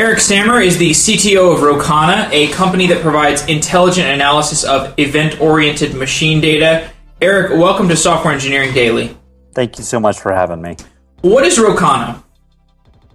Eric 0.00 0.18
Sammer 0.18 0.62
is 0.62 0.78
the 0.78 0.92
CTO 0.92 1.54
of 1.54 1.60
Rocana, 1.60 2.30
a 2.32 2.48
company 2.52 2.86
that 2.86 3.02
provides 3.02 3.44
intelligent 3.48 4.08
analysis 4.08 4.64
of 4.64 4.94
event 4.98 5.38
oriented 5.42 5.94
machine 5.94 6.40
data. 6.40 6.90
Eric, 7.20 7.50
welcome 7.50 7.86
to 7.90 7.94
Software 7.94 8.32
Engineering 8.32 8.72
Daily. 8.72 9.14
Thank 9.52 9.76
you 9.76 9.84
so 9.84 10.00
much 10.00 10.18
for 10.18 10.32
having 10.32 10.62
me. 10.62 10.76
What 11.20 11.44
is 11.44 11.58
Rocana? 11.58 12.24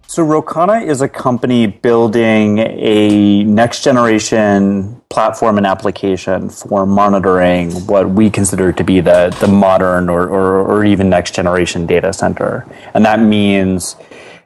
So, 0.06 0.22
Rocana 0.22 0.82
is 0.82 1.02
a 1.02 1.10
company 1.10 1.66
building 1.66 2.60
a 2.60 3.44
next 3.46 3.84
generation 3.84 5.02
platform 5.10 5.58
and 5.58 5.66
application 5.66 6.52
for 6.52 6.86
monitoring 6.86 7.72
what 7.88 8.12
we 8.12 8.30
consider 8.30 8.72
to 8.72 8.84
be 8.84 9.00
the, 9.00 9.36
the 9.42 9.48
modern 9.48 10.08
or, 10.08 10.28
or, 10.28 10.60
or 10.60 10.86
even 10.86 11.10
next 11.10 11.34
generation 11.34 11.88
data 11.88 12.14
center. 12.14 12.64
And 12.94 13.04
that 13.06 13.20
means 13.20 13.96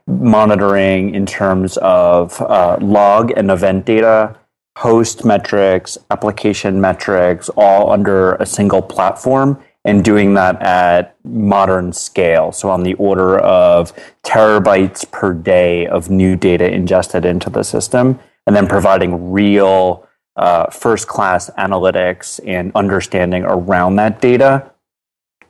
monitoring 0.10 1.14
in 1.14 1.26
terms 1.26 1.78
of 1.78 2.42
uh, 2.42 2.78
log 2.82 3.32
and 3.38 3.52
event 3.52 3.86
data, 3.86 4.36
host 4.78 5.24
metrics, 5.24 5.98
application 6.10 6.82
metrics, 6.82 7.50
all 7.56 7.92
under 7.92 8.36
a 8.36 8.46
single 8.46 8.82
platform 8.82 9.62
and 9.86 10.04
doing 10.04 10.34
that 10.34 10.62
at 10.62 11.16
modern 11.24 11.94
scale. 11.94 12.52
So, 12.52 12.70
on 12.70 12.84
the 12.84 12.96
order 12.96 13.40
of 13.40 13.94
terabytes 14.24 15.10
per 15.12 15.34
day 15.34 15.88
of 15.88 16.10
new 16.10 16.36
data 16.36 16.70
ingested 16.70 17.26
into 17.26 17.50
the 17.50 17.64
system, 17.64 18.20
and 18.46 18.56
then 18.56 18.68
providing 18.68 19.32
real 19.32 20.08
uh, 20.36 20.70
first 20.70 21.08
class 21.08 21.50
analytics 21.58 22.40
and 22.46 22.72
understanding 22.76 23.44
around 23.44 23.98
that 23.98 24.22
data 24.22 24.72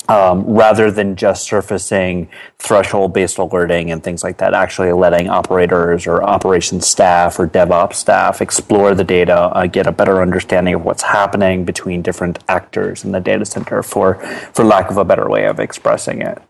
um, 0.09 0.43
rather 0.43 0.89
than 0.89 1.15
just 1.15 1.43
surfacing 1.43 2.27
threshold 2.57 3.13
based 3.13 3.37
alerting 3.37 3.91
and 3.91 4.03
things 4.03 4.23
like 4.23 4.39
that, 4.39 4.53
actually 4.53 4.91
letting 4.91 5.29
operators 5.29 6.07
or 6.07 6.23
operations 6.23 6.87
staff 6.87 7.39
or 7.39 7.47
DevOps 7.47 7.93
staff 7.93 8.41
explore 8.41 8.95
the 8.95 9.03
data, 9.03 9.35
uh, 9.35 9.67
get 9.67 9.85
a 9.85 9.91
better 9.91 10.21
understanding 10.21 10.73
of 10.73 10.83
what's 10.83 11.03
happening 11.03 11.63
between 11.63 12.01
different 12.01 12.39
actors 12.49 13.05
in 13.05 13.11
the 13.11 13.19
data 13.19 13.45
center, 13.45 13.83
for, 13.83 14.15
for 14.53 14.65
lack 14.65 14.89
of 14.89 14.97
a 14.97 15.05
better 15.05 15.29
way 15.29 15.45
of 15.45 15.59
expressing 15.59 16.21
it. 16.21 16.41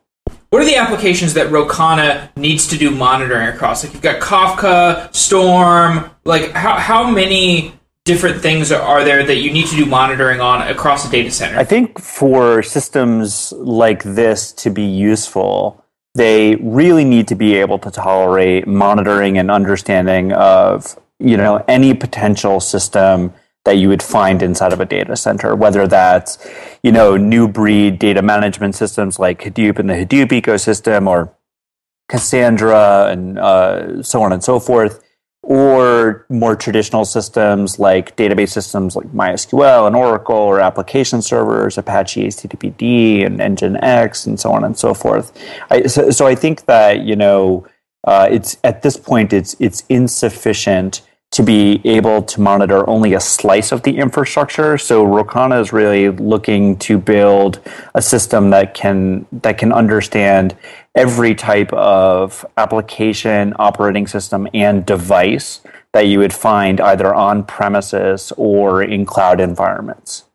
What 0.52 0.62
are 0.62 0.66
the 0.66 0.78
applications 0.78 1.36
that 1.36 1.52
Rocana 1.52 2.32
needs 2.36 2.68
to 2.70 2.78
do 2.78 2.90
monitoring 2.90 3.48
across? 3.48 3.84
Like 3.84 3.94
you've 3.94 4.02
got 4.02 4.20
Kafka, 4.22 5.14
Storm, 5.14 6.10
like 6.24 6.52
how, 6.52 6.78
how 6.78 7.10
many 7.12 7.79
different 8.10 8.42
things 8.42 8.72
are 8.72 9.04
there 9.04 9.24
that 9.24 9.36
you 9.36 9.52
need 9.52 9.68
to 9.68 9.76
do 9.76 9.86
monitoring 9.86 10.42
on 10.42 10.68
across 10.68 11.04
the 11.06 11.12
data 11.12 11.30
center? 11.30 11.60
I 11.60 11.64
think 11.64 12.00
for 12.00 12.64
systems 12.64 13.52
like 13.52 14.02
this 14.04 14.52
to 14.64 14.72
be 14.72 14.82
useful, 14.82 15.86
they 16.16 16.56
really 16.56 17.06
need 17.06 17.28
to 17.28 17.36
be 17.36 17.54
able 17.54 17.78
to 17.78 17.92
tolerate 17.92 18.66
monitoring 18.66 19.38
and 19.38 19.52
understanding 19.52 20.34
of 20.34 20.98
you 21.20 21.38
know 21.38 21.64
any 21.68 21.94
potential 21.94 22.60
system 22.60 23.32
that 23.66 23.76
you 23.78 23.88
would 23.90 24.02
find 24.02 24.42
inside 24.42 24.74
of 24.74 24.80
a 24.80 24.88
data 24.88 25.16
center, 25.16 25.56
whether 25.56 25.88
that's 25.88 26.32
you 26.82 26.92
know 26.92 27.16
new 27.16 27.48
breed 27.48 28.00
data 28.00 28.24
management 28.24 28.74
systems 28.74 29.20
like 29.20 29.44
Hadoop 29.44 29.78
and 29.78 29.88
the 29.88 29.94
Hadoop 29.94 30.30
ecosystem, 30.30 31.06
or 31.08 31.32
Cassandra 32.08 33.10
and 33.12 33.38
uh, 33.38 34.02
so 34.02 34.24
on 34.24 34.34
and 34.34 34.44
so 34.44 34.60
forth 34.60 35.04
or 35.50 36.28
more 36.30 36.56
traditional 36.56 37.04
systems 37.04 37.80
like 37.80 38.16
database 38.16 38.50
systems 38.50 38.96
like 38.96 39.08
MySQL 39.08 39.88
and 39.88 39.96
Oracle, 39.96 40.36
or 40.36 40.62
application 40.62 41.24
servers, 41.24 41.76
Apache 41.76 42.28
HTTPD 42.28 43.26
and 43.26 43.40
Nginx, 43.40 44.28
and 44.28 44.40
so 44.40 44.52
on 44.52 44.64
and 44.64 44.78
so 44.78 44.94
forth. 44.94 45.36
I, 45.72 45.88
so, 45.88 46.12
so, 46.12 46.28
I 46.28 46.36
think 46.36 46.66
that 46.66 47.02
you 47.02 47.16
know 47.16 47.68
uh, 48.04 48.28
it's 48.30 48.58
at 48.64 48.84
this 48.84 48.96
point 48.96 49.34
it's 49.34 49.56
it's 49.60 49.84
insufficient 49.90 51.02
to 51.32 51.44
be 51.44 51.82
able 51.84 52.22
to 52.24 52.42
monitor 52.42 52.88
only 52.90 53.14
a 53.14 53.20
slice 53.20 53.72
of 53.72 53.84
the 53.84 53.98
infrastructure. 53.98 54.78
So 54.78 55.04
Rocana 55.04 55.60
is 55.60 55.72
really 55.72 56.10
looking 56.10 56.78
to 56.80 56.98
build 56.98 57.60
a 57.94 58.02
system 58.02 58.52
that 58.52 58.76
can 58.76 59.26
that 59.32 59.58
can 59.58 59.72
understand 59.72 60.56
every 61.00 61.34
type 61.34 61.72
of 61.72 62.46
application, 62.58 63.54
operating 63.58 64.06
system, 64.06 64.50
and 64.54 64.86
device 64.86 65.62
that 65.94 66.08
you 66.08 66.20
would 66.20 66.34
find 66.34 66.82
either 66.82 67.16
on 67.16 67.42
premises 67.46 68.34
or 68.36 68.84
in 68.84 69.06
cloud 69.06 69.40
environments. 69.40 70.26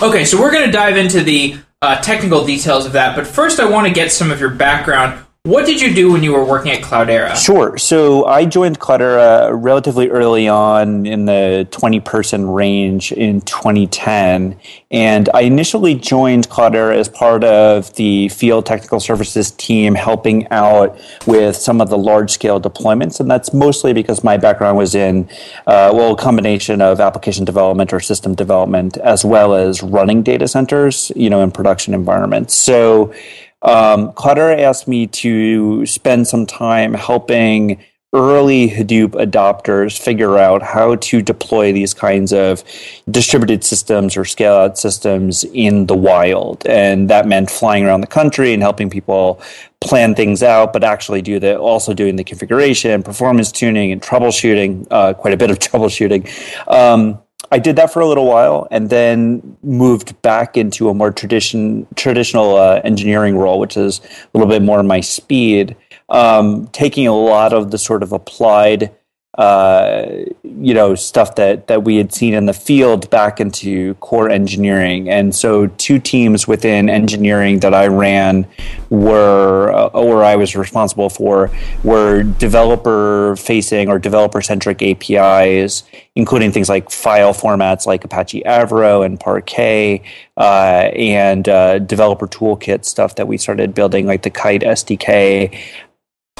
Okay, 0.00 0.24
so 0.24 0.40
we're 0.40 0.52
going 0.52 0.66
to 0.66 0.70
dive 0.70 0.96
into 0.96 1.20
the 1.20 1.56
uh, 1.82 2.00
technical 2.00 2.46
details 2.46 2.86
of 2.86 2.92
that, 2.92 3.16
but 3.16 3.26
first 3.26 3.58
I 3.58 3.68
want 3.68 3.88
to 3.88 3.92
get 3.92 4.12
some 4.12 4.30
of 4.30 4.38
your 4.38 4.50
background. 4.50 5.24
What 5.48 5.64
did 5.64 5.80
you 5.80 5.94
do 5.94 6.12
when 6.12 6.22
you 6.22 6.34
were 6.34 6.44
working 6.44 6.72
at 6.72 6.82
Cloudera? 6.82 7.34
Sure. 7.34 7.78
So 7.78 8.26
I 8.26 8.44
joined 8.44 8.80
Cloudera 8.80 9.48
relatively 9.50 10.10
early 10.10 10.46
on 10.46 11.06
in 11.06 11.24
the 11.24 11.66
20 11.70 12.00
person 12.00 12.46
range 12.46 13.12
in 13.12 13.40
2010. 13.40 14.60
And 14.90 15.30
I 15.32 15.40
initially 15.40 15.94
joined 15.94 16.50
Cloudera 16.50 16.98
as 16.98 17.08
part 17.08 17.44
of 17.44 17.94
the 17.94 18.28
field 18.28 18.66
technical 18.66 19.00
services 19.00 19.52
team, 19.52 19.94
helping 19.94 20.46
out 20.50 21.00
with 21.26 21.56
some 21.56 21.80
of 21.80 21.88
the 21.88 21.96
large 21.96 22.30
scale 22.30 22.60
deployments. 22.60 23.18
And 23.18 23.30
that's 23.30 23.54
mostly 23.54 23.94
because 23.94 24.22
my 24.22 24.36
background 24.36 24.76
was 24.76 24.94
in, 24.94 25.30
uh, 25.66 25.92
well, 25.94 26.12
a 26.12 26.16
combination 26.18 26.82
of 26.82 27.00
application 27.00 27.46
development 27.46 27.94
or 27.94 28.00
system 28.00 28.34
development, 28.34 28.98
as 28.98 29.24
well 29.24 29.54
as 29.54 29.82
running 29.82 30.22
data 30.22 30.46
centers, 30.46 31.10
you 31.16 31.30
know, 31.30 31.40
in 31.40 31.50
production 31.50 31.94
environments. 31.94 32.52
So 32.52 33.14
um, 33.62 34.12
asked 34.16 34.88
me 34.88 35.06
to 35.06 35.84
spend 35.86 36.26
some 36.26 36.46
time 36.46 36.94
helping 36.94 37.78
early 38.14 38.70
Hadoop 38.70 39.10
adopters 39.10 39.98
figure 39.98 40.38
out 40.38 40.62
how 40.62 40.96
to 40.96 41.20
deploy 41.20 41.72
these 41.72 41.92
kinds 41.92 42.32
of 42.32 42.64
distributed 43.10 43.62
systems 43.62 44.16
or 44.16 44.24
scale 44.24 44.54
out 44.54 44.78
systems 44.78 45.44
in 45.52 45.86
the 45.86 45.94
wild. 45.94 46.66
And 46.66 47.10
that 47.10 47.26
meant 47.26 47.50
flying 47.50 47.84
around 47.84 48.00
the 48.00 48.06
country 48.06 48.54
and 48.54 48.62
helping 48.62 48.88
people 48.88 49.42
plan 49.80 50.14
things 50.14 50.42
out, 50.42 50.72
but 50.72 50.84
actually 50.84 51.20
do 51.20 51.38
the 51.38 51.58
also 51.58 51.92
doing 51.92 52.16
the 52.16 52.24
configuration, 52.24 53.02
performance 53.02 53.52
tuning, 53.52 53.92
and 53.92 54.00
troubleshooting, 54.00 54.86
uh, 54.90 55.12
quite 55.12 55.34
a 55.34 55.36
bit 55.36 55.50
of 55.50 55.58
troubleshooting. 55.58 56.26
Um, 56.66 57.20
I 57.50 57.58
did 57.58 57.76
that 57.76 57.92
for 57.92 58.00
a 58.00 58.06
little 58.06 58.26
while, 58.26 58.68
and 58.70 58.90
then 58.90 59.56
moved 59.62 60.20
back 60.22 60.56
into 60.56 60.88
a 60.88 60.94
more 60.94 61.10
tradition 61.10 61.86
traditional 61.96 62.56
uh, 62.56 62.80
engineering 62.84 63.36
role, 63.36 63.58
which 63.58 63.76
is 63.76 64.00
a 64.00 64.38
little 64.38 64.48
bit 64.48 64.62
more 64.62 64.82
my 64.82 65.00
speed. 65.00 65.76
Um, 66.10 66.68
taking 66.68 67.06
a 67.06 67.14
lot 67.14 67.52
of 67.52 67.70
the 67.70 67.78
sort 67.78 68.02
of 68.02 68.12
applied 68.12 68.94
uh, 69.38 70.04
you 70.42 70.74
know 70.74 70.96
stuff 70.96 71.36
that 71.36 71.68
that 71.68 71.84
we 71.84 71.96
had 71.96 72.12
seen 72.12 72.34
in 72.34 72.46
the 72.46 72.52
field 72.52 73.08
back 73.08 73.40
into 73.40 73.94
core 73.94 74.28
engineering. 74.28 75.08
And 75.08 75.32
so 75.34 75.68
two 75.78 76.00
teams 76.00 76.48
within 76.48 76.90
engineering 76.90 77.60
that 77.60 77.72
I 77.72 77.86
ran 77.86 78.48
were 78.90 79.72
uh, 79.72 79.86
or 79.88 80.24
I 80.24 80.34
was 80.34 80.56
responsible 80.56 81.08
for 81.08 81.52
were 81.84 82.24
developer 82.24 83.36
facing 83.36 83.88
or 83.88 84.00
developer 84.00 84.42
centric 84.42 84.82
APIs 84.82 85.84
including 86.18 86.50
things 86.50 86.68
like 86.68 86.90
file 86.90 87.32
formats 87.32 87.86
like 87.86 88.02
Apache 88.02 88.42
Avro 88.44 89.06
and 89.06 89.20
Parquet 89.20 90.02
uh, 90.36 90.90
and 90.96 91.48
uh, 91.48 91.78
developer 91.78 92.26
toolkit 92.26 92.84
stuff 92.84 93.14
that 93.14 93.28
we 93.28 93.38
started 93.38 93.72
building 93.72 94.04
like 94.04 94.22
the 94.22 94.30
Kite 94.30 94.62
SDK 94.62 95.56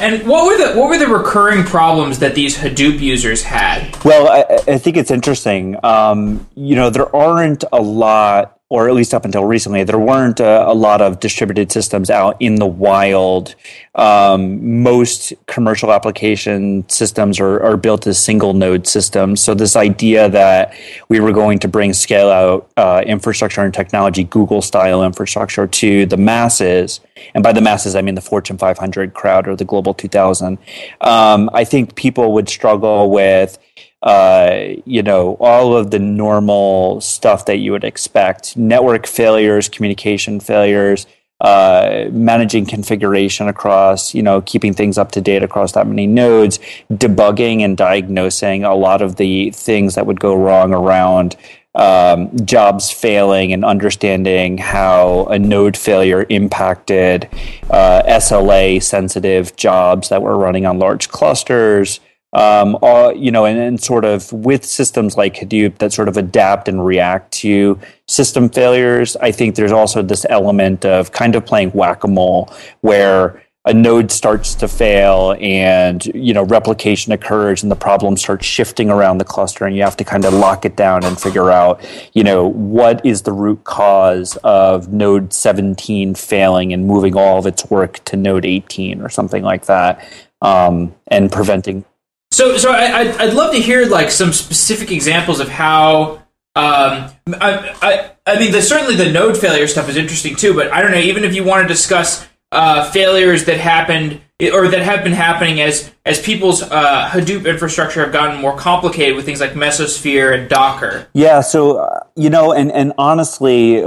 and 0.00 0.26
what 0.26 0.46
were 0.46 0.56
the 0.56 0.78
what 0.78 0.88
were 0.88 0.98
the 0.98 1.06
recurring 1.08 1.64
problems 1.64 2.18
that 2.20 2.34
these 2.34 2.56
Hadoop 2.56 3.00
users 3.00 3.42
had? 3.42 3.96
Well, 4.04 4.28
I, 4.28 4.72
I 4.72 4.78
think 4.78 4.96
it's 4.96 5.10
interesting. 5.10 5.76
Um, 5.84 6.46
you 6.54 6.76
know, 6.76 6.90
there 6.90 7.14
aren't 7.14 7.64
a 7.72 7.80
lot 7.80 8.57
or 8.70 8.86
at 8.86 8.94
least 8.94 9.14
up 9.14 9.24
until 9.24 9.44
recently, 9.44 9.82
there 9.82 9.98
weren't 9.98 10.40
a, 10.40 10.68
a 10.68 10.74
lot 10.74 11.00
of 11.00 11.20
distributed 11.20 11.72
systems 11.72 12.10
out 12.10 12.36
in 12.38 12.56
the 12.56 12.66
wild. 12.66 13.54
Um, 13.94 14.82
most 14.82 15.32
commercial 15.46 15.90
application 15.90 16.86
systems 16.88 17.40
are, 17.40 17.62
are, 17.62 17.78
built 17.78 18.06
as 18.06 18.18
single 18.18 18.52
node 18.52 18.86
systems. 18.86 19.40
So 19.40 19.54
this 19.54 19.74
idea 19.74 20.28
that 20.28 20.74
we 21.08 21.18
were 21.18 21.32
going 21.32 21.58
to 21.60 21.68
bring 21.68 21.94
scale 21.94 22.28
out 22.28 22.70
uh, 22.76 23.02
infrastructure 23.06 23.62
and 23.62 23.72
technology, 23.72 24.24
Google 24.24 24.60
style 24.60 25.02
infrastructure, 25.02 25.66
to 25.66 26.04
the 26.04 26.18
masses, 26.18 27.00
and 27.34 27.42
by 27.42 27.52
the 27.52 27.62
masses 27.62 27.96
I 27.96 28.02
mean 28.02 28.16
the 28.16 28.20
Fortune 28.20 28.58
500 28.58 29.14
crowd 29.14 29.48
or 29.48 29.56
the 29.56 29.64
Global 29.64 29.94
2000. 29.94 30.58
Um, 31.00 31.48
I 31.54 31.64
think 31.64 31.94
people 31.94 32.32
would 32.34 32.50
struggle 32.50 33.10
with 33.10 33.58
uh, 34.02 34.60
you 34.84 35.02
know, 35.02 35.36
all 35.40 35.76
of 35.76 35.90
the 35.90 35.98
normal 35.98 37.00
stuff 37.00 37.46
that 37.46 37.56
you 37.56 37.72
would 37.72 37.84
expect. 37.84 38.56
Network 38.56 39.06
failures, 39.06 39.68
communication 39.68 40.38
failures, 40.40 41.06
uh, 41.40 42.06
managing 42.10 42.66
configuration 42.66 43.48
across, 43.48 44.14
you 44.14 44.22
know, 44.22 44.40
keeping 44.42 44.74
things 44.74 44.98
up 44.98 45.12
to 45.12 45.20
date 45.20 45.42
across 45.42 45.72
that 45.72 45.86
many 45.86 46.06
nodes, 46.06 46.58
debugging 46.92 47.60
and 47.60 47.76
diagnosing 47.76 48.64
a 48.64 48.74
lot 48.74 49.02
of 49.02 49.16
the 49.16 49.50
things 49.50 49.94
that 49.94 50.06
would 50.06 50.20
go 50.20 50.34
wrong 50.34 50.72
around 50.72 51.36
um, 51.74 52.30
jobs 52.44 52.90
failing 52.90 53.52
and 53.52 53.64
understanding 53.64 54.58
how 54.58 55.26
a 55.26 55.38
node 55.38 55.76
failure 55.76 56.26
impacted 56.28 57.28
uh, 57.70 58.02
SLA 58.04 58.82
sensitive 58.82 59.54
jobs 59.54 60.08
that 60.08 60.22
were 60.22 60.36
running 60.36 60.66
on 60.66 60.80
large 60.80 61.08
clusters 61.08 62.00
um, 62.32 62.76
all, 62.82 63.14
you 63.14 63.30
know, 63.30 63.46
and, 63.46 63.58
and 63.58 63.80
sort 63.82 64.04
of 64.04 64.30
with 64.32 64.64
systems 64.64 65.16
like 65.16 65.36
Hadoop 65.36 65.78
that 65.78 65.92
sort 65.92 66.08
of 66.08 66.16
adapt 66.16 66.68
and 66.68 66.84
react 66.84 67.32
to 67.34 67.78
system 68.06 68.48
failures, 68.48 69.16
I 69.16 69.32
think 69.32 69.54
there's 69.54 69.72
also 69.72 70.02
this 70.02 70.26
element 70.28 70.84
of 70.84 71.12
kind 71.12 71.34
of 71.34 71.46
playing 71.46 71.70
whack 71.70 72.04
a 72.04 72.08
mole 72.08 72.52
where 72.82 73.42
a 73.64 73.74
node 73.74 74.10
starts 74.10 74.54
to 74.54 74.66
fail 74.66 75.36
and 75.40 76.06
you 76.14 76.32
know 76.32 76.42
replication 76.44 77.12
occurs 77.12 77.62
and 77.62 77.70
the 77.70 77.76
problem 77.76 78.16
starts 78.16 78.46
shifting 78.46 78.88
around 78.88 79.18
the 79.18 79.24
cluster 79.26 79.66
and 79.66 79.76
you 79.76 79.82
have 79.82 79.96
to 79.96 80.04
kind 80.04 80.24
of 80.24 80.32
lock 80.32 80.64
it 80.64 80.74
down 80.74 81.04
and 81.04 81.20
figure 81.20 81.50
out 81.50 81.84
you 82.14 82.24
know 82.24 82.48
what 82.48 83.04
is 83.04 83.22
the 83.22 83.32
root 83.32 83.62
cause 83.64 84.38
of 84.42 84.90
node 84.90 85.34
17 85.34 86.14
failing 86.14 86.72
and 86.72 86.86
moving 86.86 87.14
all 87.14 87.38
of 87.38 87.46
its 87.46 87.68
work 87.68 88.02
to 88.04 88.16
node 88.16 88.46
18 88.46 89.02
or 89.02 89.10
something 89.10 89.42
like 89.42 89.66
that 89.66 90.02
um, 90.40 90.94
and 91.08 91.30
preventing 91.30 91.84
so 92.30 92.56
so 92.56 92.70
I, 92.70 93.14
I'd 93.18 93.34
love 93.34 93.52
to 93.52 93.60
hear 93.60 93.86
like 93.86 94.10
some 94.10 94.32
specific 94.32 94.90
examples 94.90 95.40
of 95.40 95.48
how 95.48 96.22
um, 96.58 97.10
I, 97.40 97.76
I, 97.80 98.10
I 98.26 98.38
mean, 98.40 98.50
the, 98.50 98.60
certainly 98.60 98.96
the 98.96 99.12
node 99.12 99.36
failure 99.36 99.68
stuff 99.68 99.88
is 99.88 99.96
interesting 99.96 100.34
too. 100.34 100.54
But 100.54 100.72
I 100.72 100.82
don't 100.82 100.90
know. 100.90 100.98
Even 100.98 101.24
if 101.24 101.34
you 101.34 101.44
want 101.44 101.62
to 101.62 101.68
discuss 101.68 102.26
uh, 102.50 102.90
failures 102.90 103.44
that 103.44 103.58
happened 103.58 104.20
or 104.52 104.68
that 104.68 104.82
have 104.82 105.04
been 105.04 105.12
happening 105.12 105.60
as 105.60 105.92
as 106.04 106.20
people's 106.20 106.62
uh, 106.62 107.08
Hadoop 107.10 107.48
infrastructure 107.48 108.00
have 108.00 108.12
gotten 108.12 108.40
more 108.40 108.56
complicated 108.56 109.14
with 109.14 109.24
things 109.24 109.40
like 109.40 109.52
Mesosphere 109.52 110.36
and 110.36 110.48
Docker. 110.48 111.08
Yeah, 111.12 111.40
so 111.40 111.78
uh, 111.78 112.00
you 112.16 112.30
know, 112.30 112.52
and 112.52 112.72
and 112.72 112.92
honestly, 112.98 113.84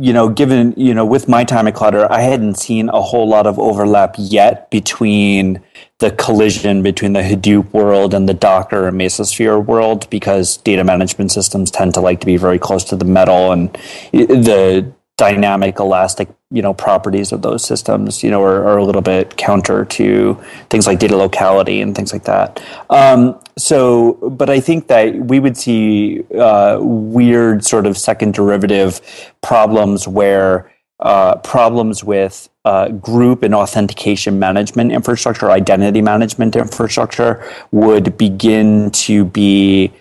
you 0.00 0.12
know, 0.12 0.28
given 0.28 0.74
you 0.76 0.94
know, 0.94 1.04
with 1.04 1.28
my 1.28 1.42
time 1.42 1.66
at 1.66 1.74
Cloudera, 1.74 2.08
I 2.08 2.22
hadn't 2.22 2.54
seen 2.54 2.88
a 2.88 3.02
whole 3.02 3.28
lot 3.28 3.48
of 3.48 3.58
overlap 3.58 4.14
yet 4.16 4.70
between 4.70 5.60
the 5.98 6.12
collision 6.12 6.82
between 6.82 7.12
the 7.12 7.22
Hadoop 7.22 7.72
world 7.72 8.14
and 8.14 8.28
the 8.28 8.34
Docker 8.34 8.86
and 8.86 9.00
Mesosphere 9.00 9.64
world 9.64 10.08
because 10.10 10.58
data 10.58 10.84
management 10.84 11.32
systems 11.32 11.72
tend 11.72 11.94
to 11.94 12.00
like 12.00 12.20
to 12.20 12.26
be 12.26 12.36
very 12.36 12.58
close 12.58 12.84
to 12.84 12.96
the 12.96 13.04
metal 13.04 13.50
and 13.50 13.72
the 14.12 14.92
dynamic 15.18 15.80
elastic 15.80 16.28
you 16.50 16.62
know 16.62 16.72
properties 16.72 17.32
of 17.32 17.42
those 17.42 17.62
systems 17.62 18.22
you 18.22 18.30
know 18.30 18.42
are, 18.42 18.64
are, 18.66 18.78
a 18.78 18.84
little 18.84 19.02
bit 19.02 19.36
counter 19.36 19.84
to 19.84 20.40
things 20.70 20.86
like 20.86 20.98
data 20.98 21.16
locality 21.16 21.82
and 21.82 21.94
things 21.94 22.12
like 22.12 22.24
that. 22.24 22.62
Um, 22.88 23.38
so 23.58 24.12
but 24.30 24.48
i 24.48 24.60
think 24.60 24.86
that 24.86 25.14
we 25.16 25.40
would 25.40 25.56
see 25.56 26.22
uh, 26.38 26.78
weird 26.80 27.64
sort 27.64 27.86
of 27.86 27.98
second 27.98 28.32
derivative 28.32 29.00
problems 29.42 30.06
where 30.06 30.72
uh, 31.00 31.36
problems 31.38 32.02
with 32.02 32.48
uh, 32.64 32.88
group 32.88 33.42
and 33.42 33.54
authentication 33.54 34.38
management 34.38 34.92
infrastructure 34.92 35.50
identity 35.50 36.02
management 36.02 36.54
infrastructure 36.56 37.44
would 37.72 38.16
begin 38.16 38.90
to 38.90 39.24
be 39.24 39.92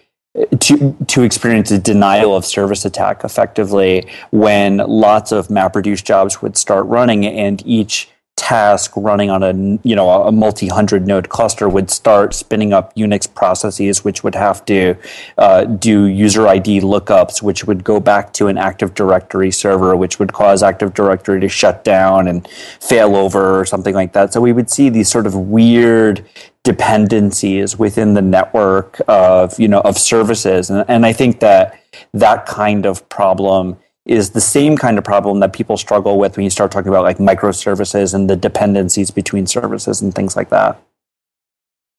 to 0.60 0.96
to 1.08 1.24
experience 1.24 1.72
a 1.72 1.80
denial 1.80 2.36
of 2.36 2.46
service 2.46 2.86
attack 2.86 3.24
effectively 3.24 4.08
when 4.32 4.78
lots 4.78 5.32
of 5.32 5.48
MapReduce 5.48 6.04
jobs 6.04 6.42
would 6.42 6.58
start 6.58 6.86
running 6.86 7.26
and 7.26 7.66
each 7.66 8.10
task 8.38 8.92
running 8.96 9.32
on 9.32 9.42
a 9.42 9.52
you 9.84 9.96
know 9.96 10.10
a 10.10 10.32
multi 10.32 10.68
hundred 10.68 11.08
node 11.08 11.28
cluster 11.28 11.68
would 11.68 11.90
start 11.90 12.36
spinning 12.36 12.72
up 12.72 12.96
Unix 12.96 13.34
processes, 13.34 14.06
which 14.06 14.24
would 14.24 14.36
have 14.36 14.64
to 14.66 14.96
uh, 15.40 15.66
do 15.66 16.06
user 16.06 16.48
ID 16.48 16.82
lookups, 16.82 17.42
which 17.42 17.66
would 17.66 17.84
go 17.84 18.00
back 18.00 18.32
to 18.34 18.48
an 18.48 18.58
Active 18.58 18.94
Directory 18.94 19.52
server, 19.52 19.96
which 19.98 20.20
would 20.20 20.34
cause 20.34 20.62
Active 20.62 20.94
Directory 20.94 21.42
to 21.42 21.50
shut 21.50 21.84
down 21.84 22.28
and 22.28 22.48
fail 22.80 23.16
over 23.16 23.60
or 23.60 23.66
something 23.66 23.96
like 23.96 24.14
that. 24.14 24.34
So 24.34 24.40
we 24.40 24.54
would 24.54 24.70
see 24.70 24.90
these 24.90 25.10
sort 25.10 25.26
of 25.26 25.36
weird 25.36 26.24
dependencies 26.68 27.80
within 27.80 28.14
the 28.14 28.22
network 28.22 29.00
of 29.08 29.58
you 29.58 29.70
know 29.70 29.80
of 29.82 29.98
services, 29.98 30.70
and, 30.70 30.84
and 30.90 31.06
I 31.06 31.14
think 31.14 31.40
that 31.40 31.80
that 32.14 32.46
kind 32.46 32.86
of 32.86 33.08
problem 33.08 33.78
is 34.06 34.32
the 34.32 34.42
same 34.42 34.76
kind 34.76 34.98
of 34.98 35.06
problem 35.06 35.40
that 35.40 35.54
people 35.54 35.78
struggle 35.78 36.20
with 36.20 36.36
when 36.36 36.44
you 36.44 36.50
start 36.50 36.70
talking 36.70 36.90
about 36.90 37.04
like 37.04 37.20
microservices 37.20 38.14
and 38.14 38.30
the 38.30 38.36
dependencies 38.36 39.12
between 39.12 39.48
services 39.48 40.02
and 40.02 40.14
things 40.14 40.36
like 40.36 40.50
that. 40.50 40.78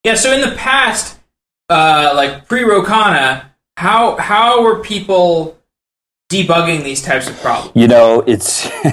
Yeah, 0.04 0.16
so 0.16 0.32
in 0.34 0.42
the 0.42 0.54
past, 0.54 1.18
uh, 1.70 2.12
like 2.14 2.46
pre 2.46 2.62
Rocana, 2.62 3.50
how 3.78 4.18
how 4.18 4.62
were 4.62 4.80
people 4.80 5.57
debugging 6.28 6.84
these 6.84 7.00
types 7.00 7.28
of 7.28 7.36
problems? 7.40 7.72
You 7.74 7.88
know, 7.88 8.22
it's 8.26 8.66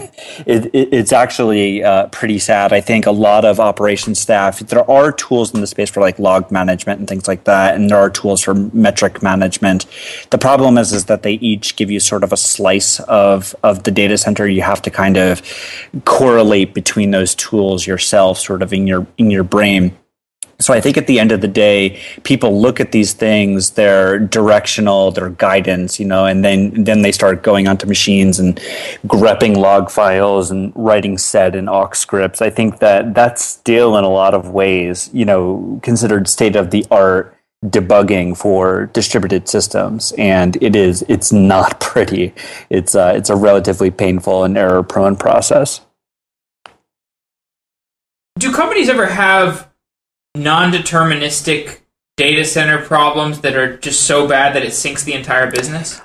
it, 0.45 0.69
it's 0.73 1.11
actually 1.11 1.83
uh, 1.83 2.07
pretty 2.07 2.39
sad. 2.39 2.71
I 2.71 2.81
think 2.81 3.05
a 3.05 3.11
lot 3.11 3.45
of 3.45 3.59
operations 3.59 4.19
staff. 4.19 4.59
There 4.59 4.89
are 4.89 5.11
tools 5.11 5.53
in 5.53 5.61
the 5.61 5.67
space 5.67 5.89
for 5.89 5.99
like 5.99 6.17
log 6.17 6.49
management 6.51 6.99
and 6.99 7.07
things 7.07 7.27
like 7.27 7.43
that, 7.43 7.75
and 7.75 7.89
there 7.89 7.97
are 7.97 8.09
tools 8.09 8.41
for 8.41 8.53
metric 8.53 9.21
management. 9.21 9.85
The 10.29 10.37
problem 10.37 10.77
is 10.77 10.93
is 10.93 11.05
that 11.05 11.23
they 11.23 11.33
each 11.33 11.75
give 11.75 11.91
you 11.91 11.99
sort 11.99 12.23
of 12.23 12.31
a 12.31 12.37
slice 12.37 12.99
of 13.01 13.55
of 13.63 13.83
the 13.83 13.91
data 13.91 14.17
center. 14.17 14.47
You 14.47 14.61
have 14.61 14.81
to 14.83 14.89
kind 14.89 15.17
of 15.17 15.41
correlate 16.05 16.73
between 16.73 17.11
those 17.11 17.35
tools 17.35 17.85
yourself, 17.85 18.39
sort 18.39 18.61
of 18.61 18.71
in 18.71 18.87
your 18.87 19.05
in 19.17 19.29
your 19.29 19.43
brain. 19.43 19.97
So 20.59 20.73
I 20.73 20.79
think 20.79 20.95
at 20.97 21.07
the 21.07 21.19
end 21.19 21.31
of 21.33 21.41
the 21.41 21.49
day, 21.49 22.01
people 22.23 22.61
look 22.61 22.79
at 22.79 22.93
these 22.93 23.11
things, 23.11 23.71
they're 23.71 24.17
directional, 24.19 25.11
they're 25.11 25.29
guidance, 25.29 25.99
you 25.99 26.05
know, 26.05 26.25
and 26.25 26.45
then 26.45 26.85
then 26.85 27.01
they 27.01 27.11
start 27.11 27.43
going 27.43 27.67
onto 27.67 27.85
machines 27.85 28.39
and 28.39 28.55
grepping 29.05 29.57
log 29.57 29.91
files 29.91 30.51
and 30.51 30.71
writing 30.75 31.17
sed 31.17 31.55
and 31.55 31.69
awk 31.69 31.93
scripts. 31.93 32.41
I 32.41 32.49
think 32.49 32.79
that 32.79 33.13
that's 33.13 33.43
still 33.43 33.97
in 33.97 34.05
a 34.05 34.09
lot 34.09 34.33
of 34.33 34.49
ways, 34.49 35.09
you 35.13 35.25
know, 35.25 35.79
considered 35.83 36.27
state 36.29 36.55
of 36.55 36.71
the 36.71 36.85
art 36.89 37.35
debugging 37.65 38.37
for 38.37 38.85
distributed 38.87 39.49
systems. 39.49 40.13
And 40.17 40.57
it 40.61 40.75
is 40.75 41.03
it's 41.09 41.33
not 41.33 41.79
pretty. 41.81 42.33
It's 42.69 42.95
uh, 42.95 43.13
it's 43.15 43.29
a 43.29 43.35
relatively 43.35 43.91
painful 43.91 44.45
and 44.45 44.57
error 44.57 44.83
prone 44.83 45.17
process. 45.17 45.81
Do 48.37 48.53
companies 48.53 48.89
ever 48.89 49.07
have 49.07 49.69
non-deterministic 50.35 51.79
data 52.17 52.45
center 52.45 52.81
problems 52.81 53.41
that 53.41 53.55
are 53.55 53.77
just 53.77 54.03
so 54.03 54.27
bad 54.27 54.55
that 54.55 54.63
it 54.63 54.73
sinks 54.73 55.03
the 55.03 55.13
entire 55.13 55.49
business? 55.49 56.01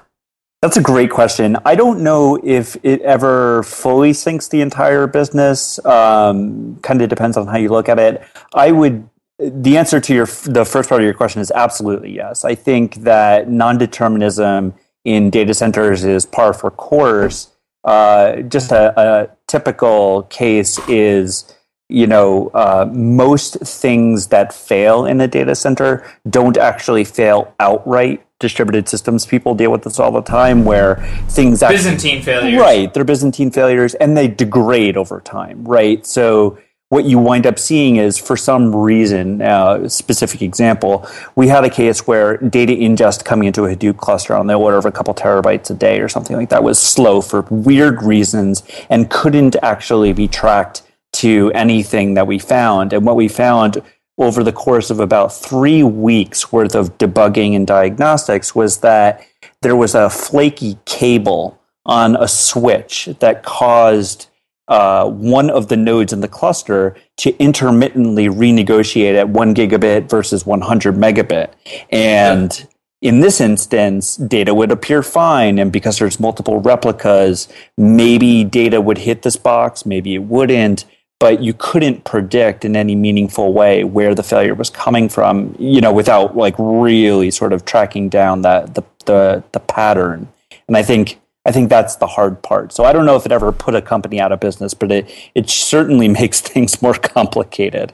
That's 0.62 0.77
a 0.77 0.82
great 0.82 1.11
question. 1.11 1.56
I 1.65 1.75
don't 1.75 2.03
know 2.03 2.38
if 2.44 2.77
it 2.82 3.00
ever 3.00 3.62
fully 3.62 4.12
sinks 4.12 4.49
the 4.49 4.61
entire 4.61 5.06
business. 5.06 5.82
Um, 5.87 6.79
kind 6.82 7.01
of 7.01 7.08
depends 7.08 7.39
on 7.39 7.46
how 7.46 7.56
you 7.56 7.70
look 7.70 7.89
at 7.89 7.99
it. 7.99 8.22
I 8.53 8.70
would. 8.72 9.08
The 9.39 9.79
answer 9.79 10.01
to 10.01 10.15
your 10.15 10.27
the 10.27 10.67
first 10.67 10.91
part 10.91 11.01
of 11.01 11.05
your 11.06 11.15
question 11.15 11.41
is 11.41 11.51
absolutely 11.51 12.15
yes. 12.15 12.44
I 12.44 12.55
think 12.55 12.96
that 12.96 13.49
non-determinism 13.49 14.75
in 15.06 15.31
data 15.31 15.55
centers 15.55 16.05
is 16.05 16.27
par 16.27 16.53
for 16.53 16.70
course. 16.70 17.49
Uh, 17.82 18.43
just 18.43 18.70
a, 18.70 19.01
a 19.01 19.31
typical 19.46 20.25
case 20.25 20.79
is 20.89 21.55
you 21.91 22.06
know, 22.06 22.51
uh, 22.55 22.89
most 22.93 23.59
things 23.61 24.29
that 24.29 24.53
fail 24.53 25.05
in 25.05 25.20
a 25.20 25.29
data 25.29 25.55
center 25.55 26.05
don't 26.29 26.56
actually 26.56 27.05
fail 27.05 27.55
outright. 27.61 28.25
Distributed 28.39 28.89
systems 28.89 29.27
people 29.27 29.55
deal 29.55 29.70
with 29.70 29.82
this 29.82 30.01
all 30.01 30.13
the 30.13 30.23
time, 30.23 30.65
where 30.65 30.97
things 31.29 31.63
actually, 31.63 31.77
Byzantine 31.77 32.23
failures, 32.23 32.59
right? 32.59 32.94
They're 32.94 33.05
Byzantine 33.05 33.51
failures, 33.51 33.93
and 33.94 34.17
they 34.17 34.29
degrade 34.29 34.97
over 34.97 35.20
time, 35.20 35.63
right? 35.65 36.06
So 36.06 36.59
what 36.91 37.05
you 37.05 37.19
wind 37.20 37.47
up 37.47 37.56
seeing 37.56 37.97
is, 37.97 38.19
for 38.19 38.37
some 38.37 38.75
reason, 38.75 39.41
uh, 39.41 39.89
specific 39.89 40.43
example, 40.43 41.06
we 41.37 41.47
had 41.47 41.65
a 41.65 41.70
case 41.70 42.05
where 42.05 42.37
data 42.39 42.73
ingest 42.73 43.25
coming 43.25 43.47
into 43.47 43.65
a 43.65 43.77
Hadoop 43.77 43.97
cluster 43.97 44.35
on 44.35 44.49
the 44.49 44.55
order 44.55 44.77
of 44.77 44.85
a 44.85 44.91
couple 44.91 45.15
terabytes 45.15 45.70
a 45.70 45.75
day 45.75 46.01
or 46.01 46.09
something 46.09 46.37
like 46.37 46.49
that 46.49 46.65
was 46.65 46.81
slow 46.81 47.20
for 47.20 47.43
weird 47.43 48.03
reasons 48.03 48.65
and 48.91 49.09
couldn't 49.09 49.55
actually 49.63 50.13
be 50.13 50.27
tracked 50.27 50.82
to 51.12 51.50
anything 51.55 52.14
that 52.14 52.26
we 52.26 52.38
found. 52.38 52.93
And 52.93 53.05
what 53.05 53.17
we 53.17 53.29
found 53.29 53.82
over 54.19 54.44
the 54.44 54.52
course 54.52 54.90
of 54.90 55.00
about 55.00 55.34
three 55.34 55.82
weeks 55.82 56.52
worth 56.52 56.74
of 56.74 56.98
debugging 56.98 57.56
and 57.56 57.67
diagnostics 57.67 58.55
was 58.55 58.79
that 58.79 59.26
there 59.62 59.76
was 59.76 59.94
a 59.94 60.10
flaky 60.10 60.79
cable 60.84 61.58
on 61.86 62.17
a 62.17 62.29
switch 62.29 63.06
that 63.20 63.43
caused 63.43 64.26
uh, 64.69 65.08
one 65.08 65.50
of 65.50 65.69
the 65.69 65.76
nodes 65.76 66.12
in 66.12 66.20
the 66.20 66.29
cluster 66.29 66.94
to 67.17 67.36
intermittently 67.38 68.29
renegotiate 68.29 69.19
at 69.19 69.29
one 69.29 69.55
gigabit 69.55 70.08
versus 70.08 70.46
100 70.46 70.94
megabit. 70.94 71.50
And 71.90 72.69
in 73.02 73.20
this 73.20 73.40
instance, 73.40 74.17
data 74.17 74.55
would 74.55 74.70
appear 74.70 75.02
fine. 75.02 75.58
And 75.58 75.72
because 75.72 75.98
there's 75.98 76.20
multiple 76.20 76.60
replicas, 76.60 77.48
maybe 77.76 78.44
data 78.44 78.81
would 78.81 78.98
hit 78.98 79.22
this 79.22 79.36
box, 79.36 79.86
maybe 79.86 80.14
it 80.14 80.24
wouldn't 80.24 80.84
but 81.20 81.43
you 81.43 81.53
couldn't 81.53 82.03
predict 82.05 82.65
in 82.65 82.74
any 82.74 82.96
meaningful 82.96 83.53
way 83.53 83.84
where 83.84 84.15
the 84.15 84.22
failure 84.22 84.55
was 84.55 84.70
coming 84.70 85.08
from, 85.08 85.55
you 85.58 85.81
know, 85.81 85.93
without 85.93 86.36
like 86.36 86.55
really 86.58 87.31
sort 87.31 87.53
of 87.53 87.65
tracking 87.65 88.08
down 88.08 88.43
that 88.43 88.74
the 88.74 88.82
the, 89.05 89.44
the 89.53 89.60
pattern. 89.60 90.29
And 90.67 90.77
I 90.77 90.82
think 90.82 91.20
I 91.44 91.53
think 91.53 91.69
that's 91.69 91.96
the 91.96 92.06
hard 92.06 92.43
part. 92.43 92.72
So 92.72 92.84
I 92.84 92.93
don't 92.93 93.06
know 93.06 93.17
if 93.17 93.27
it 93.27 93.32
ever 93.32 93.53
put 93.53 93.74
a 93.74 93.82
company 93.82 94.20
out 94.20 94.32
of 94.32 94.41
business, 94.41 94.74
but 94.74 94.91
it 94.91 95.31
it 95.34 95.48
certainly 95.48 96.08
makes 96.20 96.41
things 96.41 96.82
more 96.82 96.94
complicated. 96.94 97.93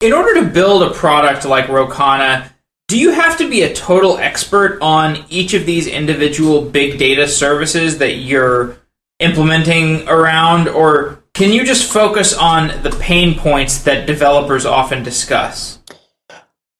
in 0.00 0.12
order 0.12 0.34
to 0.34 0.50
build 0.50 0.82
a 0.82 0.90
product 0.90 1.46
like 1.46 1.68
Rocana, 1.68 2.50
do 2.88 2.98
you 2.98 3.12
have 3.12 3.38
to 3.38 3.48
be 3.48 3.62
a 3.62 3.74
total 3.74 4.18
expert 4.18 4.78
on 4.82 5.24
each 5.30 5.54
of 5.54 5.64
these 5.64 5.86
individual 5.86 6.60
big 6.60 6.98
data 6.98 7.26
services 7.26 7.96
that 7.98 8.16
you're 8.16 8.76
implementing 9.20 10.06
around, 10.06 10.68
or 10.68 11.23
can 11.34 11.52
you 11.52 11.64
just 11.64 11.92
focus 11.92 12.32
on 12.32 12.68
the 12.82 12.90
pain 13.00 13.36
points 13.36 13.82
that 13.82 14.06
developers 14.06 14.64
often 14.64 15.02
discuss? 15.02 15.80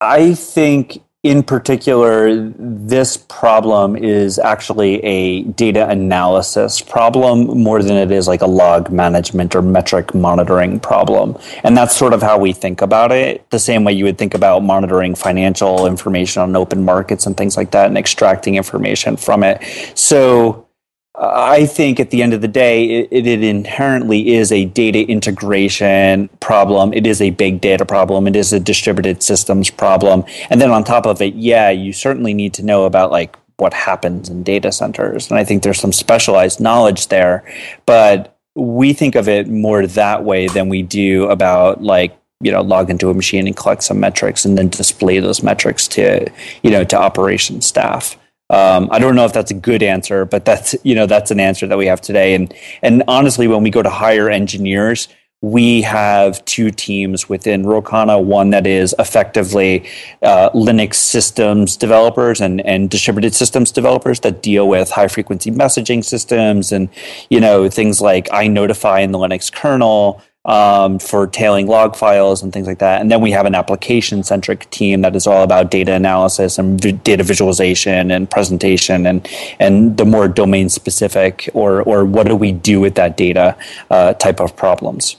I 0.01 0.35
think 0.35 1.03
in 1.25 1.43
particular, 1.43 2.53
this 2.59 3.17
problem 3.17 3.97
is 3.97 4.39
actually 4.39 5.03
a 5.03 5.43
data 5.43 5.89
analysis 5.89 6.83
problem 6.83 7.63
more 7.63 7.83
than 7.83 7.97
it 7.97 8.11
is 8.11 8.29
like 8.29 8.43
a 8.43 8.47
log 8.47 8.91
management 8.91 9.57
or 9.57 9.63
metric 9.63 10.15
monitoring 10.15 10.79
problem. 10.79 11.37
And 11.65 11.77
that's 11.77 11.97
sort 11.97 12.13
of 12.13 12.21
how 12.21 12.39
we 12.39 12.53
think 12.53 12.83
about 12.83 13.11
it, 13.11 13.49
the 13.51 13.59
same 13.59 13.85
way 13.85 13.95
you 13.95 14.05
would 14.05 14.19
think 14.19 14.35
about 14.35 14.63
monitoring 14.63 15.15
financial 15.15 15.87
information 15.87 16.43
on 16.43 16.55
open 16.55 16.85
markets 16.85 17.27
and 17.27 17.35
things 17.37 17.57
like 17.57 17.71
that 17.71 17.87
and 17.87 17.97
extracting 17.97 18.57
information 18.57 19.17
from 19.17 19.43
it. 19.43 19.63
So 19.95 20.69
I 21.17 21.67
think 21.67 22.01
at 22.01 22.11
the 22.11 22.23
end 22.23 22.35
of 22.35 22.41
the 22.41 22.49
day, 22.49 22.87
it, 22.87 23.27
it, 23.27 23.45
inherently 23.45 24.35
is 24.35 24.51
a 24.51 24.65
data 24.65 25.09
integration 25.09 26.29
problem. 26.41 26.93
It 26.93 27.07
is 27.07 27.23
a 27.23 27.31
big 27.31 27.61
data 27.61 27.85
problem. 27.85 28.27
It 28.27 28.35
is 28.35 28.53
a 28.53 28.59
distributed 28.59 29.23
systems 29.23 29.71
problem. 29.71 30.25
And 30.51 30.61
then 30.61 30.73
on 30.73 30.83
top 30.83 31.07
of 31.07 31.23
it, 31.23 31.35
yeah, 31.35 31.71
you 31.71 31.93
certainly 31.93 32.35
need 32.35 32.53
to 32.55 32.65
know 32.65 32.85
about 32.85 33.13
like 33.13 33.37
what 33.59 33.73
happens 33.73 34.29
in 34.29 34.43
data 34.43 34.73
centers. 34.73 35.31
And 35.31 35.39
I 35.39 35.45
think 35.45 35.63
there's 35.63 35.81
some 35.81 35.93
specialized 35.93 36.61
knowledge 36.61 37.07
there. 37.07 37.45
But 37.87 38.37
we 38.57 38.93
think 38.93 39.15
of 39.15 39.29
it 39.29 39.49
more 39.49 39.87
that 39.87 40.25
way 40.25 40.49
than 40.49 40.69
we 40.69 40.83
do 40.83 41.29
about 41.29 41.83
like 41.83 42.17
you 42.41 42.51
know 42.51 42.63
log 42.63 42.91
into 42.91 43.11
a 43.11 43.15
machine 43.15 43.47
and 43.47 43.57
collect 43.57 43.83
some 43.83 44.01
metrics 44.01 44.45
and 44.45 44.59
then 44.59 44.69
display 44.69 45.19
those 45.21 45.43
metrics 45.43 45.89
to 45.89 46.31
you 46.63 46.71
know 46.71 46.85
to 46.85 46.97
operations 46.97 47.67
staff 47.67 48.17
um, 48.51 48.89
I 48.93 48.99
don't 48.99 49.17
know 49.17 49.25
if 49.25 49.33
that's 49.33 49.51
a 49.51 49.55
good 49.55 49.83
answer, 49.83 50.25
but 50.25 50.45
that's 50.45 50.75
you 50.85 50.95
know 50.95 51.07
that's 51.07 51.31
an 51.31 51.41
answer 51.41 51.67
that 51.67 51.79
we 51.79 51.87
have 51.87 52.01
today. 52.01 52.35
And 52.35 52.53
and 52.83 53.03
honestly, 53.09 53.49
when 53.49 53.63
we 53.63 53.71
go 53.71 53.83
to 53.83 53.91
hire 53.91 54.29
engineers, 54.29 55.09
we 55.41 55.83
have 55.83 56.45
two 56.45 56.71
teams 56.71 57.29
within 57.29 57.65
Rocana. 57.65 58.19
One 58.19 58.51
that 58.51 58.67
is 58.67 58.95
effectively 58.99 59.89
uh, 60.23 60.51
Linux 60.51 60.97
systems 60.97 61.77
developers 61.77 62.43
and 62.43 62.61
and 62.67 62.91
distributed 62.91 63.35
systems 63.35 63.73
developers 63.73 64.21
that 64.21 64.43
deal 64.43 64.69
with 64.69 64.91
high 64.91 65.09
frequency 65.09 65.51
messaging 65.51 66.05
systems 66.05 66.71
and 66.71 66.91
you 67.31 67.41
know 67.41 67.71
things 67.71 68.03
like 68.03 68.29
iNotify 68.29 69.03
in 69.03 69.13
the 69.13 69.19
Linux 69.19 69.51
kernel 69.51 70.23
um, 70.45 70.99
for 70.99 71.27
tailing 71.27 71.67
log 71.67 71.97
files 71.97 72.43
and 72.43 72.53
things 72.53 72.67
like 72.67 72.79
that. 72.79 73.01
And 73.01 73.11
then 73.11 73.21
we 73.21 73.31
have 73.31 73.47
an 73.47 73.55
application 73.55 74.23
centric 74.23 74.69
team 74.71 75.01
that 75.03 75.17
is 75.17 75.27
all 75.27 75.43
about 75.43 75.71
data 75.71 75.93
analysis 75.93 76.59
and 76.59 76.79
data 77.03 77.23
visualization 77.23 78.11
and 78.11 78.31
presentation 78.31 79.07
and 79.07 79.27
and 79.59 79.97
the 79.97 80.05
more 80.05 80.29
domain 80.29 80.69
specific 80.69 81.49
or 81.55 81.83
or 81.83 82.05
what 82.05 82.27
do 82.27 82.37
we 82.37 82.53
do 82.53 82.81
with 82.81 82.95
that 82.97 83.17
data 83.17 83.57
uh, 83.91 84.15
type 84.15 84.41
of 84.41 84.55
problems. 84.57 85.17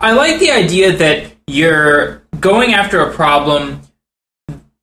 I 0.00 0.12
like 0.12 0.40
the 0.40 0.50
idea 0.50 0.96
that 0.96 1.32
you're 1.46 2.22
going 2.40 2.74
after 2.74 3.00
a 3.00 3.12
problem. 3.12 3.80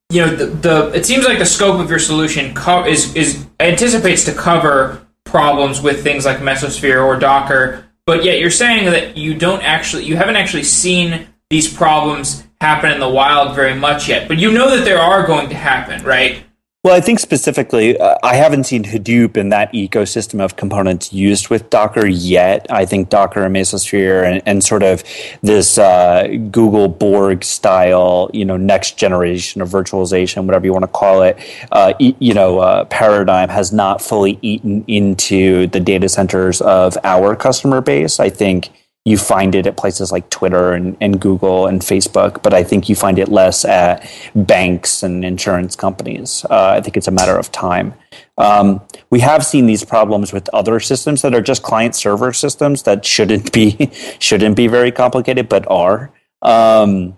You 0.09 0.25
know, 0.25 0.35
the, 0.35 0.45
the 0.45 0.91
it 0.95 1.05
seems 1.05 1.25
like 1.25 1.37
the 1.37 1.45
scope 1.45 1.79
of 1.79 1.89
your 1.89 1.99
solution 1.99 2.53
co- 2.55 2.85
is 2.85 3.15
is 3.15 3.45
anticipates 3.59 4.23
to 4.25 4.33
cover 4.33 5.05
problems 5.23 5.81
with 5.81 6.01
things 6.01 6.25
like 6.25 6.37
Mesosphere 6.37 7.03
or 7.03 7.19
Docker 7.19 7.86
but 8.07 8.23
yet 8.23 8.39
you're 8.39 8.49
saying 8.49 8.85
that 8.85 9.15
you 9.15 9.35
don't 9.35 9.61
actually 9.61 10.05
you 10.05 10.15
haven't 10.15 10.37
actually 10.37 10.63
seen 10.63 11.27
these 11.51 11.71
problems 11.71 12.43
happen 12.59 12.91
in 12.91 12.99
the 12.99 13.07
wild 13.07 13.55
very 13.55 13.75
much 13.75 14.09
yet. 14.09 14.27
But 14.27 14.39
you 14.39 14.51
know 14.51 14.75
that 14.75 14.83
there 14.83 14.97
are 14.97 15.27
going 15.27 15.49
to 15.49 15.55
happen 15.55 16.03
right 16.03 16.43
well, 16.83 16.95
I 16.95 17.01
think 17.01 17.19
specifically, 17.19 17.99
uh, 17.99 18.15
I 18.23 18.35
haven't 18.35 18.63
seen 18.63 18.85
Hadoop 18.85 19.35
and 19.35 19.51
that 19.51 19.73
ecosystem 19.73 20.39
of 20.39 20.55
components 20.55 21.11
used 21.11 21.49
with 21.49 21.69
Docker 21.69 22.07
yet. 22.07 22.65
I 22.69 22.85
think 22.85 23.09
Docker 23.09 23.43
and 23.43 23.53
Mesosphere 23.53 24.23
and, 24.23 24.41
and 24.45 24.63
sort 24.63 24.83
of 24.83 25.03
this 25.41 25.77
uh, 25.77 26.27
Google 26.49 26.87
Borg 26.87 27.43
style, 27.43 28.29
you 28.33 28.45
know, 28.45 28.55
next 28.55 28.97
generation 28.97 29.61
of 29.61 29.67
virtualization, 29.67 30.45
whatever 30.45 30.65
you 30.65 30.71
want 30.71 30.83
to 30.83 30.87
call 30.87 31.23
it, 31.23 31.37
uh, 31.73 31.93
e- 31.99 32.15
you 32.19 32.33
know, 32.33 32.59
uh, 32.59 32.85
paradigm 32.85 33.49
has 33.49 33.73
not 33.73 34.01
fully 34.01 34.39
eaten 34.41 34.85
into 34.87 35.67
the 35.67 35.81
data 35.81 36.07
centers 36.07 36.61
of 36.61 36.97
our 37.03 37.35
customer 37.35 37.81
base. 37.81 38.17
I 38.17 38.29
think 38.29 38.69
you 39.07 39.17
find 39.17 39.55
it 39.55 39.65
at 39.65 39.77
places 39.77 40.11
like 40.11 40.29
Twitter 40.29 40.73
and, 40.73 40.97
and 40.99 41.21
Google 41.21 41.65
and 41.65 41.79
Facebook, 41.79 42.43
but 42.43 42.53
I 42.53 42.61
think 42.61 42.89
you 42.89 42.95
find 42.95 43.17
it 43.17 43.29
less 43.29 43.63
at 43.63 44.05
banks 44.35 45.01
and 45.01 45.23
insurance 45.23 45.77
companies. 45.77 46.45
Uh, 46.49 46.73
I 46.77 46.81
think 46.81 46.97
it's 46.97 47.07
a 47.07 47.11
matter 47.11 47.37
of 47.37 47.49
time. 47.49 47.93
Um, 48.37 48.81
we 49.09 49.21
have 49.21 49.45
seen 49.45 49.65
these 49.65 49.85
problems 49.85 50.33
with 50.33 50.49
other 50.53 50.81
systems 50.81 51.21
that 51.21 51.33
are 51.33 51.41
just 51.41 51.63
client 51.63 51.95
server 51.95 52.33
systems 52.33 52.83
that 52.83 53.05
shouldn't 53.05 53.53
be 53.53 53.89
shouldn't 54.19 54.57
be 54.57 54.67
very 54.67 54.91
complicated, 54.91 55.47
but 55.47 55.65
are. 55.71 56.11
Um, 56.41 57.17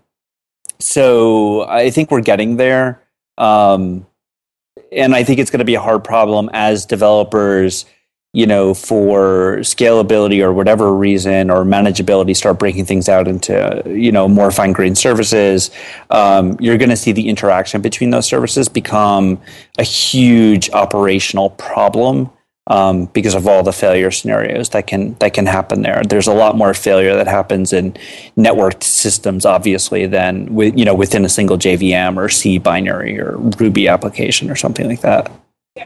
so 0.78 1.64
I 1.68 1.90
think 1.90 2.12
we're 2.12 2.22
getting 2.22 2.58
there, 2.58 3.02
um, 3.40 4.06
and 4.92 5.16
I 5.16 5.24
think 5.24 5.40
it's 5.40 5.50
going 5.50 5.66
to 5.66 5.66
be 5.66 5.76
a 5.76 5.82
hard 5.82 6.04
problem 6.04 6.52
as 6.54 6.86
developers 6.86 7.86
you 8.32 8.46
know, 8.46 8.76
for 8.76 9.58
scalability 9.62 10.44
or 10.44 10.54
whatever 10.54 10.94
reason 10.94 11.50
or 11.50 11.64
manageability, 11.64 12.36
start 12.36 12.60
breaking 12.60 12.86
things 12.86 13.10
out 13.10 13.28
into, 13.28 13.82
you 13.88 14.12
know, 14.12 14.28
more 14.28 14.52
fine 14.52 14.72
grained 14.72 15.00
services, 15.00 15.72
um, 16.12 16.56
you're 16.60 16.78
going 16.78 16.92
to 16.92 16.98
see 16.98 17.12
the 17.12 17.28
interaction 17.28 17.82
between 17.82 18.12
those 18.12 18.28
services 18.28 18.70
become 18.70 19.42
a 19.80 19.84
huge 19.84 20.70
operational 20.72 21.50
problem. 21.52 22.30
Um, 22.68 23.06
because 23.06 23.34
of 23.34 23.48
all 23.48 23.64
the 23.64 23.74
failure 23.74 24.12
scenarios 24.12 24.70
that 24.70 24.86
can 24.86 25.16
that 25.16 25.34
can 25.34 25.48
happen 25.48 25.82
there. 25.82 26.04
There's 26.08 26.28
a 26.28 26.34
lot 26.34 26.56
more 26.56 26.76
failure 26.76 27.16
that 27.16 27.26
happens 27.26 27.74
in 27.74 27.94
networked 28.38 28.84
systems, 28.84 29.44
obviously, 29.44 30.06
than 30.06 30.54
with, 30.54 30.78
you 30.78 30.86
know 30.86 30.94
within 30.94 31.26
a 31.26 31.30
single 31.30 31.58
JVM 31.58 32.16
or 32.18 32.30
C 32.30 32.60
binary 32.60 33.20
or 33.20 33.38
Ruby 33.58 33.88
application 33.88 34.52
or 34.52 34.56
something 34.56 34.88
like 34.88 35.02
that. 35.02 35.32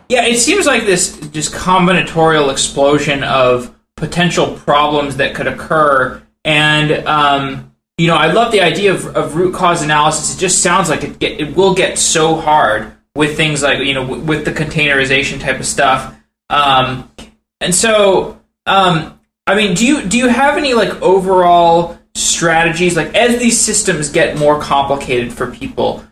Yeah, 0.09 0.25
it 0.25 0.39
seems 0.39 0.65
like 0.65 0.83
this 0.83 1.19
just 1.29 1.53
combinatorial 1.53 2.51
explosion 2.51 3.23
of 3.23 3.75
potential 3.95 4.55
problems 4.55 5.17
that 5.17 5.35
could 5.35 5.47
occur, 5.47 6.21
and 6.43 7.07
um, 7.07 7.75
you 7.97 8.07
know, 8.07 8.15
I 8.15 8.31
love 8.31 8.51
the 8.51 8.61
idea 8.61 8.93
of, 8.93 9.05
of, 9.15 9.35
root 9.35 9.53
cause 9.53 9.83
analysis. 9.83 10.35
It 10.35 10.39
just 10.39 10.63
sounds 10.63 10.89
like 10.89 11.03
it 11.03 11.19
get, 11.19 11.39
it 11.39 11.55
will 11.55 11.75
get 11.75 11.99
so 11.99 12.35
hard 12.35 12.91
with 13.15 13.37
things 13.37 13.61
like 13.61 13.79
you 13.79 13.93
know 13.93 14.03
w- 14.03 14.23
with 14.23 14.45
the 14.45 14.51
containerization 14.51 15.39
type 15.39 15.59
of 15.59 15.65
stuff, 15.65 16.15
um, 16.49 17.11
and 17.61 17.73
so 17.73 18.39
um, 18.65 19.19
I 19.45 19.55
mean, 19.55 19.75
do 19.75 19.85
you 19.85 20.05
do 20.05 20.17
you 20.17 20.27
have 20.27 20.57
any 20.57 20.73
like 20.73 21.01
overall 21.01 21.99
strategies 22.15 22.95
like 22.95 23.13
as 23.15 23.39
these 23.39 23.59
systems 23.59 24.09
get 24.09 24.37
more 24.37 24.59
complicated 24.59 25.33
for 25.33 25.51
people? 25.51 26.03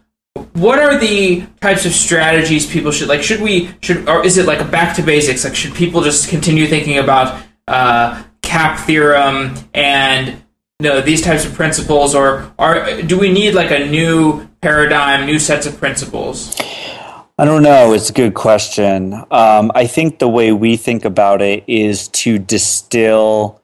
What 0.54 0.80
are 0.80 0.98
the 0.98 1.46
types 1.60 1.86
of 1.86 1.92
strategies 1.92 2.66
people 2.66 2.92
should 2.92 3.08
like? 3.08 3.24
Should 3.24 3.42
we 3.42 3.70
should 3.82 4.08
or 4.08 4.26
is 4.26 4.38
it 4.38 4.46
like 4.46 4.60
a 4.60 4.66
back 4.66 4.96
to 4.98 5.02
basics? 5.02 5.44
Like 5.44 5.56
should 5.56 5.74
people 5.74 6.02
just 6.02 6.30
continue 6.30 6.68
thinking 6.68 6.98
about 6.98 7.44
uh, 7.68 8.24
CAP 8.42 8.80
theorem 8.80 9.56
and 9.74 10.44
you 10.80 10.90
know, 10.90 11.02
these 11.02 11.22
types 11.22 11.46
of 11.46 11.54
principles, 11.54 12.16
or 12.16 12.52
are 12.58 13.02
do 13.04 13.20
we 13.20 13.32
need 13.32 13.54
like 13.54 13.72
a 13.72 13.86
new 13.86 14.48
paradigm, 14.62 15.26
new 15.26 15.38
sets 15.38 15.66
of 15.66 15.78
principles? 15.78 16.56
I 17.38 17.46
don't 17.46 17.64
know. 17.64 17.94
It's 17.94 18.10
a 18.10 18.14
good 18.14 18.34
question. 18.34 19.14
Um, 19.32 19.72
I 19.74 19.88
think 19.88 20.20
the 20.20 20.30
way 20.30 20.52
we 20.52 20.78
think 20.78 21.06
about 21.06 21.42
it 21.42 21.64
is 21.68 22.08
to 22.10 22.38
distill 22.40 23.61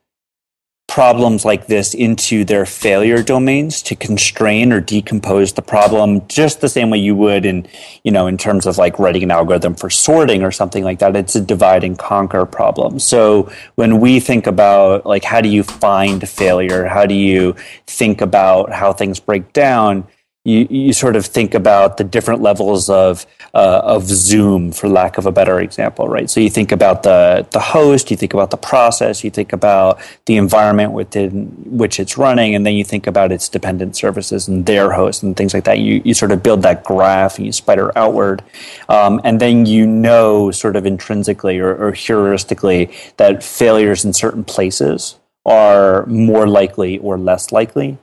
problems 0.98 1.46
like 1.46 1.68
this 1.68 1.94
into 1.94 2.44
their 2.44 2.66
failure 2.66 3.22
domains 3.22 3.84
to 3.84 3.96
constrain 3.96 4.74
or 4.74 4.82
decompose 4.82 5.54
the 5.54 5.62
problem 5.62 6.28
just 6.28 6.60
the 6.60 6.68
same 6.68 6.90
way 6.90 6.98
you 6.98 7.14
would 7.14 7.46
in 7.46 7.68
you 8.04 8.12
know 8.12 8.26
in 8.26 8.36
terms 8.36 8.66
of 8.66 8.80
like 8.80 8.98
writing 8.98 9.22
an 9.22 9.30
algorithm 9.30 9.76
for 9.76 9.92
sorting 9.92 10.42
or 10.42 10.52
something 10.52 10.84
like 10.84 10.98
that. 10.98 11.16
It's 11.16 11.36
a 11.36 11.40
divide 11.40 11.84
and 11.84 12.00
conquer 12.00 12.48
problem. 12.48 12.98
So 12.98 13.52
when 13.76 14.00
we 14.00 14.20
think 14.20 14.48
about 14.48 15.06
like 15.06 15.24
how 15.24 15.40
do 15.40 15.50
you 15.50 15.62
find 15.62 16.28
failure? 16.28 16.88
How 16.88 17.06
do 17.06 17.14
you 17.14 17.56
think 17.86 18.20
about 18.20 18.74
how 18.74 18.92
things 18.92 19.20
break 19.20 19.54
down 19.54 20.08
you, 20.48 20.66
you 20.70 20.94
sort 20.94 21.18
of 21.18 21.26
think 21.26 21.54
about 21.54 21.98
the 21.98 22.06
different 22.06 22.42
levels 22.42 22.90
of 22.90 23.26
uh, 23.54 23.82
of 23.84 24.06
Zoom, 24.06 24.72
for 24.72 24.88
lack 24.88 25.18
of 25.18 25.26
a 25.26 25.32
better 25.32 25.60
example, 25.60 26.08
right? 26.08 26.30
So 26.30 26.40
you 26.40 26.50
think 26.50 26.72
about 26.72 27.04
the 27.04 27.46
the 27.52 27.60
host, 27.60 28.10
you 28.12 28.16
think 28.16 28.34
about 28.34 28.52
the 28.52 28.58
process, 28.58 29.26
you 29.26 29.30
think 29.30 29.52
about 29.52 30.00
the 30.26 30.38
environment 30.38 30.94
within 30.94 31.48
which 31.66 32.00
it's 32.00 32.18
running, 32.18 32.56
and 32.56 32.66
then 32.66 32.76
you 32.76 32.86
think 32.86 33.08
about 33.08 33.34
its 33.34 33.50
dependent 33.50 33.98
services 33.98 34.48
and 34.48 34.66
their 34.66 34.94
host 34.94 35.22
and 35.22 35.36
things 35.36 35.54
like 35.54 35.66
that. 35.66 35.80
You 35.80 36.02
you 36.06 36.14
sort 36.14 36.32
of 36.32 36.42
build 36.42 36.62
that 36.62 36.86
graph 36.86 37.38
and 37.38 37.46
you 37.46 37.52
spider 37.52 37.92
outward, 37.98 38.42
um, 38.88 39.20
and 39.26 39.42
then 39.42 39.66
you 39.66 39.86
know 39.86 40.52
sort 40.52 40.78
of 40.78 40.86
intrinsically 40.86 41.60
or, 41.60 41.76
or 41.76 41.92
heuristically 41.92 42.90
that 43.18 43.44
failures 43.44 44.06
in 44.06 44.14
certain 44.14 44.46
places 44.46 45.18
are 45.46 46.06
more 46.06 46.48
likely 46.48 47.00
or 47.00 47.18
less 47.18 47.52
likely 47.52 47.98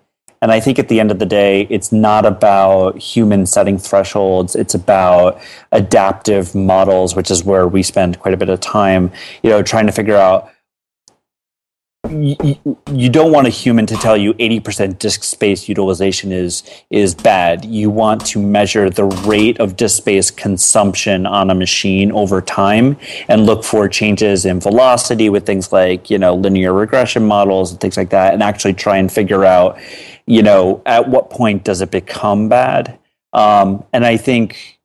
And 0.44 0.52
I 0.52 0.60
think 0.60 0.78
at 0.78 0.88
the 0.88 1.00
end 1.00 1.10
of 1.10 1.18
the 1.18 1.24
day, 1.24 1.66
it's 1.70 1.90
not 1.90 2.26
about 2.26 2.98
human 2.98 3.46
setting 3.46 3.78
thresholds. 3.78 4.54
It's 4.54 4.74
about 4.74 5.40
adaptive 5.72 6.54
models, 6.54 7.16
which 7.16 7.30
is 7.30 7.42
where 7.42 7.66
we 7.66 7.82
spend 7.82 8.18
quite 8.18 8.34
a 8.34 8.36
bit 8.36 8.50
of 8.50 8.60
time, 8.60 9.10
you 9.42 9.48
know, 9.48 9.62
trying 9.62 9.86
to 9.86 9.92
figure 9.92 10.18
out 10.18 10.50
you, 12.10 13.08
don't 13.08 13.32
want 13.32 13.46
a 13.46 13.50
human 13.50 13.86
to 13.86 13.96
tell 13.96 14.18
you 14.18 14.34
80% 14.34 14.98
disk 14.98 15.22
space 15.22 15.66
utilization 15.66 16.30
is 16.30 16.62
is 16.90 17.14
bad. 17.14 17.64
You 17.64 17.88
want 17.88 18.26
to 18.26 18.38
measure 18.38 18.90
the 18.90 19.04
rate 19.04 19.58
of 19.58 19.78
disk 19.78 19.96
space 19.96 20.30
consumption 20.30 21.24
on 21.24 21.48
a 21.48 21.54
machine 21.54 22.12
over 22.12 22.42
time 22.42 22.98
and 23.28 23.46
look 23.46 23.64
for 23.64 23.88
changes 23.88 24.44
in 24.44 24.60
velocity 24.60 25.30
with 25.30 25.46
things 25.46 25.72
like, 25.72 26.10
you 26.10 26.18
know, 26.18 26.34
linear 26.34 26.74
regression 26.74 27.24
models 27.24 27.70
and 27.70 27.80
things 27.80 27.96
like 27.96 28.10
that 28.10 28.34
and 28.34 28.42
actually 28.42 28.74
try 28.74 28.98
and 28.98 29.10
figure 29.10 29.46
out, 29.46 29.78
you 30.26 30.42
know, 30.42 30.82
at 30.86 31.08
what 31.08 31.30
point 31.30 31.64
does 31.64 31.80
it 31.80 31.90
become 31.90 32.48
bad? 32.48 32.98
Um, 33.32 33.84
and 33.92 34.04
I 34.04 34.16
think 34.16 34.78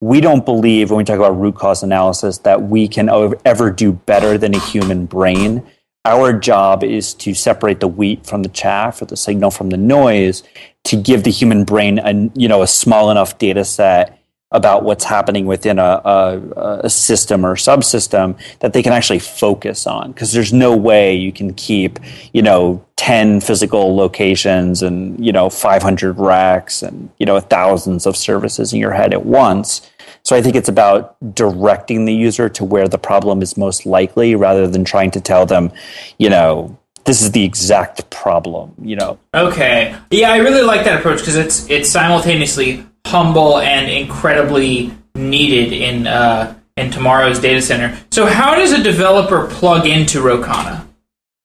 we 0.00 0.20
don't 0.20 0.44
believe 0.44 0.90
when 0.90 0.98
we 0.98 1.04
talk 1.04 1.18
about 1.18 1.38
root 1.38 1.54
cause 1.54 1.82
analysis 1.82 2.38
that 2.38 2.62
we 2.62 2.88
can 2.88 3.08
ever 3.44 3.70
do 3.70 3.92
better 3.92 4.36
than 4.38 4.54
a 4.54 4.58
human 4.58 5.06
brain 5.06 5.62
our 6.04 6.32
job 6.32 6.82
is 6.82 7.14
to 7.14 7.34
separate 7.34 7.80
the 7.80 7.88
wheat 7.88 8.26
from 8.26 8.42
the 8.42 8.48
chaff 8.48 9.00
or 9.00 9.04
the 9.04 9.16
signal 9.16 9.50
from 9.50 9.70
the 9.70 9.76
noise 9.76 10.42
to 10.84 10.96
give 10.96 11.22
the 11.22 11.30
human 11.30 11.64
brain 11.64 11.98
a 12.00 12.30
you 12.34 12.48
know 12.48 12.62
a 12.62 12.66
small 12.66 13.10
enough 13.10 13.38
data 13.38 13.64
set 13.64 14.18
about 14.52 14.84
what's 14.84 15.04
happening 15.04 15.46
within 15.46 15.78
a, 15.78 16.00
a, 16.04 16.80
a 16.84 16.90
system 16.90 17.44
or 17.44 17.56
subsystem 17.56 18.38
that 18.60 18.72
they 18.72 18.82
can 18.82 18.92
actually 18.92 19.18
focus 19.18 19.86
on 19.86 20.12
because 20.12 20.32
there's 20.32 20.52
no 20.52 20.76
way 20.76 21.14
you 21.14 21.32
can 21.32 21.52
keep 21.54 21.98
you 22.32 22.42
know 22.42 22.84
10 22.96 23.40
physical 23.40 23.96
locations 23.96 24.82
and 24.82 25.24
you 25.24 25.32
know 25.32 25.50
500 25.50 26.18
racks 26.18 26.82
and 26.82 27.10
you 27.18 27.26
know 27.26 27.40
thousands 27.40 28.06
of 28.06 28.16
services 28.16 28.72
in 28.72 28.78
your 28.78 28.92
head 28.92 29.12
at 29.12 29.24
once 29.24 29.90
so 30.24 30.36
I 30.36 30.42
think 30.42 30.54
it's 30.54 30.68
about 30.68 31.16
directing 31.34 32.04
the 32.04 32.14
user 32.14 32.48
to 32.50 32.64
where 32.64 32.86
the 32.86 32.98
problem 32.98 33.42
is 33.42 33.56
most 33.56 33.86
likely 33.86 34.34
rather 34.34 34.68
than 34.68 34.84
trying 34.84 35.10
to 35.12 35.20
tell 35.20 35.46
them, 35.46 35.72
you 36.18 36.30
know, 36.30 36.78
this 37.04 37.22
is 37.22 37.32
the 37.32 37.44
exact 37.44 38.08
problem, 38.10 38.72
you 38.80 38.94
know. 38.94 39.18
Okay. 39.34 39.96
Yeah, 40.10 40.30
I 40.30 40.36
really 40.36 40.62
like 40.62 40.84
that 40.84 41.00
approach 41.00 41.18
because 41.18 41.34
it's 41.34 41.68
it's 41.68 41.90
simultaneously 41.90 42.86
humble 43.06 43.58
and 43.58 43.90
incredibly 43.90 44.92
needed 45.14 45.72
in 45.72 46.06
uh, 46.06 46.54
in 46.76 46.90
tomorrow's 46.90 47.38
data 47.38 47.60
center. 47.60 47.98
So 48.10 48.26
how 48.26 48.54
does 48.54 48.72
a 48.72 48.82
developer 48.82 49.46
plug 49.48 49.86
into 49.86 50.20
Rocana? 50.20 50.86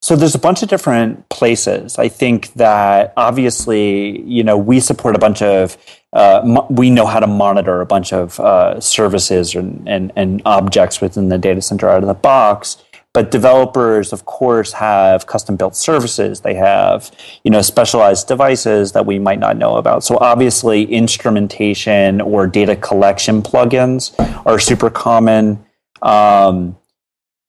So 0.02 0.16
there's 0.16 0.36
a 0.36 0.40
bunch 0.40 0.64
of 0.64 0.70
different 0.70 1.28
places. 1.30 1.98
I 1.98 2.08
think 2.08 2.54
that 2.54 3.14
obviously, 3.18 4.22
you 4.22 4.44
know, 4.44 4.58
we 4.58 4.80
support 4.80 5.16
a 5.16 5.20
bunch 5.20 5.42
of 5.42 5.78
uh, 6.14 6.42
mo- 6.46 6.68
we 6.70 6.90
know 6.90 7.06
how 7.06 7.20
to 7.20 7.28
monitor 7.28 7.82
a 7.82 7.86
bunch 7.86 8.14
of 8.14 8.40
uh, 8.40 8.80
services 8.80 9.54
and, 9.56 9.88
and, 9.88 10.14
and 10.16 10.42
objects 10.46 11.02
within 11.02 11.30
the 11.30 11.38
data 11.38 11.62
center 11.62 11.90
out 11.90 12.04
of 12.04 12.08
the 12.08 12.14
box. 12.14 12.78
But 13.18 13.32
developers, 13.32 14.14
of 14.14 14.26
course, 14.26 14.74
have 14.74 15.26
custom 15.26 15.56
built 15.56 15.76
services. 15.76 16.42
They 16.42 16.54
have, 16.54 17.10
you 17.44 17.50
know, 17.50 17.64
specialized 17.64 18.28
devices 18.28 18.92
that 18.92 19.08
we 19.08 19.18
might 19.18 19.40
not 19.40 19.58
know 19.58 19.78
about. 19.78 20.04
So 20.04 20.20
obviously, 20.20 20.84
instrumentation 20.84 22.22
or 22.22 22.46
data 22.46 22.76
collection 22.76 23.42
plugins 23.42 24.14
are 24.46 24.60
super 24.60 24.92
common. 24.92 25.66
Um, 26.04 26.78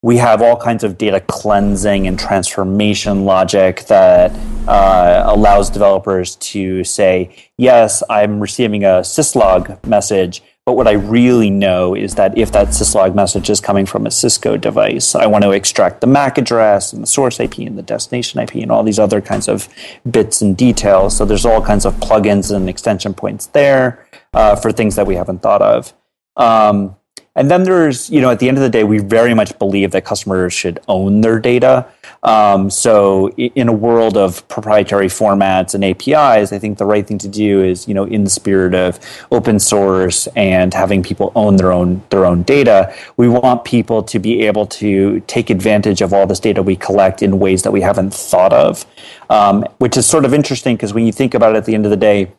we 0.01 0.17
have 0.17 0.41
all 0.41 0.57
kinds 0.57 0.85
of 0.85 0.97
data 0.97 1.21
cleansing 1.21 2.07
and 2.07 2.19
transformation 2.19 3.27
logic 3.27 3.85
that 3.89 4.33
uh, 4.67 5.25
allows 5.27 5.69
developers 5.69 6.37
to 6.37 6.83
say, 6.83 7.51
yes, 7.59 8.03
I'm 8.09 8.41
receiving 8.41 8.85
a 8.85 9.03
syslog 9.03 9.87
message, 9.87 10.43
but 10.69 10.75
what 10.75 10.87
I 10.87 10.93
really 10.93 11.49
know 11.49 11.95
is 11.95 12.17
that 12.17 12.37
if 12.37 12.53
that 12.53 12.69
syslog 12.69 13.15
message 13.15 13.49
is 13.49 13.59
coming 13.59 13.87
from 13.87 14.07
a 14.07 14.11
Cisco 14.11 14.59
device, 14.59 15.15
I 15.15 15.25
want 15.25 15.45
to 15.45 15.53
extract 15.53 16.03
the 16.03 16.07
MAC 16.07 16.37
address 16.37 16.93
and 16.93 17.03
the 17.03 17.07
source 17.07 17.41
IP 17.41 17.61
and 17.61 17.79
the 17.79 17.83
destination 17.83 18.39
IP 18.39 18.57
and 18.57 18.71
all 18.71 18.83
these 18.83 18.99
other 18.99 19.23
kinds 19.23 19.49
of 19.49 19.67
bits 20.11 20.43
and 20.43 20.55
details. 20.55 21.17
So 21.17 21.25
there's 21.25 21.47
all 21.47 21.63
kinds 21.63 21.87
of 21.87 21.95
plugins 21.95 22.55
and 22.55 22.69
extension 22.69 23.15
points 23.15 23.47
there 23.47 24.07
uh, 24.35 24.57
for 24.57 24.71
things 24.71 24.95
that 24.97 25.07
we 25.07 25.15
haven't 25.15 25.41
thought 25.41 25.63
of. 25.63 25.95
Um, 26.37 26.97
and 27.35 27.51
then 27.51 27.63
there's, 27.63 28.11
you 28.11 28.21
know, 28.21 28.29
at 28.29 28.39
the 28.39 28.49
end 28.49 28.59
of 28.59 28.63
the 28.63 28.69
day, 28.69 28.85
we 28.85 28.99
very 28.99 29.33
much 29.33 29.59
believe 29.59 29.93
that 29.93 30.05
customers 30.05 30.53
should 30.53 30.81
own 30.87 31.23
their 31.23 31.39
data. 31.39 31.87
Um, 32.23 32.71
so 32.71 33.31
in 33.31 33.69
a 33.69 33.73
world 33.73 34.17
of 34.17 34.47
proprietary 34.49 35.07
formats 35.07 35.75
and 35.75 35.85
APIs, 35.85 36.53
I 36.53 36.59
think 36.59 36.79
the 36.79 36.85
right 36.85 37.07
thing 37.07 37.19
to 37.19 37.29
do 37.29 37.63
is, 37.63 37.87
you 37.87 37.95
know, 37.95 38.05
in 38.05 38.25
the 38.25 38.31
spirit 38.31 38.75
of 38.75 38.99
open 39.31 39.59
source 39.59 40.27
and 40.35 40.75
having 40.75 41.03
people 41.03 41.33
own 41.35 41.57
their 41.57 41.73
own 41.73 42.03
their 42.11 42.25
own 42.27 42.43
data, 42.43 42.95
we 43.17 43.29
want 43.29 43.65
people 43.65 44.03
to 44.03 44.19
be 44.19 44.47
able 44.47 44.67
to 44.67 45.21
take 45.21 45.51
advantage 45.51 46.01
of 46.01 46.13
all 46.13 46.27
this 46.27 46.41
data 46.41 46.63
we 46.63 46.77
collect 46.77 47.23
in 47.23 47.39
ways 47.39 47.63
that 47.63 47.71
we 47.71 47.81
haven't 47.81 48.13
thought 48.13 48.53
of, 48.53 48.85
um, 49.31 49.65
which 49.79 49.97
is 49.97 50.07
sort 50.07 50.25
of 50.25 50.35
interesting 50.35 50.77
because 50.77 50.93
when 50.93 51.07
you 51.07 51.13
think 51.13 51.35
about 51.35 51.55
it 51.55 51.59
at 51.59 51.65
the 51.65 51.75
end 51.75 51.85
of 51.85 51.91
the 51.91 51.97
day, 51.97 52.33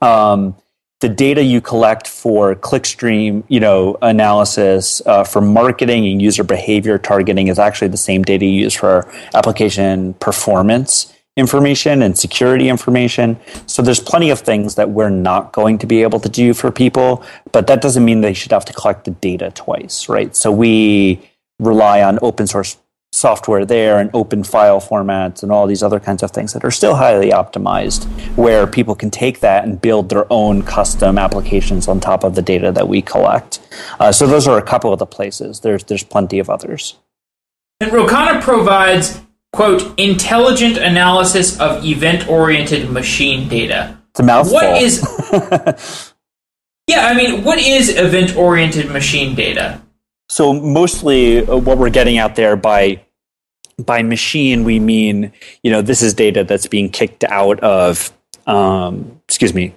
um, 0.00 0.56
the 1.00 1.08
data 1.08 1.42
you 1.42 1.60
collect 1.60 2.08
for 2.08 2.54
clickstream, 2.54 3.44
you 3.48 3.60
know, 3.60 3.98
analysis 4.00 5.02
uh, 5.06 5.24
for 5.24 5.40
marketing 5.40 6.06
and 6.06 6.22
user 6.22 6.44
behavior 6.44 6.98
targeting 6.98 7.48
is 7.48 7.58
actually 7.58 7.88
the 7.88 7.96
same 7.96 8.22
data 8.22 8.44
you 8.44 8.62
use 8.62 8.74
for 8.74 9.06
application 9.34 10.14
performance 10.14 11.14
information 11.36 12.02
and 12.02 12.16
security 12.16 12.68
information. 12.68 13.36
So 13.66 13.82
there's 13.82 14.00
plenty 14.00 14.30
of 14.30 14.40
things 14.40 14.76
that 14.76 14.90
we're 14.90 15.10
not 15.10 15.52
going 15.52 15.78
to 15.78 15.86
be 15.86 16.02
able 16.02 16.20
to 16.20 16.28
do 16.28 16.54
for 16.54 16.70
people, 16.70 17.24
but 17.50 17.66
that 17.66 17.82
doesn't 17.82 18.04
mean 18.04 18.20
they 18.20 18.34
should 18.34 18.52
have 18.52 18.64
to 18.66 18.72
collect 18.72 19.04
the 19.04 19.10
data 19.10 19.50
twice, 19.50 20.08
right? 20.08 20.34
So 20.36 20.52
we 20.52 21.28
rely 21.58 22.02
on 22.02 22.18
open 22.22 22.46
source 22.46 22.76
software 23.14 23.64
there 23.64 24.00
and 24.00 24.10
open 24.12 24.42
file 24.42 24.80
formats 24.80 25.44
and 25.44 25.52
all 25.52 25.68
these 25.68 25.84
other 25.84 26.00
kinds 26.00 26.22
of 26.22 26.32
things 26.32 26.52
that 26.52 26.64
are 26.64 26.70
still 26.70 26.96
highly 26.96 27.30
optimized 27.30 28.06
where 28.36 28.66
people 28.66 28.96
can 28.96 29.08
take 29.08 29.38
that 29.38 29.64
and 29.64 29.80
build 29.80 30.08
their 30.08 30.26
own 30.32 30.62
custom 30.62 31.16
applications 31.16 31.86
on 31.86 32.00
top 32.00 32.24
of 32.24 32.34
the 32.34 32.42
data 32.42 32.72
that 32.72 32.88
we 32.88 33.00
collect. 33.00 33.60
Uh, 34.00 34.10
so 34.10 34.26
those 34.26 34.48
are 34.48 34.58
a 34.58 34.62
couple 34.62 34.92
of 34.92 34.98
the 34.98 35.06
places. 35.06 35.60
There's 35.60 35.84
there's 35.84 36.02
plenty 36.02 36.40
of 36.40 36.50
others. 36.50 36.98
And 37.80 37.92
Rocana 37.92 38.42
provides 38.42 39.20
quote 39.52 39.96
intelligent 39.96 40.76
analysis 40.76 41.60
of 41.60 41.84
event 41.84 42.28
oriented 42.28 42.90
machine 42.90 43.48
data. 43.48 43.96
It's 44.10 44.20
a 44.20 44.24
mouthful. 44.24 44.54
What 44.54 44.82
is 44.82 46.12
yeah 46.86 47.06
i 47.06 47.14
mean 47.14 47.44
what 47.44 47.58
is 47.58 47.88
event 47.96 48.36
oriented 48.36 48.90
machine 48.90 49.34
data 49.34 49.80
so 50.34 50.52
mostly 50.52 51.46
uh, 51.46 51.56
what 51.56 51.78
we're 51.78 51.90
getting 51.90 52.18
out 52.18 52.34
there 52.34 52.56
by 52.56 53.00
by 53.78 54.02
machine 54.02 54.64
we 54.64 54.80
mean 54.80 55.32
you 55.62 55.70
know 55.70 55.80
this 55.80 56.02
is 56.02 56.12
data 56.12 56.42
that's 56.42 56.66
being 56.66 56.90
kicked 56.90 57.22
out 57.24 57.60
of 57.60 58.12
um, 58.48 59.20
excuse 59.28 59.54
me 59.54 59.72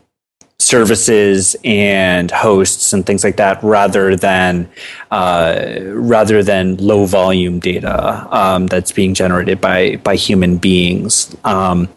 services 0.67 1.55
and 1.63 2.29
hosts 2.29 2.91
and 2.91 3.05
things 3.05 3.23
like 3.23 3.37
that 3.37 3.57
rather 3.63 4.15
than 4.17 4.69
uh, 5.11 5.79
rather 5.85 6.43
than 6.43 6.75
low 6.77 7.05
volume 7.05 7.57
data 7.59 8.27
um, 8.35 8.67
that's 8.67 8.91
being 8.91 9.13
generated 9.13 9.61
by 9.61 9.95
by 9.97 10.15
human 10.15 10.57
beings. 10.57 11.35
Um, 11.45 11.87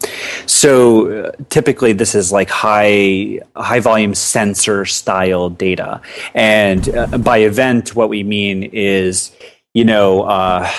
so 0.45 1.11
uh, 1.11 1.31
typically 1.49 1.91
this 1.93 2.15
is 2.15 2.31
like 2.31 2.49
high 2.49 3.41
high 3.57 3.81
volume 3.81 4.15
sensor 4.15 4.85
style 4.85 5.49
data. 5.49 6.01
And 6.33 6.87
uh, 6.95 7.17
by 7.17 7.39
event 7.39 7.93
what 7.95 8.07
we 8.07 8.23
mean 8.23 8.63
is 8.63 9.35
you 9.73 9.83
know 9.83 10.23
uh, 10.23 10.71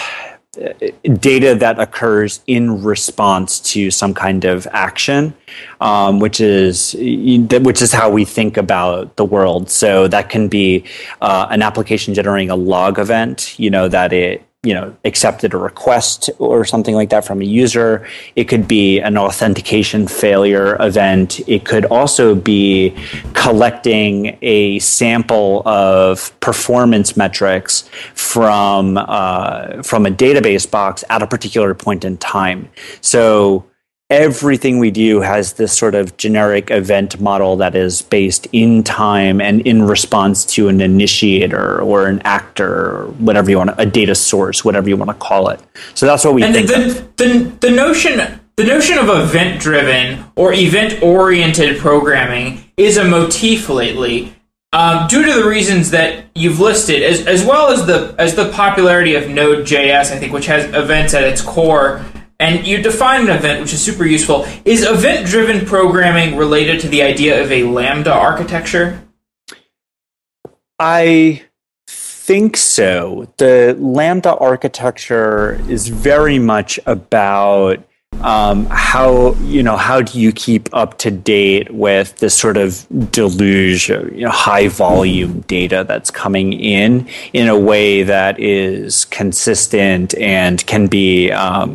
data 1.15 1.55
that 1.55 1.79
occurs 1.79 2.43
in 2.47 2.83
response 2.83 3.59
to 3.59 3.91
some 3.91 4.13
kind 4.13 4.45
of 4.45 4.67
action, 4.73 5.33
um, 5.81 6.21
which 6.21 6.41
is 6.41 6.95
which 6.95 7.81
is 7.81 7.91
how 7.91 8.11
we 8.11 8.25
think 8.27 8.59
about 8.59 9.17
the 9.17 9.25
world. 9.25 9.71
So 9.71 10.09
that 10.09 10.29
can 10.29 10.49
be 10.49 10.85
uh, 11.23 11.47
an 11.51 11.63
application 11.63 12.13
generating 12.13 12.51
a 12.51 12.57
log 12.57 12.99
event, 12.99 13.59
you 13.59 13.71
know, 13.71 13.89
that 13.89 14.13
it 14.13 14.43
you 14.65 14.75
know 14.75 14.95
accepted 15.05 15.55
a 15.55 15.57
request 15.57 16.31
or 16.39 16.65
something 16.65 16.95
like 16.95 17.11
that 17.11 17.25
from 17.25 17.41
a 17.41 17.45
user. 17.45 18.07
It 18.37 18.45
could 18.45 18.69
be 18.69 19.01
an 19.01 19.19
authentication 19.19 20.07
failure 20.07 20.77
event. 20.81 21.41
It 21.49 21.65
could 21.65 21.85
also 21.87 22.37
be 22.37 22.97
collecting 23.35 24.39
a 24.41 24.79
sample 24.79 25.67
of 25.67 26.39
performance 26.39 27.17
metrics 27.17 27.89
from 28.15 28.99
uh, 28.99 29.83
from 29.83 30.07
a 30.07 30.11
database 30.11 30.71
box 30.71 31.03
at 31.11 31.23
a 31.23 31.27
particular 31.27 31.75
point 31.75 32.05
in 32.05 32.17
time. 32.17 32.69
So 33.01 33.67
everything 34.13 34.79
we 34.79 34.91
do 34.91 35.23
has 35.23 35.55
this 35.55 35.77
sort 35.77 35.95
of 35.95 36.17
generic 36.19 36.71
event 36.71 37.19
model 37.19 37.57
that 37.57 37.75
is 37.75 38.03
based 38.03 38.47
in 38.53 38.83
time 38.83 39.41
and 39.41 39.63
in 39.63 39.83
response 39.83 40.45
to 40.45 40.69
an 40.69 40.83
initiator 40.83 41.81
or 41.81 42.07
an 42.07 42.21
actor 42.25 42.91
or 42.91 43.07
whatever 43.13 43.51
you 43.51 43.57
want 43.57 43.71
to, 43.71 43.81
a 43.81 43.87
data 43.87 44.15
source, 44.15 44.65
whatever 44.65 44.89
you 44.89 44.97
want 44.99 45.11
to 45.11 45.17
call 45.17 45.49
it. 45.49 45.61
So 45.95 46.05
that's 46.05 46.25
what 46.25 46.35
we 46.35 46.43
do. 46.43 46.49
and 46.49 46.55
think. 46.55 46.69
The, 46.69 47.09
the, 47.17 47.69
the 47.69 47.71
notion 47.71 48.41
the 48.57 48.65
notion 48.65 48.99
of 48.99 49.09
event 49.09 49.63
driven 49.63 50.27
or 50.37 50.53
event 50.53 51.03
oriented 51.03 51.79
programming 51.79 52.63
is 52.77 52.99
a 52.99 53.05
motif 53.05 53.71
lately. 53.71 54.35
Um, 54.75 55.07
due 55.07 55.25
to 55.25 55.33
the 55.43 55.49
reasons 55.49 55.91
that 55.91 56.27
you've 56.35 56.61
listed, 56.61 57.03
as, 57.03 57.27
as 57.27 57.45
well 57.45 57.71
as 57.71 57.87
the 57.87 58.15
as 58.19 58.35
the 58.35 58.51
popularity 58.53 59.15
of 59.15 59.29
Node.js, 59.29 60.13
I 60.13 60.19
think, 60.19 60.33
which 60.33 60.47
has 60.47 60.65
events 60.75 61.15
at 61.15 61.25
its 61.25 61.41
core, 61.43 62.05
and 62.43 62.67
you 62.67 62.83
define 62.83 63.29
an 63.29 63.37
event, 63.37 63.61
which 63.61 63.73
is 63.73 63.81
super 63.81 64.05
useful. 64.05 64.45
Is 64.65 64.85
event 64.85 65.29
driven 65.29 65.65
programming 65.65 66.37
related 66.37 66.81
to 66.81 66.89
the 66.89 67.01
idea 67.03 67.41
of 67.41 67.53
a 67.53 67.63
Lambda 67.63 68.13
architecture? 68.13 69.01
I 70.77 71.45
think 71.87 72.57
so. 72.57 73.33
The 73.37 73.77
Lambda 73.79 74.35
architecture 74.35 75.61
is 75.69 75.87
very 75.87 76.41
much 76.41 76.81
about 76.85 77.85
um, 78.21 78.67
how 78.67 79.35
you 79.43 79.63
know 79.63 79.77
how 79.77 80.01
do 80.01 80.21
you 80.21 80.33
keep 80.33 80.69
up 80.73 80.99
to 80.99 81.11
date 81.11 81.73
with 81.73 82.17
this 82.19 82.37
sort 82.37 82.57
of 82.57 82.87
deluge 83.11 83.91
of 83.91 84.13
you 84.13 84.25
know, 84.25 84.31
high 84.31 84.69
volume 84.69 85.41
data 85.43 85.85
that's 85.87 86.11
coming 86.11 86.53
in 86.53 87.09
in 87.33 87.49
a 87.49 87.59
way 87.59 88.03
that 88.03 88.39
is 88.39 89.05
consistent 89.07 90.15
and 90.19 90.65
can 90.67 90.87
be 90.87 91.33
um, 91.33 91.75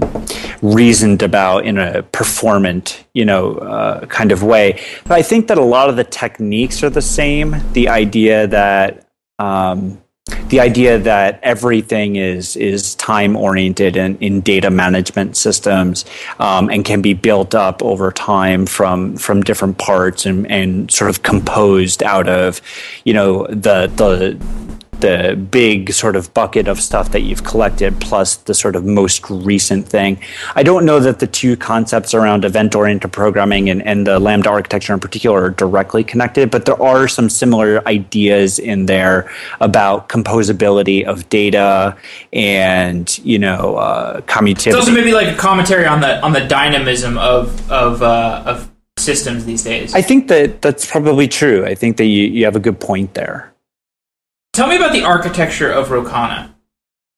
reasoned 0.62 1.22
about 1.22 1.66
in 1.66 1.78
a 1.78 2.04
performant 2.04 3.06
you 3.14 3.26
know 3.26 3.56
uh, 3.56 4.06
kind 4.06 4.32
of 4.32 4.44
way? 4.44 4.80
But 5.04 5.14
i 5.14 5.22
think 5.22 5.48
that 5.48 5.58
a 5.58 5.64
lot 5.64 5.90
of 5.90 5.96
the 5.96 6.04
techniques 6.04 6.84
are 6.84 6.90
the 6.90 7.02
same. 7.02 7.56
The 7.74 7.90
idea 7.90 8.48
that 8.48 9.08
um, 9.40 10.02
the 10.50 10.60
idea 10.60 10.98
that 10.98 11.40
everything 11.44 12.16
is 12.16 12.56
is 12.56 12.96
time 12.96 13.36
oriented 13.36 13.96
and 13.96 14.22
in 14.22 14.42
data 14.42 14.70
management 14.70 15.38
systems 15.38 16.06
um, 16.40 16.70
and 16.70 16.86
can 16.86 17.02
be 17.02 17.14
built 17.14 17.56
up 17.56 17.82
over 17.84 18.12
time 18.12 18.66
from 18.66 19.16
from 19.18 19.42
different 19.42 19.78
parts 19.78 20.26
and, 20.26 20.50
and 20.52 20.92
sort 20.92 21.10
of 21.10 21.24
composed 21.24 22.04
out 22.04 22.28
of 22.28 22.62
you 23.04 23.14
know 23.14 23.48
the 23.48 23.88
the 23.96 24.38
the 25.02 25.36
big 25.52 25.94
sort 25.94 26.16
of 26.16 26.34
bucket 26.34 26.68
of 26.68 26.80
stuff 26.80 27.12
that 27.12 27.22
you've 27.22 27.44
collected 27.44 28.00
plus 28.00 28.38
the 28.38 28.54
sort 28.54 28.76
of 28.76 28.86
most 28.86 29.30
recent 29.30 29.88
thing. 29.88 30.20
I 30.56 30.64
don't 30.64 30.86
know 30.86 31.00
that 31.00 31.20
the 31.20 31.28
two 31.28 31.56
concepts 31.58 32.14
around 32.14 32.46
event 32.46 32.76
oriented 32.76 33.12
programming 33.12 33.70
and, 33.70 33.82
and 33.86 34.08
the 34.08 34.20
Lambda 34.20 34.50
architecture 34.50 34.94
in 34.94 35.00
particular 35.00 35.44
are 35.44 35.50
directly 35.50 36.04
connected, 36.04 36.52
but 36.52 36.66
there 36.66 36.82
are 36.82 37.08
some 37.08 37.30
similar 37.30 37.88
ideas 37.88 38.60
in 38.60 38.86
there 38.86 39.30
about 39.60 40.10
composability 40.10 41.04
of 41.04 41.28
data 41.30 41.96
and, 42.34 43.18
you 43.20 43.40
know, 43.40 43.76
uh, 43.76 44.22
commutativity. 44.22 44.68
It's 44.68 44.76
also 44.76 44.92
maybe 44.92 45.14
like 45.14 45.28
a 45.28 45.38
commentary 45.38 45.86
on 45.86 46.02
the 46.02 46.22
on 46.22 46.34
the 46.34 46.46
dynamism 46.48 47.18
of 47.18 47.72
of 47.72 48.02
uh, 48.02 48.44
of 48.46 48.70
systems 48.98 49.46
these 49.46 49.64
days. 49.64 49.94
I 49.94 50.02
think 50.02 50.28
that 50.28 50.62
that's 50.62 50.90
probably 50.90 51.28
true. 51.28 51.66
I 51.66 51.76
think 51.76 51.98
that 51.98 52.06
you, 52.06 52.24
you 52.24 52.46
have 52.46 52.56
a 52.56 52.60
good 52.60 52.80
point 52.80 53.14
there. 53.14 53.54
Tell 54.58 54.66
me 54.68 54.76
about 54.76 54.92
the 54.92 55.04
architecture 55.04 55.72
of 55.72 55.92
Rocana. 55.92 56.52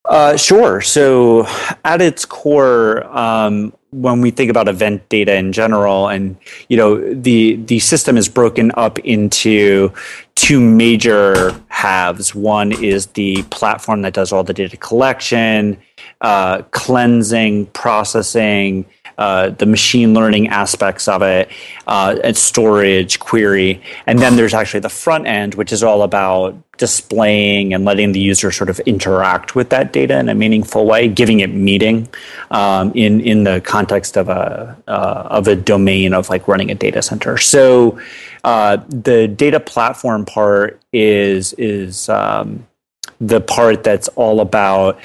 Uh, 0.03 0.35
sure. 0.35 0.81
So, 0.81 1.47
at 1.85 2.01
its 2.01 2.25
core, 2.25 3.05
um, 3.17 3.71
when 3.91 4.19
we 4.19 4.29
think 4.29 4.51
about 4.51 4.67
event 4.67 5.07
data 5.07 5.35
in 5.35 5.53
general, 5.53 6.09
and 6.09 6.35
you 6.67 6.75
know, 6.75 6.97
the 7.13 7.55
the 7.55 7.79
system 7.79 8.17
is 8.17 8.27
broken 8.27 8.73
up 8.75 8.99
into 8.99 9.93
two 10.35 10.59
major 10.59 11.57
halves. 11.69 12.35
One 12.35 12.73
is 12.73 13.07
the 13.07 13.41
platform 13.43 14.01
that 14.01 14.11
does 14.11 14.33
all 14.33 14.43
the 14.43 14.53
data 14.53 14.75
collection, 14.75 15.77
uh, 16.19 16.63
cleansing, 16.71 17.67
processing, 17.67 18.83
uh, 19.19 19.49
the 19.49 19.65
machine 19.65 20.13
learning 20.13 20.47
aspects 20.47 21.09
of 21.09 21.21
it, 21.21 21.51
uh, 21.87 22.15
and 22.23 22.37
storage, 22.37 23.19
query, 23.19 23.81
and 24.07 24.19
then 24.19 24.37
there's 24.37 24.53
actually 24.53 24.79
the 24.79 24.87
front 24.87 25.27
end, 25.27 25.55
which 25.55 25.73
is 25.73 25.83
all 25.83 26.03
about 26.03 26.55
displaying 26.77 27.73
and 27.73 27.83
letting 27.83 28.13
the 28.13 28.19
user 28.19 28.49
sort 28.49 28.69
of 28.69 28.79
interact 28.81 29.55
with 29.55 29.69
that 29.71 29.91
data 29.91 30.17
in 30.17 30.29
a 30.29 30.33
meaningful 30.33 30.85
way, 30.85 31.09
giving 31.09 31.41
it 31.41 31.53
meaning 31.53 32.07
um, 32.51 32.93
in 32.95 33.19
in 33.19 33.43
the 33.43 33.59
context 33.59 34.15
of 34.15 34.29
a 34.29 34.77
uh, 34.87 35.27
of 35.29 35.49
a 35.49 35.55
domain 35.55 36.13
of 36.13 36.29
like 36.29 36.47
running 36.47 36.71
a 36.71 36.75
data 36.75 37.01
center. 37.01 37.37
So 37.37 37.99
uh, 38.45 38.77
the 38.87 39.27
data 39.27 39.59
platform 39.59 40.23
part 40.23 40.79
is 40.93 41.51
is 41.57 42.07
um, 42.07 42.65
the 43.19 43.41
part 43.41 43.83
that's 43.83 44.07
all 44.09 44.39
about 44.39 44.97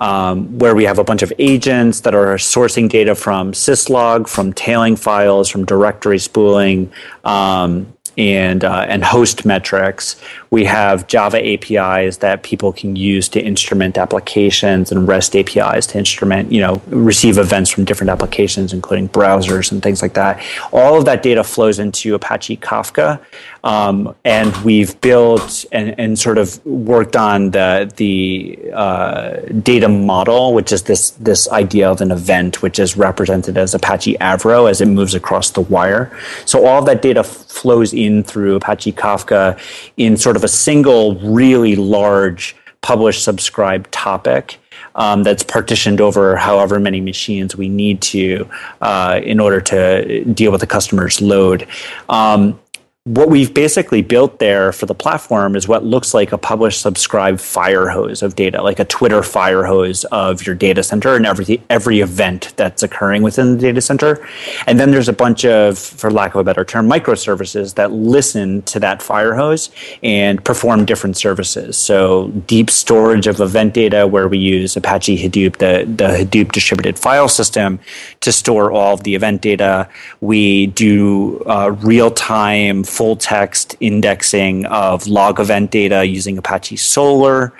um, 0.00 0.58
where 0.58 0.74
we 0.74 0.84
have 0.84 0.98
a 0.98 1.04
bunch 1.04 1.22
of 1.22 1.32
agents 1.38 2.00
that 2.00 2.14
are 2.14 2.34
sourcing 2.36 2.88
data 2.88 3.14
from 3.14 3.52
syslog, 3.52 4.28
from 4.28 4.52
tailing 4.52 4.96
files, 4.96 5.48
from 5.48 5.64
directory 5.64 6.18
spooling, 6.18 6.90
um, 7.24 7.92
and 8.16 8.64
uh, 8.64 8.86
and 8.88 9.04
host 9.04 9.44
metrics. 9.44 10.20
We 10.50 10.64
have 10.64 11.06
Java 11.06 11.38
APIs 11.44 12.18
that 12.18 12.42
people 12.42 12.72
can 12.72 12.96
use 12.96 13.28
to 13.30 13.40
instrument 13.40 13.96
applications, 13.96 14.90
and 14.90 15.06
REST 15.06 15.36
APIs 15.36 15.86
to 15.88 15.98
instrument, 15.98 16.50
you 16.50 16.60
know, 16.60 16.82
receive 16.88 17.38
events 17.38 17.70
from 17.70 17.84
different 17.84 18.10
applications, 18.10 18.72
including 18.72 19.08
browsers 19.08 19.70
and 19.70 19.82
things 19.82 20.02
like 20.02 20.14
that. 20.14 20.42
All 20.72 20.98
of 20.98 21.04
that 21.04 21.22
data 21.22 21.44
flows 21.44 21.78
into 21.78 22.14
Apache 22.14 22.56
Kafka, 22.56 23.20
um, 23.62 24.14
and 24.24 24.56
we've 24.58 25.00
built 25.00 25.64
and, 25.70 25.98
and 25.98 26.18
sort 26.18 26.38
of 26.38 26.64
worked 26.66 27.14
on 27.14 27.50
the 27.50 27.90
the 27.96 28.58
uh, 28.72 29.36
data 29.62 29.88
model, 29.88 30.54
which 30.54 30.72
is 30.72 30.84
this 30.84 31.10
this 31.12 31.48
idea 31.50 31.90
of 31.90 32.00
an 32.00 32.10
event, 32.10 32.62
which 32.62 32.78
is 32.78 32.96
represented 32.96 33.56
as 33.58 33.74
Apache 33.74 34.14
Avro 34.14 34.68
as 34.68 34.80
it 34.80 34.86
moves 34.86 35.14
across 35.14 35.50
the 35.50 35.60
wire. 35.60 36.10
So 36.44 36.66
all 36.66 36.80
of 36.80 36.86
that 36.86 37.02
data 37.02 37.22
flows 37.22 37.92
in 37.92 38.22
through 38.22 38.56
Apache 38.56 38.92
Kafka 38.92 39.58
in 39.96 40.16
sort 40.16 40.36
of 40.36 40.39
a 40.44 40.48
single, 40.48 41.14
really 41.16 41.76
large 41.76 42.56
publish 42.82 43.22
subscribe 43.22 43.90
topic. 43.90 44.58
Um, 44.96 45.22
that's 45.22 45.44
partitioned 45.44 46.00
over 46.00 46.36
however 46.36 46.80
many 46.80 47.00
machines 47.00 47.54
we 47.54 47.68
need 47.68 48.02
to 48.02 48.48
uh, 48.80 49.20
in 49.22 49.38
order 49.38 49.60
to 49.60 50.24
deal 50.24 50.50
with 50.50 50.62
the 50.62 50.66
customer's 50.66 51.20
load. 51.20 51.68
Um, 52.08 52.58
what 53.04 53.30
we've 53.30 53.54
basically 53.54 54.02
built 54.02 54.40
there 54.40 54.72
for 54.72 54.84
the 54.84 54.94
platform 54.94 55.56
is 55.56 55.66
what 55.66 55.82
looks 55.82 56.12
like 56.12 56.32
a 56.32 56.38
publish 56.38 56.76
subscribe 56.76 57.40
fire 57.40 57.88
hose 57.88 58.20
of 58.20 58.36
data, 58.36 58.62
like 58.62 58.78
a 58.78 58.84
Twitter 58.84 59.22
fire 59.22 59.64
hose 59.64 60.04
of 60.12 60.44
your 60.46 60.54
data 60.54 60.82
center 60.82 61.16
and 61.16 61.24
every 61.24 61.62
every 61.70 62.00
event 62.00 62.52
that's 62.56 62.82
occurring 62.82 63.22
within 63.22 63.54
the 63.54 63.58
data 63.58 63.80
center. 63.80 64.28
And 64.66 64.78
then 64.78 64.90
there's 64.90 65.08
a 65.08 65.14
bunch 65.14 65.46
of, 65.46 65.78
for 65.78 66.10
lack 66.10 66.34
of 66.34 66.42
a 66.42 66.44
better 66.44 66.62
term, 66.62 66.90
microservices 66.90 67.74
that 67.76 67.90
listen 67.90 68.60
to 68.62 68.78
that 68.80 69.00
fire 69.00 69.34
hose 69.34 69.70
and 70.02 70.44
perform 70.44 70.84
different 70.84 71.16
services. 71.16 71.78
So 71.78 72.28
deep 72.46 72.68
storage 72.68 73.26
of 73.26 73.40
event 73.40 73.72
data 73.72 74.06
where 74.06 74.28
we 74.28 74.36
use 74.36 74.76
Apache 74.76 75.26
Hadoop, 75.26 75.56
the, 75.56 75.86
the 75.86 76.18
Hadoop 76.18 76.52
distributed 76.52 76.98
file 76.98 77.28
system 77.28 77.80
to 78.20 78.30
store 78.30 78.70
all 78.70 78.92
of 78.92 79.04
the 79.04 79.14
event 79.14 79.40
data. 79.40 79.88
We 80.20 80.66
do 80.66 81.42
uh, 81.46 81.74
real 81.80 82.10
time 82.10 82.84
full 82.90 83.16
text 83.16 83.76
indexing 83.80 84.66
of 84.66 85.06
log 85.06 85.38
event 85.38 85.70
data 85.70 86.04
using 86.04 86.36
Apache 86.38 86.76
Solr. 86.76 87.52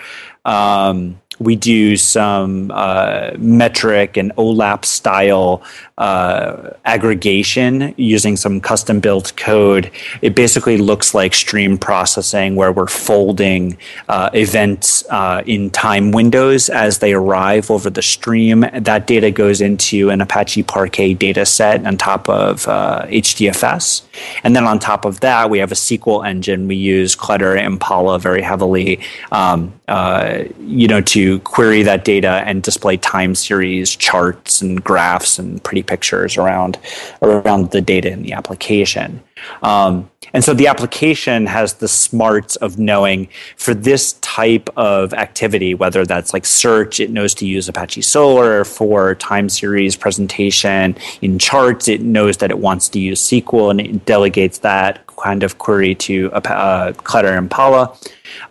Um, 0.43 1.20
we 1.41 1.55
do 1.55 1.97
some 1.97 2.71
uh, 2.71 3.31
metric 3.37 4.15
and 4.17 4.31
OLAP 4.35 4.85
style 4.85 5.63
uh, 5.97 6.71
aggregation 6.85 7.93
using 7.97 8.37
some 8.37 8.61
custom 8.61 8.99
built 8.99 9.35
code. 9.37 9.91
It 10.21 10.35
basically 10.35 10.77
looks 10.77 11.13
like 11.13 11.33
stream 11.33 11.77
processing 11.77 12.55
where 12.55 12.71
we're 12.71 12.87
folding 12.87 13.77
uh, 14.07 14.29
events 14.33 15.03
uh, 15.09 15.43
in 15.45 15.69
time 15.69 16.11
windows 16.11 16.69
as 16.69 16.99
they 16.99 17.13
arrive 17.13 17.69
over 17.69 17.89
the 17.89 18.01
stream. 18.01 18.65
That 18.73 19.07
data 19.07 19.31
goes 19.31 19.61
into 19.61 20.09
an 20.09 20.21
Apache 20.21 20.63
Parquet 20.63 21.13
data 21.15 21.45
set 21.45 21.85
on 21.85 21.97
top 21.97 22.29
of 22.29 22.65
HDFS. 22.65 24.01
Uh, 24.01 24.05
and 24.43 24.55
then 24.55 24.65
on 24.65 24.79
top 24.79 25.05
of 25.05 25.19
that, 25.21 25.49
we 25.49 25.59
have 25.59 25.71
a 25.71 25.75
SQL 25.75 26.27
engine. 26.27 26.67
We 26.67 26.75
use 26.75 27.15
Cloudera 27.15 27.63
Impala 27.63 28.19
very 28.19 28.41
heavily, 28.41 28.99
um, 29.31 29.73
uh, 29.87 30.43
you 30.59 30.87
know, 30.87 31.01
to 31.01 31.30
query 31.39 31.83
that 31.83 32.05
data 32.05 32.43
and 32.45 32.63
display 32.63 32.97
time 32.97 33.35
series 33.35 33.95
charts 33.95 34.61
and 34.61 34.83
graphs 34.83 35.39
and 35.39 35.63
pretty 35.63 35.83
pictures 35.83 36.37
around 36.37 36.77
around 37.21 37.71
the 37.71 37.81
data 37.81 38.09
in 38.11 38.23
the 38.23 38.33
application. 38.33 39.21
Um, 39.63 40.09
and 40.33 40.43
so 40.43 40.53
the 40.53 40.67
application 40.67 41.45
has 41.45 41.75
the 41.75 41.87
smarts 41.87 42.55
of 42.57 42.79
knowing 42.79 43.27
for 43.57 43.73
this 43.73 44.13
type 44.21 44.69
of 44.77 45.13
activity, 45.13 45.73
whether 45.73 46.05
that's 46.05 46.33
like 46.33 46.45
search, 46.45 46.99
it 46.99 47.09
knows 47.09 47.33
to 47.35 47.45
use 47.45 47.67
Apache 47.67 48.01
Solr 48.01 48.65
for 48.65 49.15
time 49.15 49.49
series 49.49 49.95
presentation. 49.95 50.95
In 51.21 51.37
charts, 51.37 51.87
it 51.87 52.01
knows 52.01 52.37
that 52.37 52.49
it 52.49 52.59
wants 52.59 52.87
to 52.89 52.99
use 52.99 53.21
SQL 53.21 53.71
and 53.71 53.81
it 53.81 54.05
delegates 54.05 54.59
that 54.59 55.05
kind 55.07 55.43
of 55.43 55.57
query 55.57 55.95
to 55.95 56.31
uh, 56.33 56.93
Cloudera 56.93 57.37
Impala. 57.37 57.95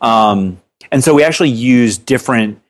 Um, 0.03 0.61
and 0.93 1.03
so 1.03 1.15
we 1.15 1.23
actually 1.23 1.51
use 1.51 1.97
different 1.99 2.61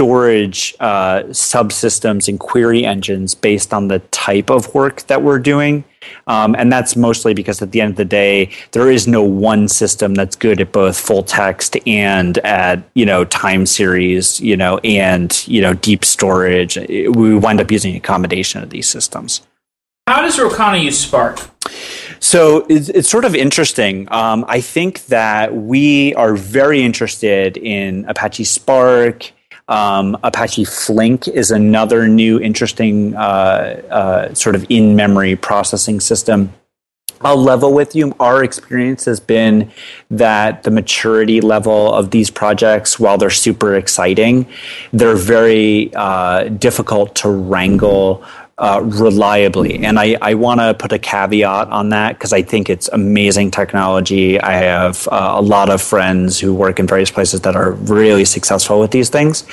storage 0.00 0.74
uh, 0.80 1.22
subsystems 1.24 2.26
and 2.26 2.40
query 2.40 2.86
engines 2.86 3.34
based 3.34 3.74
on 3.74 3.88
the 3.88 3.98
type 4.12 4.48
of 4.48 4.72
work 4.72 5.02
that 5.08 5.22
we're 5.22 5.38
doing. 5.38 5.84
Um, 6.26 6.56
and 6.58 6.72
that's 6.72 6.96
mostly 6.96 7.34
because 7.34 7.60
at 7.60 7.72
the 7.72 7.82
end 7.82 7.90
of 7.90 7.96
the 7.98 8.06
day, 8.06 8.48
there 8.72 8.90
is 8.90 9.06
no 9.06 9.22
one 9.22 9.68
system 9.68 10.14
that's 10.14 10.36
good 10.36 10.58
at 10.58 10.72
both 10.72 10.98
full 10.98 11.22
text 11.22 11.76
and 11.86 12.38
at 12.38 12.82
you 12.94 13.04
know 13.04 13.26
time 13.26 13.66
series, 13.66 14.40
you 14.40 14.56
know, 14.56 14.78
and 14.78 15.46
you 15.46 15.60
know 15.60 15.74
deep 15.74 16.02
storage. 16.02 16.76
We 16.78 17.34
wind 17.36 17.60
up 17.60 17.70
using 17.70 17.94
a 17.94 18.00
combination 18.00 18.62
of 18.62 18.70
these 18.70 18.88
systems. 18.88 19.42
How 20.06 20.22
does 20.22 20.38
Rocana 20.38 20.78
use 20.78 20.98
Spark? 20.98 21.40
So 22.20 22.64
it's, 22.70 22.88
it's 22.88 23.10
sort 23.10 23.26
of 23.26 23.34
interesting. 23.34 24.10
Um, 24.10 24.46
I 24.48 24.62
think 24.62 25.04
that 25.06 25.54
we 25.54 26.14
are 26.14 26.34
very 26.36 26.82
interested 26.82 27.58
in 27.58 28.06
Apache 28.06 28.44
Spark. 28.44 29.32
Um, 29.70 30.18
Apache 30.24 30.64
Flink 30.64 31.28
is 31.28 31.52
another 31.52 32.08
new 32.08 32.40
interesting 32.40 33.14
uh, 33.14 33.80
uh, 33.88 34.34
sort 34.34 34.56
of 34.56 34.66
in 34.68 34.96
memory 34.96 35.36
processing 35.36 36.00
system. 36.00 36.52
I'll 37.22 37.36
level 37.36 37.72
with 37.72 37.94
you. 37.94 38.14
Our 38.18 38.42
experience 38.42 39.04
has 39.04 39.20
been 39.20 39.70
that 40.10 40.64
the 40.64 40.70
maturity 40.70 41.40
level 41.40 41.92
of 41.92 42.10
these 42.10 42.30
projects, 42.30 42.98
while 42.98 43.18
they're 43.18 43.30
super 43.30 43.76
exciting, 43.76 44.46
they're 44.92 45.16
very 45.16 45.92
uh, 45.94 46.44
difficult 46.44 47.14
to 47.16 47.28
wrangle 47.28 48.24
uh, 48.60 48.80
reliably. 48.84 49.82
And 49.84 49.98
I, 49.98 50.16
I 50.20 50.34
want 50.34 50.60
to 50.60 50.74
put 50.74 50.92
a 50.92 50.98
caveat 50.98 51.68
on 51.68 51.88
that 51.88 52.16
because 52.16 52.32
I 52.32 52.42
think 52.42 52.68
it's 52.68 52.88
amazing 52.92 53.50
technology. 53.50 54.38
I 54.38 54.52
have 54.52 55.08
uh, 55.08 55.32
a 55.36 55.40
lot 55.40 55.70
of 55.70 55.80
friends 55.80 56.38
who 56.38 56.54
work 56.54 56.78
in 56.78 56.86
various 56.86 57.10
places 57.10 57.40
that 57.40 57.56
are 57.56 57.72
really 57.72 58.26
successful 58.26 58.78
with 58.78 58.90
these 58.90 59.08
things. 59.08 59.44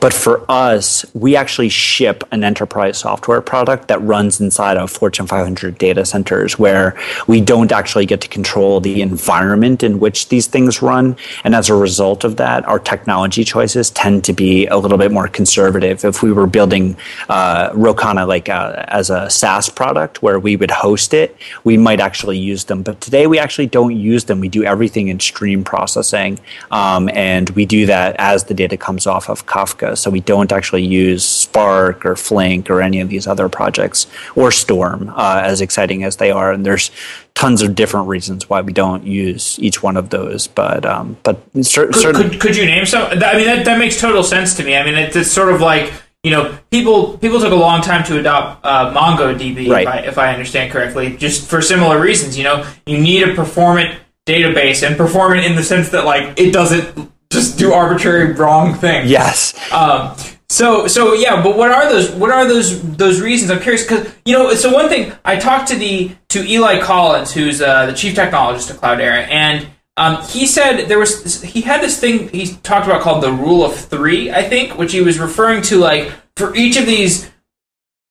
But 0.00 0.12
for 0.12 0.44
us, 0.50 1.06
we 1.14 1.36
actually 1.36 1.68
ship 1.68 2.24
an 2.32 2.42
enterprise 2.42 2.98
software 2.98 3.40
product 3.40 3.86
that 3.86 4.02
runs 4.02 4.40
inside 4.40 4.76
of 4.76 4.90
Fortune 4.90 5.28
500 5.28 5.78
data 5.78 6.04
centers 6.04 6.58
where 6.58 6.98
we 7.28 7.40
don't 7.40 7.70
actually 7.70 8.06
get 8.06 8.20
to 8.22 8.28
control 8.28 8.80
the 8.80 9.00
environment 9.00 9.84
in 9.84 10.00
which 10.00 10.28
these 10.28 10.48
things 10.48 10.82
run. 10.82 11.16
And 11.44 11.54
as 11.54 11.70
a 11.70 11.74
result 11.74 12.24
of 12.24 12.36
that, 12.38 12.66
our 12.66 12.80
technology 12.80 13.44
choices 13.44 13.90
tend 13.90 14.24
to 14.24 14.32
be 14.32 14.66
a 14.66 14.76
little 14.76 14.98
bit 14.98 15.12
more 15.12 15.28
conservative. 15.28 16.04
If 16.04 16.20
we 16.24 16.32
were 16.32 16.48
building 16.48 16.96
uh, 17.28 17.70
Rocana 17.72 18.26
like 18.26 18.48
uh, 18.56 18.84
as 18.88 19.10
a 19.10 19.28
SaaS 19.28 19.68
product 19.68 20.22
where 20.22 20.38
we 20.38 20.56
would 20.56 20.70
host 20.70 21.12
it, 21.12 21.36
we 21.64 21.76
might 21.76 22.00
actually 22.00 22.38
use 22.38 22.64
them. 22.64 22.82
But 22.82 23.00
today 23.00 23.26
we 23.26 23.38
actually 23.38 23.66
don't 23.66 23.96
use 23.96 24.24
them. 24.24 24.40
We 24.40 24.48
do 24.48 24.64
everything 24.64 25.08
in 25.08 25.20
stream 25.20 25.62
processing, 25.62 26.38
um, 26.70 27.10
and 27.10 27.50
we 27.50 27.66
do 27.66 27.86
that 27.86 28.16
as 28.18 28.44
the 28.44 28.54
data 28.54 28.76
comes 28.76 29.06
off 29.06 29.28
of 29.28 29.46
Kafka. 29.46 29.98
So 29.98 30.10
we 30.10 30.20
don't 30.20 30.52
actually 30.52 30.84
use 30.84 31.24
Spark 31.24 32.06
or 32.06 32.16
Flink 32.16 32.70
or 32.70 32.80
any 32.80 33.00
of 33.00 33.08
these 33.08 33.26
other 33.26 33.48
projects 33.48 34.06
or 34.34 34.50
Storm, 34.50 35.10
uh, 35.10 35.42
as 35.44 35.60
exciting 35.60 36.02
as 36.04 36.16
they 36.16 36.30
are. 36.30 36.52
And 36.52 36.64
there's 36.64 36.90
tons 37.34 37.60
of 37.60 37.74
different 37.74 38.08
reasons 38.08 38.48
why 38.48 38.62
we 38.62 38.72
don't 38.72 39.04
use 39.04 39.58
each 39.60 39.82
one 39.82 39.96
of 39.96 40.08
those. 40.08 40.46
But 40.46 40.86
um, 40.86 41.16
but 41.22 41.38
cer- 41.62 41.88
could, 41.92 42.16
could, 42.16 42.40
could, 42.40 42.56
you 42.56 42.64
name 42.64 42.86
some? 42.86 43.04
I 43.10 43.34
mean, 43.36 43.46
that, 43.46 43.64
that 43.66 43.78
makes 43.78 44.00
total 44.00 44.22
sense 44.22 44.54
to 44.56 44.64
me. 44.64 44.74
I 44.76 44.84
mean, 44.84 44.94
it's 44.94 45.30
sort 45.30 45.52
of 45.52 45.60
like 45.60 45.92
you 46.26 46.32
know, 46.32 46.58
people 46.72 47.16
people 47.18 47.38
took 47.38 47.52
a 47.52 47.54
long 47.54 47.82
time 47.82 48.02
to 48.06 48.18
adopt 48.18 48.66
uh, 48.66 48.92
MongoDB, 48.92 49.70
right. 49.70 49.82
if, 49.82 49.88
I, 49.88 49.98
if 49.98 50.18
I 50.18 50.32
understand 50.32 50.72
correctly, 50.72 51.16
just 51.16 51.48
for 51.48 51.62
similar 51.62 52.00
reasons. 52.00 52.36
You 52.36 52.42
know, 52.42 52.68
you 52.84 52.98
need 52.98 53.28
a 53.28 53.34
performant 53.36 53.96
database, 54.26 54.84
and 54.84 54.96
performant 54.96 55.46
in 55.46 55.54
the 55.54 55.62
sense 55.62 55.90
that 55.90 56.04
like 56.04 56.36
it 56.36 56.52
doesn't 56.52 57.12
just 57.30 57.60
do 57.60 57.72
arbitrary 57.72 58.32
wrong 58.32 58.74
things. 58.74 59.08
Yes. 59.08 59.54
Um, 59.70 60.16
so 60.48 60.88
so 60.88 61.14
yeah, 61.14 61.44
but 61.44 61.56
what 61.56 61.70
are 61.70 61.88
those 61.88 62.10
what 62.10 62.32
are 62.32 62.48
those 62.48 62.82
those 62.96 63.20
reasons? 63.20 63.52
I'm 63.52 63.60
curious 63.60 63.84
because 63.84 64.12
you 64.24 64.32
know 64.32 64.52
so 64.54 64.72
one 64.72 64.88
thing 64.88 65.12
I 65.24 65.36
talked 65.36 65.68
to 65.68 65.76
the 65.76 66.10
to 66.30 66.44
Eli 66.44 66.80
Collins, 66.80 67.32
who's 67.32 67.62
uh, 67.62 67.86
the 67.86 67.92
chief 67.92 68.16
technologist 68.16 68.68
at 68.74 68.80
Cloudera, 68.80 69.28
and 69.28 69.64
um, 69.96 70.22
he 70.24 70.46
said 70.46 70.88
there 70.88 70.98
was 70.98 71.42
he 71.42 71.62
had 71.62 71.80
this 71.80 71.98
thing 71.98 72.28
he 72.28 72.54
talked 72.62 72.86
about 72.86 73.00
called 73.00 73.22
the 73.22 73.32
rule 73.32 73.64
of 73.64 73.74
three, 73.74 74.30
I 74.30 74.42
think, 74.42 74.76
which 74.76 74.92
he 74.92 75.00
was 75.00 75.18
referring 75.18 75.62
to 75.62 75.78
like 75.78 76.12
for 76.36 76.54
each 76.54 76.76
of 76.76 76.84
these 76.84 77.30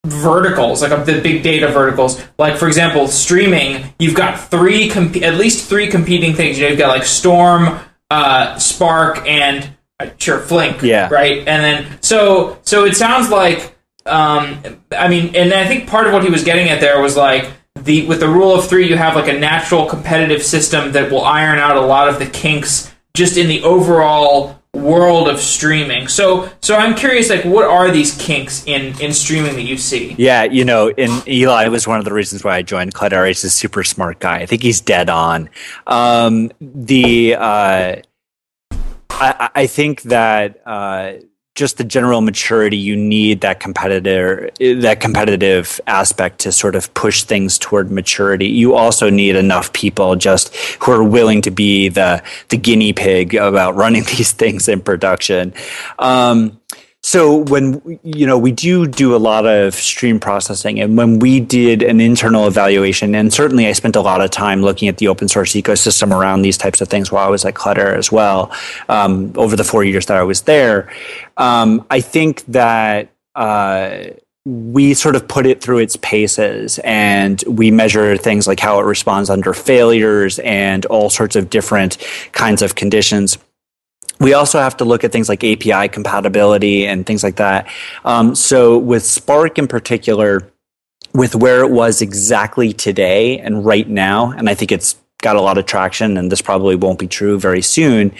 verticals, 0.05 0.81
like 0.81 1.05
the 1.05 1.21
big 1.21 1.43
data 1.43 1.67
verticals. 1.67 2.23
Like 2.39 2.57
for 2.57 2.67
example, 2.67 3.07
streaming, 3.07 3.93
you've 3.99 4.15
got 4.15 4.49
three 4.49 4.89
comp- 4.89 5.21
at 5.21 5.35
least 5.35 5.69
three 5.69 5.87
competing 5.87 6.33
things. 6.33 6.57
You 6.57 6.65
know, 6.65 6.69
you've 6.69 6.79
got 6.79 6.89
like 6.89 7.05
Storm, 7.05 7.79
uh, 8.09 8.57
Spark, 8.57 9.25
and 9.27 9.69
uh, 9.99 10.09
sure 10.17 10.39
Flink. 10.39 10.81
Yeah. 10.81 11.07
Right. 11.09 11.39
And 11.39 11.63
then 11.63 12.01
so 12.01 12.57
so 12.63 12.85
it 12.85 12.95
sounds 12.95 13.29
like 13.29 13.75
um, 14.07 14.59
I 14.95 15.07
mean, 15.07 15.35
and 15.35 15.53
I 15.53 15.67
think 15.67 15.87
part 15.87 16.07
of 16.07 16.13
what 16.13 16.23
he 16.23 16.29
was 16.29 16.43
getting 16.43 16.69
at 16.69 16.81
there 16.81 16.99
was 16.99 17.15
like 17.15 17.51
the 17.85 18.05
with 18.07 18.19
the 18.19 18.27
rule 18.27 18.53
of 18.53 18.67
three, 18.67 18.89
you 18.89 18.97
have 18.97 19.15
like 19.15 19.27
a 19.27 19.39
natural 19.39 19.85
competitive 19.85 20.43
system 20.43 20.91
that 20.91 21.11
will 21.11 21.23
iron 21.23 21.59
out 21.59 21.77
a 21.77 21.81
lot 21.81 22.09
of 22.09 22.19
the 22.19 22.25
kinks 22.25 22.91
just 23.13 23.37
in 23.37 23.47
the 23.47 23.63
overall 23.63 24.59
world 24.73 25.29
of 25.29 25.39
streaming. 25.39 26.07
So 26.07 26.49
so 26.61 26.75
I'm 26.75 26.95
curious 26.95 27.29
like 27.29 27.45
what 27.45 27.65
are 27.65 27.89
these 27.91 28.17
kinks 28.17 28.65
in 28.65 28.99
in 28.99 29.13
streaming 29.13 29.53
that 29.53 29.61
you 29.61 29.77
see? 29.77 30.15
Yeah, 30.17 30.43
you 30.43 30.65
know, 30.65 30.89
in 30.89 31.21
Eli 31.27 31.67
was 31.67 31.87
one 31.87 31.99
of 31.99 32.05
the 32.05 32.13
reasons 32.13 32.43
why 32.43 32.57
I 32.57 32.61
joined 32.61 32.93
Cloudera. 32.93 33.27
He's 33.27 33.43
a 33.43 33.49
super 33.49 33.83
smart 33.83 34.19
guy. 34.19 34.39
I 34.39 34.45
think 34.45 34.63
he's 34.63 34.81
dead 34.81 35.09
on. 35.09 35.49
Um, 35.87 36.51
the 36.59 37.35
uh, 37.35 37.95
I, 39.11 39.49
I 39.55 39.67
think 39.67 40.01
that 40.03 40.61
uh, 40.65 41.13
just 41.55 41.77
the 41.77 41.83
general 41.85 42.19
maturity 42.19 42.75
you 42.75 42.97
need 42.97 43.39
that 43.41 43.61
competitor 43.61 44.51
that 44.59 44.99
competitive 44.99 45.79
aspect 45.87 46.39
to 46.39 46.51
sort 46.51 46.75
of 46.75 46.93
push 46.93 47.23
things 47.23 47.57
toward 47.57 47.89
maturity. 47.89 48.47
You 48.47 48.75
also 48.75 49.09
need 49.09 49.37
enough 49.37 49.71
people 49.71 50.17
just 50.17 50.53
who 50.81 50.91
are 50.91 51.03
willing 51.03 51.41
to 51.43 51.51
be 51.51 51.87
the 51.87 52.21
the 52.49 52.57
guinea 52.57 52.91
pig 52.91 53.35
about 53.35 53.75
running 53.75 54.03
these 54.17 54.33
things 54.33 54.67
in 54.67 54.81
production. 54.81 55.53
Um, 55.97 56.59
so 57.05 57.35
when 57.35 57.99
you 58.01 58.25
know 58.25 58.35
we 58.35 58.51
do 58.51 58.87
do 58.87 59.15
a 59.15 59.17
lot 59.17 59.45
of 59.45 59.75
stream 59.75 60.19
processing, 60.19 60.79
and 60.79 60.97
when 60.97 61.19
we 61.19 61.39
did 61.39 61.83
an 61.83 62.01
internal 62.01 62.47
evaluation, 62.47 63.13
and 63.13 63.31
certainly 63.31 63.67
I 63.67 63.73
spent 63.73 63.95
a 63.95 64.01
lot 64.01 64.21
of 64.21 64.31
time 64.31 64.63
looking 64.63 64.87
at 64.87 64.97
the 64.97 65.07
open 65.07 65.27
source 65.27 65.53
ecosystem 65.53 66.11
around 66.11 66.41
these 66.41 66.57
types 66.57 66.81
of 66.81 66.87
things 66.87 67.11
while 67.11 67.27
I 67.27 67.29
was 67.29 67.45
at 67.45 67.53
Cloudera 67.53 67.95
as 67.95 68.11
well. 68.11 68.51
Um, 68.89 69.33
over 69.35 69.55
the 69.55 69.63
four 69.63 69.83
years 69.83 70.07
that 70.07 70.17
I 70.17 70.23
was 70.23 70.41
there, 70.41 70.91
um, 71.37 71.85
I 71.91 72.01
think 72.01 72.43
that. 72.47 73.09
Uh, 73.35 74.05
we 74.47 74.93
sort 74.93 75.15
of 75.15 75.27
put 75.27 75.47
it 75.47 75.59
through 75.59 75.79
its 75.79 75.95
paces 75.95 76.77
and 76.83 77.43
we 77.47 77.71
measure 77.71 78.15
things 78.15 78.45
like 78.45 78.59
how 78.59 78.79
it 78.79 78.83
responds 78.83 79.27
under 79.27 79.53
failures 79.53 80.37
and 80.37 80.85
all 80.85 81.09
sorts 81.09 81.35
of 81.35 81.49
different 81.49 81.97
kinds 82.31 82.61
of 82.61 82.75
conditions 82.75 83.39
we 84.19 84.33
also 84.33 84.59
have 84.59 84.77
to 84.77 84.85
look 84.85 85.03
at 85.03 85.11
things 85.11 85.29
like 85.29 85.43
API 85.43 85.89
compatibility 85.89 86.87
and 86.87 87.05
things 87.05 87.23
like 87.23 87.35
that. 87.35 87.67
Um, 88.03 88.35
so 88.35 88.77
with 88.77 89.03
Spark 89.03 89.57
in 89.57 89.67
particular, 89.67 90.51
with 91.13 91.35
where 91.35 91.61
it 91.61 91.71
was 91.71 92.01
exactly 92.01 92.73
today 92.73 93.39
and 93.39 93.65
right 93.65 93.87
now, 93.87 94.31
and 94.31 94.49
I 94.49 94.55
think 94.55 94.71
it's 94.71 94.95
got 95.21 95.35
a 95.35 95.41
lot 95.41 95.57
of 95.57 95.65
traction, 95.65 96.17
and 96.17 96.31
this 96.31 96.41
probably 96.41 96.75
won't 96.75 96.99
be 96.99 97.07
true 97.07 97.39
very 97.39 97.61
soon. 97.61 98.11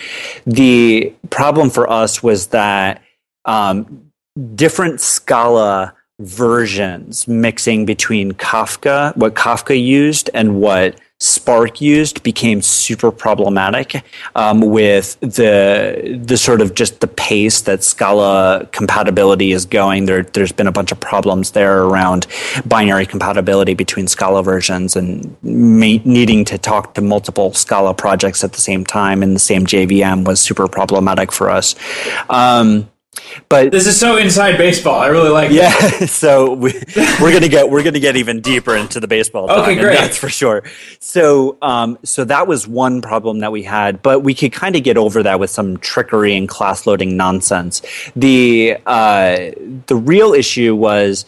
The 0.46 1.14
problem 1.30 1.70
for 1.70 1.90
us 1.90 2.24
was 2.24 2.48
that 2.48 3.02
um, 3.44 4.12
different 4.56 5.02
Scala 5.02 5.94
versions 6.20 7.28
mixing 7.28 7.86
between 7.86 8.32
Kafka, 8.32 9.16
what 9.18 9.36
Kafka 9.36 9.80
used, 9.80 10.30
and 10.34 10.60
what 10.60 11.00
Spark 11.22 11.80
used 11.80 12.24
became 12.24 12.62
super 12.62 13.10
problematic 13.10 14.04
um, 14.36 14.60
with 14.60 15.18
the 15.22 16.20
the 16.22 16.36
sort 16.36 16.60
of 16.60 16.76
just 16.76 17.00
the 17.00 17.08
pace 17.08 17.62
that 17.62 17.84
Scala 17.84 18.68
compatibility 18.74 19.54
is 19.54 19.66
going. 19.66 20.08
There, 20.08 20.24
there's 20.24 20.52
been 20.52 20.68
a 20.68 20.74
bunch 20.74 20.92
of 20.92 21.00
problems 21.00 21.52
there 21.52 21.84
around 21.84 22.28
binary 22.66 23.06
compatibility 23.06 23.74
between 23.74 24.08
Scala 24.08 24.44
versions 24.44 24.98
and 24.98 25.38
ma- 25.42 26.04
needing 26.04 26.44
to 26.46 26.58
talk 26.58 26.96
to 26.96 27.02
multiple 27.02 27.54
Scala 27.54 27.94
projects 27.94 28.44
at 28.44 28.52
the 28.52 28.62
same 28.62 28.84
time 28.84 29.24
in 29.24 29.34
the 29.34 29.40
same 29.40 29.66
JVM 29.66 30.26
was 30.26 30.42
super 30.42 30.68
problematic 30.68 31.32
for 31.32 31.50
us. 31.50 31.76
Um, 32.30 32.90
but 33.50 33.72
this 33.72 33.88
is 33.88 34.00
so 34.00 34.18
inside 34.18 34.58
baseball. 34.58 35.00
I 35.00 35.08
really 35.08 35.30
like. 35.30 35.52
Yeah, 35.52 35.70
so 36.06 36.54
we, 36.54 36.72
are 36.72 37.32
gonna 37.32 37.48
get 37.48 37.70
we're 37.70 37.84
gonna 37.84 38.00
get 38.00 38.16
even 38.16 38.42
deeper 38.42 38.76
into 38.76 39.00
the 39.00 39.08
baseball. 39.08 39.50
okay, 39.50 39.76
great. 39.76 39.98
That's 39.98 40.18
for 40.18 40.30
sure. 40.30 40.64
So, 41.00 41.58
um, 41.62 41.98
so 42.04 42.24
that 42.26 42.48
was 42.48 42.68
one 42.68 43.02
problem 43.02 43.40
that 43.40 43.52
we 43.52 43.64
had, 43.64 44.02
but 44.02 44.22
we 44.22 44.34
could 44.34 44.54
kind 44.54 44.76
of 44.76 44.84
get 44.84 44.98
over 44.98 45.24
that 45.24 45.40
with 45.40 45.50
some 45.50 45.78
trickery 45.78 46.36
and 46.36 46.48
class 46.50 46.86
loading 46.86 47.18
nonsense. 47.18 47.82
The 48.16 48.78
uh, 48.86 49.52
the 49.88 49.96
real 49.96 50.34
issue 50.34 50.76
was 50.76 51.26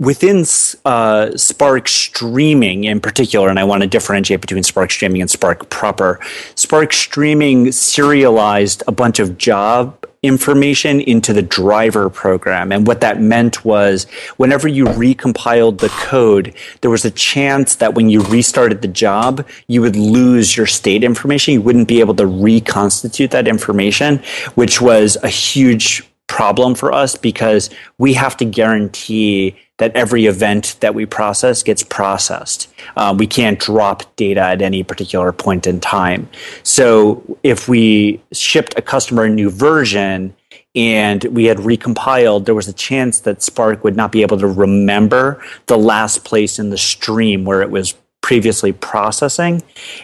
within 0.00 0.44
uh, 0.84 1.36
Spark 1.36 1.88
Streaming 1.88 2.84
in 2.84 3.00
particular, 3.00 3.48
and 3.48 3.58
I 3.58 3.64
want 3.64 3.82
to 3.82 3.88
differentiate 3.88 4.40
between 4.40 4.62
Spark 4.62 4.90
Streaming 4.90 5.20
and 5.20 5.30
Spark 5.30 5.68
proper. 5.70 6.20
Spark 6.54 6.92
Streaming 6.92 7.72
serialized 7.72 8.82
a 8.86 8.92
bunch 8.92 9.18
of 9.18 9.38
job 9.38 9.97
information 10.22 11.00
into 11.00 11.32
the 11.32 11.42
driver 11.42 12.10
program. 12.10 12.72
And 12.72 12.86
what 12.86 13.00
that 13.00 13.20
meant 13.20 13.64
was 13.64 14.04
whenever 14.36 14.66
you 14.66 14.84
recompiled 14.84 15.78
the 15.78 15.88
code, 15.90 16.54
there 16.80 16.90
was 16.90 17.04
a 17.04 17.10
chance 17.10 17.76
that 17.76 17.94
when 17.94 18.08
you 18.08 18.22
restarted 18.22 18.82
the 18.82 18.88
job, 18.88 19.46
you 19.68 19.80
would 19.80 19.96
lose 19.96 20.56
your 20.56 20.66
state 20.66 21.04
information. 21.04 21.54
You 21.54 21.62
wouldn't 21.62 21.88
be 21.88 22.00
able 22.00 22.14
to 22.16 22.26
reconstitute 22.26 23.30
that 23.30 23.46
information, 23.46 24.22
which 24.54 24.80
was 24.80 25.16
a 25.22 25.28
huge 25.28 26.08
problem 26.26 26.74
for 26.74 26.92
us 26.92 27.16
because 27.16 27.70
we 27.98 28.14
have 28.14 28.36
to 28.36 28.44
guarantee 28.44 29.56
that 29.78 29.94
every 29.94 30.26
event 30.26 30.76
that 30.80 30.94
we 30.94 31.06
process 31.06 31.62
gets 31.62 31.82
processed. 31.82 32.68
Um, 32.96 33.16
we 33.16 33.26
can't 33.26 33.58
drop 33.58 34.14
data 34.16 34.40
at 34.40 34.60
any 34.60 34.82
particular 34.82 35.32
point 35.32 35.66
in 35.66 35.80
time. 35.80 36.28
So 36.62 37.38
if 37.42 37.68
we 37.68 38.20
shipped 38.32 38.76
a 38.76 38.82
customer 38.82 39.24
a 39.24 39.30
new 39.30 39.50
version 39.50 40.34
and 40.74 41.24
we 41.24 41.46
had 41.46 41.58
recompiled, 41.58 42.44
there 42.44 42.54
was 42.54 42.68
a 42.68 42.72
chance 42.72 43.20
that 43.20 43.42
Spark 43.42 43.84
would 43.84 43.96
not 43.96 44.12
be 44.12 44.22
able 44.22 44.38
to 44.38 44.46
remember 44.46 45.42
the 45.66 45.78
last 45.78 46.24
place 46.24 46.58
in 46.58 46.70
the 46.70 46.78
stream 46.78 47.44
where 47.44 47.62
it 47.62 47.70
was 47.70 47.94
previously 48.28 48.74
processing. 48.74 49.62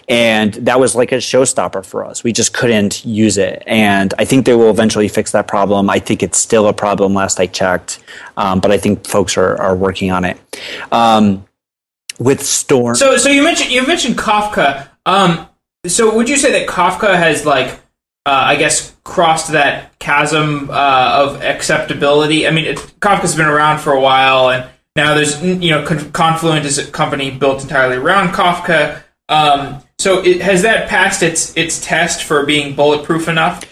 And 0.08 0.54
that 0.54 0.80
was 0.80 0.96
like 0.96 1.12
a 1.12 1.16
showstopper 1.16 1.84
for 1.84 2.06
us. 2.06 2.24
We 2.24 2.32
just 2.32 2.54
couldn't 2.54 3.04
use 3.04 3.37
it. 3.37 3.62
And 3.66 4.14
I 4.18 4.24
think 4.24 4.46
they 4.46 4.54
will 4.54 4.70
eventually 4.70 5.08
fix 5.08 5.32
that 5.32 5.46
problem. 5.46 5.90
I 5.90 5.98
think 5.98 6.22
it's 6.22 6.38
still 6.38 6.66
a 6.66 6.72
problem 6.72 7.12
last 7.12 7.38
I 7.38 7.46
checked, 7.46 8.02
um, 8.38 8.60
but 8.60 8.70
I 8.70 8.78
think 8.78 9.06
folks 9.06 9.37
are, 9.37 9.60
are 9.60 9.76
working 9.76 10.10
on 10.10 10.24
it. 10.24 10.38
Um, 10.90 11.44
with 12.18 12.42
Storm. 12.42 12.94
So, 12.94 13.18
so 13.18 13.28
you 13.28 13.44
mentioned 13.44 13.70
you 13.70 13.87
mentioned 13.87 14.16
Kafka. 14.16 14.88
Um, 15.04 15.46
so 15.87 16.16
would 16.16 16.30
you 16.30 16.38
say 16.38 16.50
that 16.52 16.66
Kafka 16.66 17.14
has 17.14 17.44
like, 17.44 17.72
uh, 18.24 18.44
I 18.52 18.56
guess, 18.56 18.96
crossed 19.04 19.52
that 19.52 19.98
chasm 19.98 20.70
uh, 20.70 21.24
of 21.24 21.42
acceptability? 21.42 22.46
I 22.46 22.52
mean, 22.52 22.64
it, 22.64 22.78
Kafka's 23.00 23.37
been 23.37 23.44
around 23.44 23.80
for 23.80 23.92
a 23.92 24.00
while, 24.00 24.48
and 24.48 24.70
now 24.96 25.14
there's 25.14 25.42
you 25.42 25.70
know 25.70 25.85
Confluent 26.12 26.64
is 26.64 26.78
a 26.78 26.90
company 26.90 27.30
built 27.30 27.62
entirely 27.62 27.96
around 27.96 28.28
Kafka. 28.28 29.02
Um, 29.28 29.83
so 29.98 30.22
it, 30.22 30.42
has 30.42 30.62
that 30.62 30.88
passed 30.88 31.22
its 31.22 31.57
its 31.57 31.85
test 31.85 32.22
for 32.22 32.44
being 32.44 32.74
bulletproof 32.74 33.28
enough? 33.28 33.64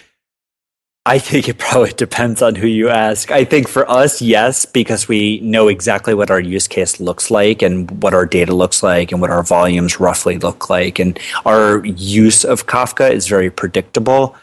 I 1.05 1.19
think 1.19 1.49
it 1.49 1.57
probably 1.57 1.91
depends 1.97 2.41
on 2.41 2.55
who 2.55 2.67
you 2.67 2.89
ask. 2.89 3.31
I 3.31 3.43
think 3.43 3.67
for 3.67 3.89
us, 3.89 4.21
yes, 4.21 4.65
because 4.65 5.07
we 5.07 5.39
know 5.41 5.67
exactly 5.67 6.13
what 6.13 6.31
our 6.31 6.39
use 6.39 6.67
case 6.67 6.99
looks 6.99 7.29
like 7.29 7.61
and 7.61 8.01
what 8.01 8.13
our 8.13 8.25
data 8.25 8.55
looks 8.55 8.81
like 8.83 9.11
and 9.11 9.19
what 9.19 9.29
our 9.29 9.43
volumes 9.43 9.99
roughly 9.99 10.37
look 10.37 10.69
like. 10.69 10.99
And 10.99 11.19
our 11.45 11.85
use 11.85 12.45
of 12.45 12.67
Kafka 12.67 13.11
is 13.11 13.27
very 13.27 13.49
predictable. 13.49 14.35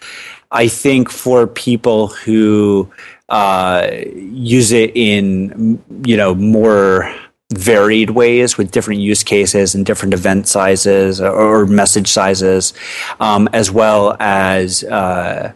I 0.52 0.68
think 0.68 1.10
for 1.10 1.46
people 1.46 2.08
who 2.08 2.90
uh, 3.30 3.88
use 4.04 4.72
it 4.72 4.92
in 4.94 5.82
you 6.04 6.16
know 6.16 6.34
more 6.34 7.14
varied 7.52 8.10
ways 8.10 8.56
with 8.56 8.70
different 8.70 9.00
use 9.00 9.22
cases 9.24 9.74
and 9.74 9.84
different 9.84 10.14
event 10.14 10.46
sizes 10.46 11.20
or 11.20 11.66
message 11.66 12.08
sizes, 12.08 12.72
um, 13.18 13.48
as 13.52 13.70
well 13.70 14.16
as 14.20 14.84
uh, 14.84 15.52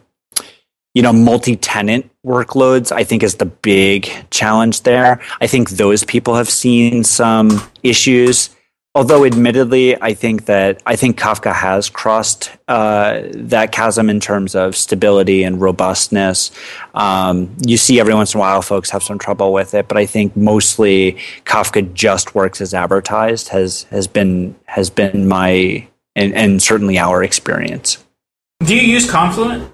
you 0.94 1.02
know 1.02 1.12
multi-tenant 1.12 2.10
workloads. 2.24 2.92
I 2.92 3.04
think 3.04 3.22
is 3.22 3.37
the 3.37 3.46
big 3.46 4.08
challenge 4.30 4.82
there. 4.82 5.20
I 5.40 5.46
think 5.46 5.70
those 5.70 6.04
people 6.04 6.37
have 6.37 6.48
seen 6.48 7.04
some 7.04 7.60
issues 7.82 8.50
although 8.94 9.24
admittedly 9.24 10.00
i 10.02 10.14
think 10.14 10.44
that 10.46 10.83
i 10.87 10.96
think 10.96 11.18
kafka 11.18 11.52
has 11.52 11.90
crossed 11.90 12.50
uh, 12.68 13.22
that 13.35 13.72
chasm 13.72 14.09
in 14.09 14.20
terms 14.20 14.54
of 14.54 14.74
stability 14.74 15.42
and 15.44 15.61
robustness. 15.61 16.50
Um, 16.94 17.54
you 17.66 17.76
see 17.76 18.00
every 18.00 18.14
once 18.14 18.33
in 18.33 18.38
a 18.38 18.40
while 18.40 18.62
folks 18.62 18.90
have 18.90 19.02
some 19.02 19.18
trouble 19.18 19.52
with 19.52 19.74
it 19.74 19.88
but 19.88 19.96
i 19.96 20.07
think 20.07 20.37
mostly 20.37 21.18
kafka 21.44 21.92
just 21.94 22.35
works 22.35 22.61
as 22.61 22.72
advertised 22.72 23.48
has 23.48 23.83
has 23.85 24.07
been 24.07 24.54
has 24.66 24.90
been 24.90 25.28
my 25.28 25.87
and, 26.16 26.35
and 26.35 26.62
certainly 26.62 26.98
our 26.98 27.22
experience. 27.22 28.04
Do 28.61 28.74
you 28.74 28.83
use 28.83 29.11
confluent? 29.11 29.70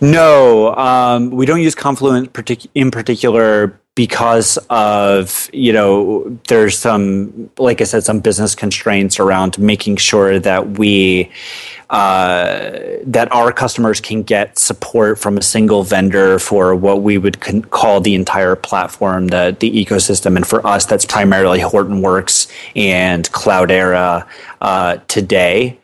No, 0.00 0.74
um, 0.74 1.30
we 1.30 1.46
don't 1.46 1.60
use 1.60 1.74
Confluent 1.74 2.32
partic- 2.32 2.68
in 2.74 2.90
particular 2.90 3.78
because 3.94 4.58
of 4.70 5.50
you 5.52 5.72
know 5.72 6.38
there's 6.48 6.78
some 6.78 7.50
like 7.58 7.80
I 7.80 7.84
said 7.84 8.04
some 8.04 8.20
business 8.20 8.54
constraints 8.54 9.20
around 9.20 9.58
making 9.58 9.96
sure 9.96 10.38
that 10.38 10.78
we 10.78 11.30
uh, 11.90 12.70
that 13.04 13.30
our 13.32 13.52
customers 13.52 14.00
can 14.00 14.22
get 14.22 14.58
support 14.58 15.18
from 15.18 15.36
a 15.36 15.42
single 15.42 15.82
vendor 15.82 16.38
for 16.38 16.74
what 16.74 17.02
we 17.02 17.18
would 17.18 17.40
con- 17.40 17.60
call 17.60 18.00
the 18.00 18.14
entire 18.14 18.56
platform, 18.56 19.26
the 19.28 19.54
the 19.60 19.70
ecosystem, 19.70 20.36
and 20.36 20.46
for 20.46 20.66
us 20.66 20.86
that's 20.86 21.04
primarily 21.04 21.58
Hortonworks 21.58 22.50
and 22.74 23.30
Cloudera 23.32 24.26
uh, 24.62 24.96
today. 25.08 25.78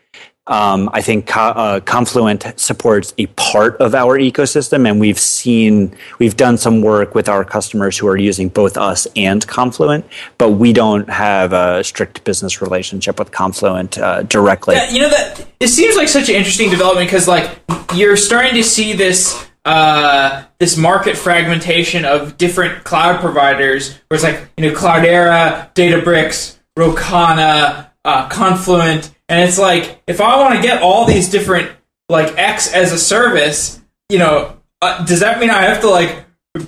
Um, 0.49 0.89
I 0.93 1.01
think 1.01 1.27
Co- 1.27 1.39
uh, 1.41 1.79
Confluent 1.79 2.53
supports 2.59 3.13
a 3.19 3.27
part 3.27 3.77
of 3.77 3.93
our 3.93 4.17
ecosystem, 4.17 4.89
and 4.89 4.99
we've 4.99 5.19
seen 5.19 5.95
we've 6.17 6.35
done 6.35 6.57
some 6.57 6.81
work 6.81 7.13
with 7.13 7.29
our 7.29 7.45
customers 7.45 7.99
who 7.99 8.07
are 8.07 8.17
using 8.17 8.49
both 8.49 8.75
us 8.75 9.07
and 9.15 9.45
Confluent, 9.47 10.05
but 10.39 10.49
we 10.53 10.73
don't 10.73 11.07
have 11.07 11.53
a 11.53 11.83
strict 11.83 12.23
business 12.23 12.63
relationship 12.63 13.19
with 13.19 13.31
Confluent 13.31 13.99
uh, 13.99 14.23
directly. 14.23 14.75
Yeah, 14.75 14.89
you 14.89 15.01
know 15.01 15.09
that 15.09 15.45
it 15.59 15.67
seems 15.67 15.95
like 15.95 16.07
such 16.07 16.29
an 16.29 16.35
interesting 16.35 16.71
development 16.71 17.07
because 17.07 17.27
like 17.27 17.59
you're 17.93 18.17
starting 18.17 18.55
to 18.55 18.63
see 18.63 18.93
this 18.93 19.47
uh, 19.65 20.45
this 20.57 20.77
market 20.77 21.15
fragmentation 21.15 22.05
of 22.05 22.39
different 22.39 22.83
cloud 22.83 23.19
providers, 23.19 23.99
where 24.07 24.15
it's 24.15 24.23
like 24.23 24.47
you 24.57 24.67
know 24.67 24.75
Cloudera, 24.75 25.71
Databricks, 25.75 26.57
Rocana, 26.75 27.91
uh, 28.03 28.27
Confluent 28.29 29.13
and 29.29 29.47
it's 29.47 29.59
like, 29.59 30.01
if 30.07 30.19
I 30.19 30.39
want 30.39 30.55
to 30.55 30.61
get 30.61 30.81
all 30.81 31.05
these 31.05 31.29
different 31.29 31.71
like 32.09 32.35
X 32.37 32.73
as 32.73 32.91
a 32.91 32.97
service, 32.97 33.79
you 34.09 34.17
know, 34.17 34.57
uh, 34.81 35.05
does 35.05 35.19
that 35.19 35.39
mean 35.39 35.51
I 35.51 35.61
have 35.61 35.81
to 35.81 35.89
like 35.89 36.25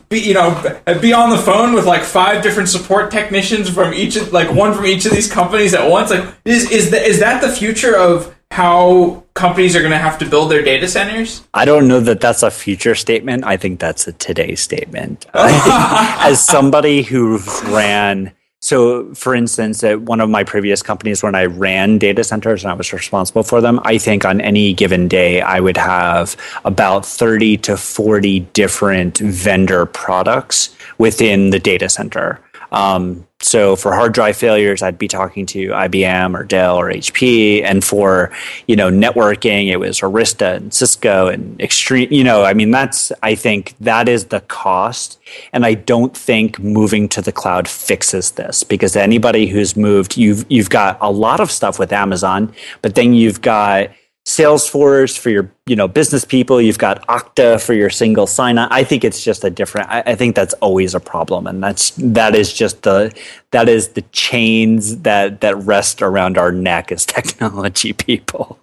be 0.10 0.20
you 0.20 0.36
know 0.36 0.80
be 1.02 1.12
on 1.12 1.32
the 1.32 1.38
phone 1.38 1.74
with 1.74 1.86
like 1.86 2.04
five 2.04 2.44
different 2.44 2.70
support 2.70 3.10
technicians 3.10 3.68
from 3.68 3.94
each 3.94 4.16
of, 4.16 4.32
like 4.32 4.54
one 4.54 4.74
from 4.76 4.86
each 4.86 5.06
of 5.06 5.12
these 5.12 5.32
companies 5.32 5.74
at 5.74 5.90
once? 5.90 6.12
Like, 6.12 6.34
is 6.46 6.70
is 6.72 6.92
that 6.92 7.02
is 7.08 7.20
that 7.20 7.42
the 7.42 7.50
future 7.50 7.98
of 7.98 8.36
how 8.52 9.24
companies 9.34 9.76
are 9.76 9.80
going 9.80 9.92
to 9.92 9.98
have 9.98 10.20
to 10.20 10.26
build 10.26 10.52
their 10.52 10.62
data 10.62 10.88
centers? 10.88 11.48
I 11.54 11.66
don't 11.66 11.88
know 11.88 12.02
that 12.02 12.20
that's 12.20 12.44
a 12.44 12.52
future 12.52 12.96
statement. 12.96 13.46
I 13.46 13.58
think 13.58 13.80
that's 13.80 14.08
a 14.08 14.12
today 14.12 14.56
statement. 14.56 15.26
As 15.34 16.46
somebody 16.46 17.02
who 17.02 17.38
ran 17.64 18.34
so, 18.62 19.12
for 19.16 19.34
instance, 19.34 19.84
at 19.84 20.02
one 20.02 20.22
of 20.22 20.30
my 20.30 20.44
previous 20.44 20.84
companies, 20.84 21.24
when 21.24 21.34
I 21.34 21.46
ran 21.46 21.98
data 21.98 22.24
centers 22.24 22.64
and 22.64 22.72
I 22.72 22.76
was 22.76 22.94
responsible 22.94 23.42
for 23.42 23.60
them, 23.60 23.80
I 23.84 23.98
think 23.98 24.24
on 24.24 24.40
any 24.40 24.72
given 24.74 25.08
day, 25.08 25.42
I 25.42 25.60
would 25.60 25.78
have 25.78 26.38
about 26.64 27.04
30 27.04 27.58
to 27.58 27.76
40 27.76 28.42
different 28.54 29.18
vendor 29.18 29.88
products 29.88 30.76
within 31.00 31.50
the 31.50 31.58
data 31.58 31.90
center. 31.90 32.40
Um, 32.72 33.26
so 33.42 33.76
for 33.76 33.94
hard 33.94 34.14
drive 34.14 34.38
failures, 34.38 34.82
I'd 34.82 34.98
be 34.98 35.08
talking 35.08 35.46
to 35.48 35.70
IBM 35.70 36.38
or 36.38 36.44
Dell 36.44 36.78
or 36.78 36.92
HP, 36.92 37.64
and 37.64 37.84
for 37.84 38.32
you 38.68 38.76
know 38.76 38.90
networking, 38.90 39.70
it 39.70 39.78
was 39.78 40.00
Arista 40.00 40.56
and 40.56 40.74
Cisco 40.74 41.28
and 41.28 41.60
Extreme. 41.60 42.12
You 42.12 42.24
know, 42.24 42.44
I 42.44 42.54
mean, 42.54 42.72
that's 42.72 43.12
I 43.24 43.36
think 43.36 43.76
that 43.82 44.08
is 44.08 44.26
the 44.26 44.42
cost, 44.42 45.20
and 45.54 45.66
I 45.66 45.74
don't 45.74 46.16
think 46.16 46.60
moving 46.60 47.10
to 47.10 47.22
the 47.22 47.32
cloud 47.32 47.68
fixes 47.68 48.32
this 48.32 48.64
because 48.64 48.96
anybody 48.96 49.48
who's 49.48 49.76
moved, 49.76 50.18
you've 50.18 50.46
you've 50.50 50.70
got 50.70 50.98
a 51.02 51.12
lot 51.12 51.40
of 51.40 51.52
stuff 51.52 51.80
with 51.80 51.92
Amazon, 51.92 52.54
but 52.82 52.96
then 52.96 53.14
you've 53.14 53.42
got 53.42 53.90
Salesforce 54.28 55.18
for 55.18 55.32
your 55.32 55.52
you 55.66 55.76
know 55.76 55.88
business 55.88 56.24
people. 56.24 56.62
You've 56.62 56.78
got 56.78 57.06
Okta 57.08 57.60
for 57.60 57.74
your 57.74 57.90
single 57.90 58.28
sign 58.28 58.60
on. 58.60 58.68
I 58.72 58.84
think 58.84 59.04
it's 59.04 59.24
just 59.24 59.44
a 59.44 59.50
different. 59.50 59.90
I, 59.90 60.04
I, 60.06 60.16
think 60.16 60.36
that's 60.36 60.54
always 60.56 60.94
a 60.94 61.00
problem, 61.00 61.48
and 61.48 61.64
that's 61.64 61.92
that 61.98 62.36
is 62.36 62.54
just 62.54 62.84
the 62.84 63.12
that 63.50 63.68
is 63.68 63.90
the 63.90 64.04
chains 64.12 64.98
that 64.98 65.42
that 65.42 65.58
rest 65.58 66.04
around 66.04 66.38
our 66.38 66.52
neck 66.52 66.92
as 66.92 67.04
technology 67.18 67.94
people. 67.94 68.60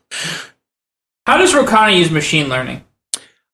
How 1.27 1.39
does 1.39 1.53
Rocana 1.53 1.93
use 1.93 2.13
machine 2.13 2.49
learning? 2.49 2.85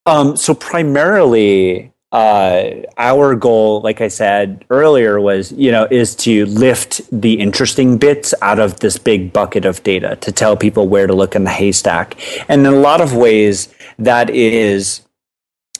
Um, 0.05 0.37
so 0.37 0.53
primarily, 0.53 1.94
uh, 2.15 2.71
our 2.97 3.35
goal, 3.35 3.81
like 3.81 4.01
I 4.01 4.07
said 4.07 4.65
earlier, 4.71 5.21
was 5.21 5.51
you 5.51 5.73
know 5.73 5.89
is 5.91 6.15
to 6.17 6.47
lift 6.47 7.03
the 7.11 7.35
interesting 7.35 7.99
bits 7.99 8.33
out 8.41 8.61
of 8.61 8.79
this 8.79 8.97
big 8.99 9.33
bucket 9.33 9.65
of 9.65 9.83
data 9.83 10.15
to 10.21 10.31
tell 10.31 10.57
people 10.57 10.87
where 10.87 11.09
to 11.09 11.13
look 11.13 11.35
in 11.35 11.43
the 11.43 11.51
haystack. 11.51 12.17
And 12.49 12.65
in 12.65 12.73
a 12.73 12.77
lot 12.77 13.01
of 13.01 13.15
ways, 13.15 13.75
that 13.99 14.31
is 14.31 15.03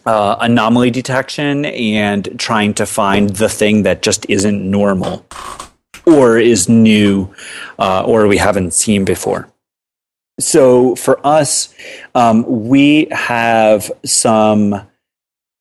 uh, 0.07 0.35
anomaly 0.41 0.91
detection 0.91 1.67
and 1.67 2.29
trying 2.37 2.75
to 2.75 2.85
find 2.85 3.31
the 3.31 3.49
thing 3.49 3.85
that 3.85 4.03
just 4.03 4.27
isn't 4.29 4.69
normal 4.69 5.25
or 6.05 6.37
is 6.37 6.69
new 6.69 7.33
uh, 7.79 8.03
or 8.05 8.27
we 8.27 8.39
haven't 8.39 8.75
seen 8.75 9.05
before. 9.05 9.49
So 10.41 10.97
for 10.97 11.25
us, 11.25 11.73
um, 12.17 12.45
we 12.69 13.07
have 13.13 13.93
some 14.05 14.85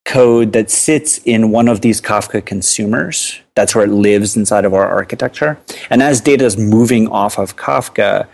code 0.05 0.53
that 0.53 0.69
sits 0.69 1.19
in 1.19 1.51
one 1.51 1.67
of 1.67 1.81
these 1.81 2.01
Kafka 2.01 2.45
consumers. 2.45 3.39
That's 3.55 3.73
where 3.73 3.85
it 3.85 3.91
lives 3.91 4.35
inside 4.35 4.65
of 4.65 4.73
our 4.73 4.87
architecture. 4.87 5.59
And 5.89 6.01
as 6.01 6.19
data 6.21 6.45
is 6.45 6.57
moving 6.57 7.07
off 7.07 7.37
of 7.37 7.55
Kafka, 7.55 8.27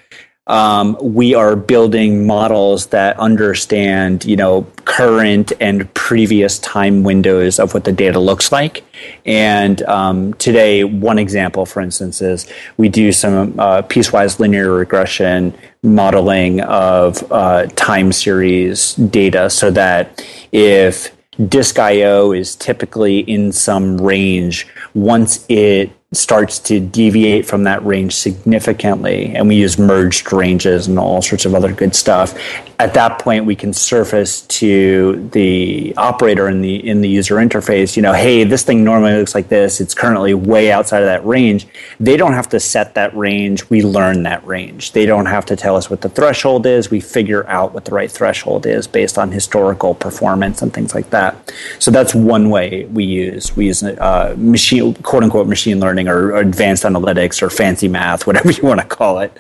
um, 0.49 0.97
we 0.99 1.35
are 1.35 1.55
building 1.55 2.25
models 2.25 2.87
that 2.87 3.19
understand, 3.19 4.25
you 4.25 4.35
know, 4.35 4.65
current 4.85 5.53
and 5.59 5.93
previous 5.93 6.57
time 6.57 7.03
windows 7.03 7.59
of 7.59 7.75
what 7.75 7.83
the 7.83 7.91
data 7.91 8.19
looks 8.19 8.51
like. 8.51 8.83
And 9.27 9.83
um, 9.83 10.33
today, 10.33 10.83
one 10.83 11.19
example, 11.19 11.67
for 11.67 11.81
instance, 11.81 12.19
is 12.19 12.51
we 12.77 12.89
do 12.89 13.11
some 13.11 13.59
uh, 13.59 13.83
piecewise 13.83 14.39
linear 14.39 14.71
regression 14.71 15.53
modeling 15.83 16.61
of 16.61 17.31
uh, 17.31 17.67
time 17.75 18.11
series 18.11 18.95
data 18.95 19.51
so 19.51 19.69
that 19.69 20.25
if 20.51 21.15
disk 21.47 21.79
IO 21.79 22.31
is 22.31 22.55
typically 22.55 23.19
in 23.19 23.51
some 23.51 23.97
range, 23.97 24.67
once 24.93 25.45
it 25.49 25.91
starts 26.11 26.57
to 26.57 26.79
deviate 26.79 27.45
from 27.45 27.65
that 27.65 27.85
range 27.85 28.15
significantly 28.15 29.27
and 29.35 29.47
we 29.47 29.53
use 29.53 29.77
merged 29.77 30.33
ranges 30.33 30.87
and 30.87 30.97
all 30.97 31.21
sorts 31.21 31.45
of 31.45 31.53
other 31.53 31.71
good 31.71 31.93
stuff. 31.93 32.33
At 32.79 32.95
that 32.95 33.19
point 33.19 33.45
we 33.45 33.55
can 33.55 33.73
surface 33.73 34.41
to 34.41 35.29
the 35.33 35.93
operator 35.97 36.49
in 36.49 36.61
the 36.61 36.75
in 36.89 37.01
the 37.01 37.09
user 37.09 37.35
interface 37.35 37.95
you 37.95 38.01
know 38.01 38.13
hey 38.13 38.43
this 38.43 38.63
thing 38.63 38.83
normally 38.83 39.17
looks 39.17 39.35
like 39.35 39.49
this. 39.49 39.79
It's 39.79 39.93
currently 39.93 40.33
way 40.33 40.71
outside 40.71 41.01
of 41.01 41.05
that 41.05 41.23
range. 41.27 41.67
They 41.99 42.17
don't 42.17 42.33
have 42.33 42.49
to 42.49 42.59
set 42.59 42.95
that 42.95 43.15
range. 43.15 43.69
We 43.69 43.83
learn 43.83 44.23
that 44.23 44.43
range. 44.47 44.93
They 44.93 45.05
don't 45.05 45.27
have 45.27 45.45
to 45.45 45.55
tell 45.55 45.75
us 45.75 45.91
what 45.91 46.01
the 46.01 46.09
threshold 46.09 46.65
is. 46.65 46.89
We 46.89 47.01
figure 47.01 47.45
out 47.47 47.75
what 47.75 47.85
the 47.85 47.91
right 47.91 48.11
threshold 48.11 48.65
is 48.65 48.87
based 48.87 49.19
on 49.19 49.31
historical 49.31 49.93
performance 49.93 50.63
and 50.63 50.73
things 50.73 50.95
like 50.95 51.11
that. 51.11 51.53
So 51.77 51.91
that's 51.91 52.15
one 52.15 52.49
way 52.49 52.85
we 52.85 53.03
use. 53.03 53.55
We 53.55 53.67
use 53.67 53.83
uh, 53.83 54.33
machine 54.39 54.95
quote 54.95 55.21
unquote 55.21 55.47
machine 55.47 55.79
learning 55.79 55.98
or, 56.07 56.33
or 56.33 56.37
advanced 56.37 56.83
analytics 56.83 57.41
or 57.41 57.49
fancy 57.49 57.87
math, 57.87 58.25
whatever 58.25 58.51
you 58.51 58.63
want 58.63 58.79
to 58.79 58.85
call 58.85 59.19
it. 59.19 59.35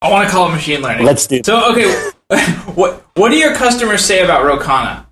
I 0.00 0.10
want 0.10 0.28
to 0.28 0.32
call 0.32 0.48
it 0.48 0.52
machine 0.52 0.82
learning. 0.82 1.06
Let's 1.06 1.26
do. 1.26 1.40
So 1.44 1.70
okay, 1.72 2.10
what 2.74 3.06
what 3.14 3.30
do 3.30 3.36
your 3.36 3.54
customers 3.54 4.04
say 4.04 4.24
about 4.24 4.44
Rocana? 4.44 5.06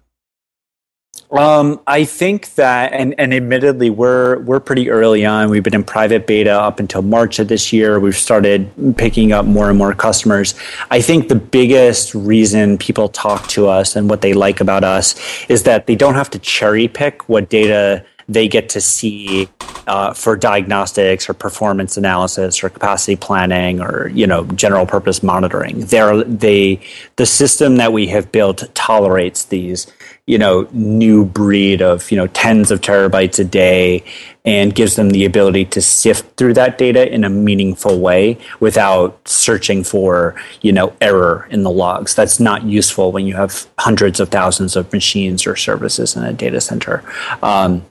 Um, 1.31 1.81
I 1.87 2.05
think 2.05 2.55
that, 2.57 2.93
and, 2.93 3.15
and 3.17 3.33
admittedly, 3.33 3.89
we're 3.89 4.41
we're 4.41 4.59
pretty 4.59 4.91
early 4.91 5.25
on. 5.25 5.49
We've 5.49 5.63
been 5.63 5.75
in 5.75 5.85
private 5.85 6.27
beta 6.27 6.51
up 6.53 6.81
until 6.81 7.03
March 7.03 7.39
of 7.39 7.47
this 7.47 7.73
year. 7.73 8.01
We've 8.01 8.17
started 8.17 8.69
picking 8.97 9.31
up 9.31 9.47
more 9.47 9.69
and 9.69 9.79
more 9.79 9.95
customers. 9.95 10.55
I 10.91 11.01
think 11.01 11.29
the 11.29 11.37
biggest 11.37 12.15
reason 12.17 12.79
people 12.79 13.09
talk 13.09 13.47
to 13.49 13.69
us 13.69 13.95
and 13.95 14.11
what 14.11 14.23
they 14.23 14.33
like 14.33 14.61
about 14.61 14.83
us 14.83 15.15
is 15.49 15.63
that 15.65 15.87
they 15.87 15.95
don't 15.95 16.15
have 16.15 16.31
to 16.31 16.39
cherry 16.41 16.89
pick 16.89 17.29
what 17.29 17.49
data 17.49 18.05
they 18.31 18.47
get 18.47 18.69
to 18.71 18.81
see 18.81 19.49
uh, 19.87 20.15
for 20.15 20.37
diagnostics 20.37 21.29
or 21.29 21.35
performance 21.35 21.97
analysis 21.97 22.63
or 22.63 22.69
capacity 22.69 23.17
planning 23.17 23.81
or 23.81 24.09
you 24.09 24.27
know 24.27 24.45
general 24.45 24.87
purpose 24.87 25.23
monitoring. 25.23 25.81
They're, 25.81 26.23
they 26.23 26.81
the 27.17 27.27
system 27.27 27.77
that 27.77 27.93
we 27.93 28.07
have 28.07 28.31
built 28.31 28.73
tolerates 28.75 29.47
these 29.47 29.89
you 30.27 30.39
know 30.39 30.69
new 30.73 31.25
breed 31.25 31.83
of 31.83 32.11
you 32.11 32.17
know 32.17 32.27
tens 32.29 32.71
of 32.71 32.81
terabytes 32.81 33.39
a 33.39 33.45
day 33.45 34.05
and 34.45 34.75
gives 34.75 34.97
them 34.97 35.11
the 35.11 35.25
ability 35.25 35.65
to 35.67 35.83
sift 35.83 36.37
through 36.37 36.55
that 36.55 36.79
data 36.79 37.13
in 37.13 37.25
a 37.25 37.29
meaningful 37.29 38.01
way 38.01 38.39
without 38.59 39.21
searching 39.29 39.85
for 39.85 40.35
you 40.63 40.73
know 40.73 40.93
error 41.01 41.47
in 41.51 41.63
the 41.63 41.71
logs. 41.71 42.15
That's 42.15 42.41
not 42.41 42.65
useful 42.65 43.13
when 43.13 43.27
you 43.27 43.35
have 43.37 43.67
hundreds 43.79 44.21
of 44.21 44.29
thousands 44.29 44.77
of 44.77 44.93
machines 44.93 45.47
or 45.47 45.57
services 45.57 46.17
in 46.17 46.25
a 46.25 46.33
data 46.33 46.61
center 46.61 47.05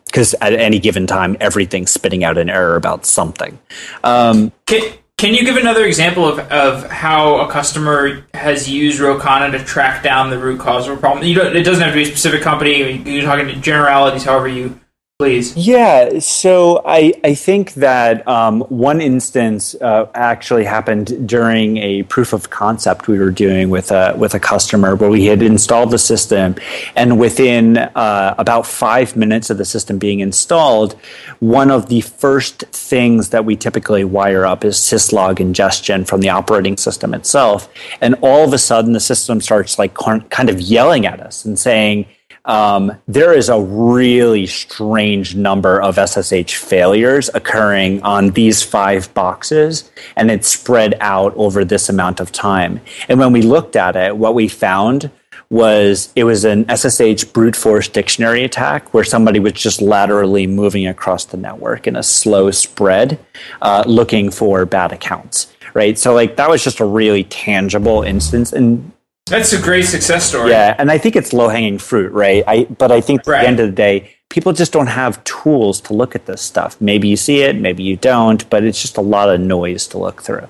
because 0.06 0.34
um, 0.34 0.40
at 0.42 0.54
any 0.54 0.80
given 0.80 1.06
time 1.08 1.38
everything's 1.40 1.92
spitting 1.92 2.24
out 2.24 2.38
an 2.38 2.50
error 2.50 2.76
about 2.76 3.06
something. 3.06 3.60
Um, 4.04 4.52
can, 4.66 4.94
can 5.20 5.34
you 5.34 5.44
give 5.44 5.58
another 5.58 5.86
example 5.86 6.26
of, 6.26 6.40
of 6.40 6.90
how 6.90 7.42
a 7.42 7.52
customer 7.52 8.26
has 8.34 8.70
used 8.70 9.02
Rocana 9.02 9.52
to 9.52 9.64
track 9.64 10.02
down 10.02 10.30
the 10.30 10.40
root 10.40 10.62
cause 10.62 10.88
of 10.88 10.98
a 10.98 11.00
problem? 11.00 11.28
You 11.28 11.36
don't, 11.36 11.58
it 11.58 11.64
doesn't 11.64 11.84
have 11.84 11.92
to 11.92 11.98
be 11.98 12.04
a 12.04 12.06
specific 12.06 12.42
company. 12.42 12.94
You're 12.94 13.24
talking 13.24 13.48
to 13.48 13.56
generalities, 13.58 14.24
however 14.24 14.48
you 14.48 14.80
please. 15.20 15.54
Yeah, 15.58 16.20
so 16.20 16.82
I, 16.86 17.12
I 17.26 17.36
think 17.36 17.74
that 17.74 18.26
um, 18.26 18.62
one 18.70 19.02
instance 19.02 19.76
uh, 19.76 20.10
actually 20.16 20.64
happened 20.64 21.28
during 21.28 21.76
a 21.76 22.04
proof 22.04 22.32
of 22.32 22.50
concept 22.50 23.10
we 23.10 23.20
were 23.20 23.30
doing 23.30 23.70
with 23.70 23.92
a, 23.92 24.16
with 24.18 24.34
a 24.34 24.40
customer 24.40 24.96
where 24.96 25.10
we 25.10 25.26
had 25.26 25.42
installed 25.42 25.92
the 25.92 25.98
system, 25.98 26.56
and 26.96 27.20
within 27.20 27.78
uh, 27.78 28.34
about 28.38 28.66
five 28.66 29.18
minutes 29.18 29.50
of 29.50 29.58
the 29.58 29.66
system 29.66 29.98
being 30.00 30.22
installed, 30.22 30.94
one 31.40 31.70
of 31.70 31.90
the 31.90 32.00
first 32.00 32.62
things 32.72 33.28
that 33.28 33.44
we 33.44 33.58
typically 33.58 34.06
wire 34.06 34.46
up 34.46 34.64
is 34.64 34.78
syslog 34.78 35.42
ingestion 35.42 36.06
from 36.06 36.22
the 36.22 36.30
operating 36.30 36.78
system 36.78 37.14
itself. 37.14 37.68
And 38.00 38.16
all 38.22 38.46
of 38.46 38.54
a 38.54 38.58
sudden, 38.58 38.94
the 38.94 39.02
system 39.02 39.42
starts 39.42 39.78
like 39.78 39.94
kind 39.96 40.50
of 40.50 40.62
yelling 40.62 41.06
at 41.06 41.20
us 41.20 41.44
and 41.44 41.60
saying, 41.60 42.06
um, 42.46 42.92
there 43.08 43.34
is 43.34 43.50
a 43.50 43.60
really 43.60 44.46
strange 44.46 45.36
number 45.36 45.82
of 45.82 45.96
SSH 45.98 46.56
failures 46.56 47.30
occurring 47.34 48.02
on 48.04 48.32
these 48.32 48.64
five 48.64 49.14
boxes, 49.14 49.92
and 50.16 50.32
it's 50.32 50.48
spread 50.48 50.96
out 51.00 51.34
over 51.36 51.66
this 51.66 51.90
amount 51.90 52.20
of 52.20 52.32
time. 52.32 52.82
And 53.08 53.20
when 53.20 53.32
we 53.32 53.42
looked 53.42 53.76
at 53.76 53.96
it, 53.96 54.18
what 54.18 54.36
we 54.36 54.48
found 54.48 55.12
was 55.50 56.12
it 56.16 56.24
was 56.26 56.46
an 56.46 56.66
SSH 56.70 57.24
brute 57.26 57.56
force 57.56 57.88
dictionary 57.88 58.44
attack 58.44 58.94
where 58.94 59.04
somebody 59.04 59.40
was 59.40 59.54
just 59.54 59.82
laterally 59.82 60.46
moving 60.46 60.86
across 60.88 61.26
the 61.26 61.38
network 61.38 61.88
in 61.88 61.96
a 61.96 62.04
slow 62.04 62.52
spread, 62.52 63.20
uh, 63.62 63.84
looking 63.88 64.30
for 64.30 64.66
bad 64.66 64.92
accounts. 64.92 65.52
Right. 65.74 65.98
So, 65.98 66.14
like, 66.14 66.36
that 66.38 66.50
was 66.50 66.64
just 66.64 66.80
a 66.80 66.86
really 66.86 67.24
tangible 67.26 68.02
instance. 68.02 68.52
And 68.54 68.92
that's 69.30 69.54
a 69.54 69.62
great 69.62 69.86
success 69.86 70.26
story. 70.26 70.52
Yeah, 70.52 70.76
and 70.78 70.92
I 70.92 70.98
think 70.98 71.16
it's 71.16 71.34
low 71.34 71.50
hanging 71.50 71.78
fruit, 71.78 72.12
right? 72.12 72.44
I 72.48 72.64
but 72.66 72.92
I 72.92 73.02
think 73.02 73.26
right. 73.26 73.38
at 73.38 73.42
the 73.42 73.48
end 73.48 73.60
of 73.60 73.68
the 73.68 73.76
day, 73.76 74.16
people 74.30 74.54
just 74.54 74.72
don't 74.72 74.88
have 74.88 75.24
tools 75.24 75.82
to 75.82 75.94
look 75.94 76.16
at 76.16 76.26
this 76.26 76.42
stuff. 76.42 76.80
Maybe 76.80 77.08
you 77.08 77.18
see 77.18 77.42
it, 77.42 77.56
maybe 77.56 77.84
you 77.84 77.96
don't, 77.96 78.48
but 78.50 78.64
it's 78.64 78.82
just 78.82 78.98
a 78.98 79.02
lot 79.02 79.30
of 79.30 79.40
noise 79.40 79.88
to 79.88 79.98
look 79.98 80.22
through. 80.22 80.48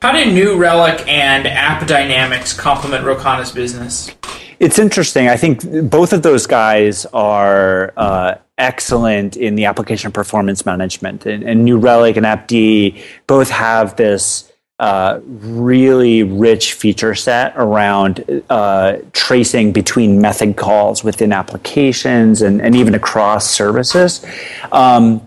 How 0.00 0.12
do 0.12 0.24
New 0.32 0.56
Relic 0.56 1.06
and 1.06 1.44
AppDynamics 1.44 2.58
complement 2.58 3.04
Rocana's 3.04 3.52
business? 3.52 4.10
It's 4.58 4.78
interesting. 4.78 5.28
I 5.28 5.36
think 5.36 5.90
both 5.90 6.12
of 6.12 6.22
those 6.22 6.46
guys 6.46 7.04
are 7.06 7.92
uh, 7.96 8.36
excellent 8.58 9.36
in 9.36 9.56
the 9.56 9.64
application 9.64 10.12
performance 10.12 10.64
management, 10.64 11.26
and, 11.26 11.42
and 11.42 11.64
New 11.64 11.78
Relic 11.78 12.16
and 12.16 12.24
AppD 12.24 13.02
both 13.26 13.50
have 13.50 13.96
this 13.96 14.51
uh, 14.82 15.20
really 15.24 16.24
rich 16.24 16.72
feature 16.72 17.14
set 17.14 17.52
around 17.54 18.42
uh, 18.50 18.96
tracing 19.12 19.70
between 19.70 20.20
method 20.20 20.56
calls 20.56 21.04
within 21.04 21.32
applications 21.32 22.42
and, 22.42 22.60
and 22.60 22.74
even 22.74 22.92
across 22.92 23.48
services. 23.48 24.26
Um, 24.72 25.24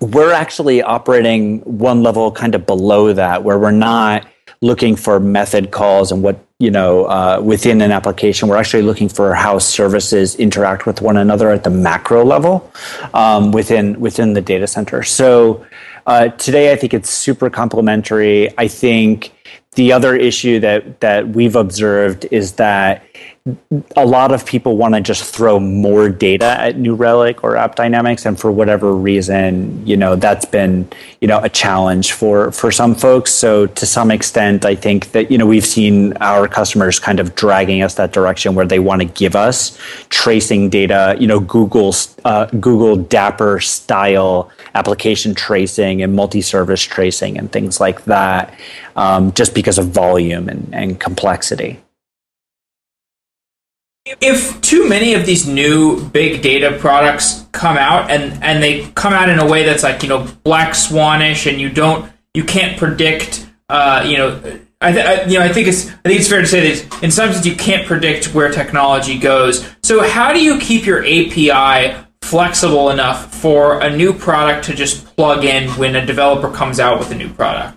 we're 0.00 0.32
actually 0.32 0.82
operating 0.82 1.60
one 1.60 2.02
level 2.02 2.32
kind 2.32 2.56
of 2.56 2.66
below 2.66 3.12
that, 3.12 3.44
where 3.44 3.56
we're 3.56 3.70
not 3.70 4.26
looking 4.60 4.96
for 4.96 5.20
method 5.20 5.70
calls 5.70 6.10
and 6.10 6.22
what 6.22 6.44
you 6.58 6.70
know 6.70 7.04
uh, 7.04 7.40
within 7.42 7.80
an 7.80 7.92
application 7.92 8.48
we're 8.48 8.56
actually 8.56 8.82
looking 8.82 9.08
for 9.08 9.34
how 9.34 9.58
services 9.58 10.34
interact 10.36 10.86
with 10.86 11.00
one 11.00 11.16
another 11.16 11.50
at 11.50 11.62
the 11.64 11.70
macro 11.70 12.24
level 12.24 12.72
um, 13.14 13.52
within 13.52 13.98
within 14.00 14.32
the 14.32 14.40
data 14.40 14.66
center 14.66 15.02
so 15.02 15.64
uh, 16.08 16.28
today, 16.28 16.72
I 16.72 16.76
think 16.76 16.94
it's 16.94 17.10
super 17.10 17.50
complementary. 17.50 18.48
I 18.56 18.66
think 18.66 19.30
the 19.74 19.92
other 19.92 20.16
issue 20.16 20.58
that 20.60 21.00
that 21.00 21.28
we've 21.28 21.54
observed 21.54 22.26
is 22.30 22.52
that 22.54 23.04
a 23.96 24.06
lot 24.06 24.32
of 24.32 24.44
people 24.44 24.76
want 24.76 24.94
to 24.94 25.00
just 25.00 25.34
throw 25.34 25.60
more 25.60 26.08
data 26.08 26.60
at 26.60 26.78
New 26.78 26.94
Relic 26.94 27.44
or 27.44 27.54
AppDynamics, 27.54 28.26
and 28.26 28.38
for 28.38 28.50
whatever 28.50 28.94
reason, 28.94 29.86
you 29.86 29.96
know 29.96 30.16
that's 30.16 30.44
been 30.44 30.88
you 31.20 31.28
know 31.28 31.40
a 31.42 31.48
challenge 31.48 32.12
for 32.12 32.50
for 32.52 32.72
some 32.72 32.94
folks. 32.94 33.32
So 33.32 33.66
to 33.66 33.86
some 33.86 34.10
extent, 34.10 34.64
I 34.64 34.74
think 34.74 35.12
that 35.12 35.30
you 35.30 35.38
know 35.38 35.46
we've 35.46 35.66
seen 35.66 36.14
our 36.20 36.48
customers 36.48 36.98
kind 36.98 37.20
of 37.20 37.34
dragging 37.34 37.82
us 37.82 37.94
that 37.94 38.12
direction 38.12 38.54
where 38.54 38.66
they 38.66 38.78
want 38.78 39.02
to 39.02 39.08
give 39.08 39.36
us 39.36 39.78
tracing 40.08 40.70
data, 40.70 41.16
you 41.18 41.26
know, 41.26 41.40
Google 41.40 41.94
uh, 42.24 42.46
Google 42.46 42.96
Dapper 42.96 43.60
style 43.60 44.50
application 44.74 45.34
tracing 45.34 46.02
and 46.02 46.14
multi-service 46.14 46.82
tracing 46.82 47.38
and 47.38 47.50
things 47.50 47.80
like 47.80 48.04
that, 48.04 48.54
um, 48.96 49.32
just 49.32 49.54
because 49.54 49.78
of 49.78 49.86
volume 49.86 50.48
and, 50.48 50.68
and 50.72 51.00
complexity 51.00 51.80
if 54.20 54.60
too 54.60 54.88
many 54.88 55.14
of 55.14 55.26
these 55.26 55.46
new 55.46 56.02
big 56.10 56.42
data 56.42 56.76
products 56.78 57.46
come 57.52 57.76
out 57.76 58.10
and 58.10 58.42
and 58.42 58.62
they 58.62 58.86
come 58.92 59.12
out 59.12 59.28
in 59.28 59.38
a 59.38 59.46
way 59.46 59.64
that's 59.64 59.82
like 59.82 60.02
you 60.02 60.08
know 60.08 60.26
black 60.44 60.74
swanish 60.74 61.46
and 61.46 61.60
you 61.60 61.68
don't 61.68 62.10
you 62.34 62.44
can't 62.44 62.78
predict 62.78 63.46
uh, 63.68 64.04
you 64.06 64.16
know 64.16 64.60
I, 64.80 64.92
th- 64.92 65.04
I, 65.04 65.24
you 65.24 65.38
know, 65.38 65.44
I 65.44 65.52
think 65.52 65.66
it's 65.66 65.88
I 65.88 65.96
think 66.04 66.20
it's 66.20 66.28
fair 66.28 66.40
to 66.40 66.46
say 66.46 66.72
that 66.72 67.02
in 67.02 67.10
some 67.10 67.32
sense 67.32 67.44
you 67.44 67.56
can't 67.56 67.86
predict 67.86 68.32
where 68.32 68.48
technology 68.50 69.18
goes. 69.18 69.68
So 69.82 70.08
how 70.08 70.32
do 70.32 70.40
you 70.40 70.60
keep 70.60 70.86
your 70.86 71.02
API 71.02 71.96
flexible 72.22 72.90
enough 72.90 73.34
for 73.34 73.80
a 73.80 73.94
new 73.94 74.12
product 74.12 74.66
to 74.66 74.74
just 74.74 75.16
plug 75.16 75.44
in 75.44 75.68
when 75.70 75.96
a 75.96 76.06
developer 76.06 76.50
comes 76.50 76.78
out 76.78 77.00
with 77.00 77.10
a 77.10 77.14
new 77.16 77.28
product? 77.28 77.76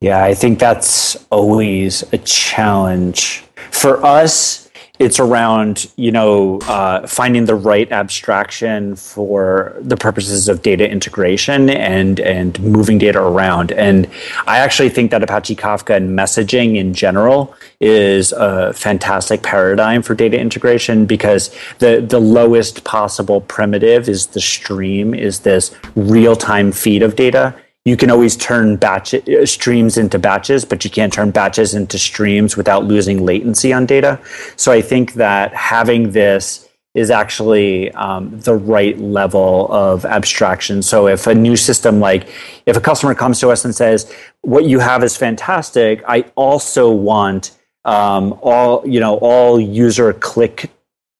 Yeah, 0.00 0.22
I 0.22 0.34
think 0.34 0.58
that's 0.58 1.16
always 1.30 2.02
a 2.12 2.18
challenge 2.18 3.42
for 3.70 4.04
us 4.04 4.63
it's 5.00 5.18
around 5.18 5.90
you 5.96 6.12
know 6.12 6.60
uh, 6.62 7.04
finding 7.06 7.46
the 7.46 7.54
right 7.54 7.90
abstraction 7.90 8.94
for 8.94 9.76
the 9.80 9.96
purposes 9.96 10.48
of 10.48 10.62
data 10.62 10.88
integration 10.88 11.68
and 11.68 12.20
and 12.20 12.60
moving 12.60 12.98
data 12.98 13.20
around. 13.20 13.72
And 13.72 14.08
i 14.46 14.58
actually 14.58 14.90
think 14.90 15.10
that 15.10 15.22
apache 15.22 15.56
kafka 15.56 15.96
and 15.96 16.16
messaging 16.16 16.76
in 16.76 16.94
general 16.94 17.54
is 17.80 18.32
a 18.32 18.72
fantastic 18.72 19.42
paradigm 19.42 20.00
for 20.00 20.14
data 20.14 20.38
integration 20.38 21.06
because 21.06 21.54
the 21.80 22.04
the 22.08 22.20
lowest 22.20 22.84
possible 22.84 23.40
primitive 23.40 24.08
is 24.08 24.28
the 24.28 24.40
stream 24.40 25.12
is 25.12 25.40
this 25.40 25.74
real-time 25.96 26.70
feed 26.70 27.02
of 27.02 27.16
data 27.16 27.54
you 27.84 27.96
can 27.96 28.10
always 28.10 28.36
turn 28.36 28.76
batch 28.76 29.12
uh, 29.14 29.44
streams 29.44 29.98
into 29.98 30.18
batches, 30.18 30.64
but 30.64 30.84
you 30.84 30.90
can't 30.90 31.12
turn 31.12 31.30
batches 31.30 31.74
into 31.74 31.98
streams 31.98 32.56
without 32.56 32.84
losing 32.84 33.24
latency 33.24 33.72
on 33.72 33.84
data. 33.84 34.18
So 34.56 34.72
I 34.72 34.80
think 34.80 35.14
that 35.14 35.54
having 35.54 36.12
this 36.12 36.68
is 36.94 37.10
actually 37.10 37.90
um, 37.92 38.38
the 38.40 38.54
right 38.54 38.96
level 38.98 39.70
of 39.70 40.04
abstraction. 40.04 40.80
So 40.80 41.08
if 41.08 41.26
a 41.26 41.34
new 41.34 41.56
system, 41.56 42.00
like 42.00 42.28
if 42.66 42.76
a 42.76 42.80
customer 42.80 43.14
comes 43.14 43.40
to 43.40 43.50
us 43.50 43.64
and 43.64 43.74
says, 43.74 44.10
"What 44.42 44.64
you 44.64 44.78
have 44.78 45.02
is 45.02 45.16
fantastic," 45.16 46.02
I 46.08 46.24
also 46.36 46.90
want 46.90 47.50
um, 47.84 48.38
all 48.42 48.86
you 48.86 49.00
know 49.00 49.16
all 49.16 49.60
user 49.60 50.12
click 50.12 50.70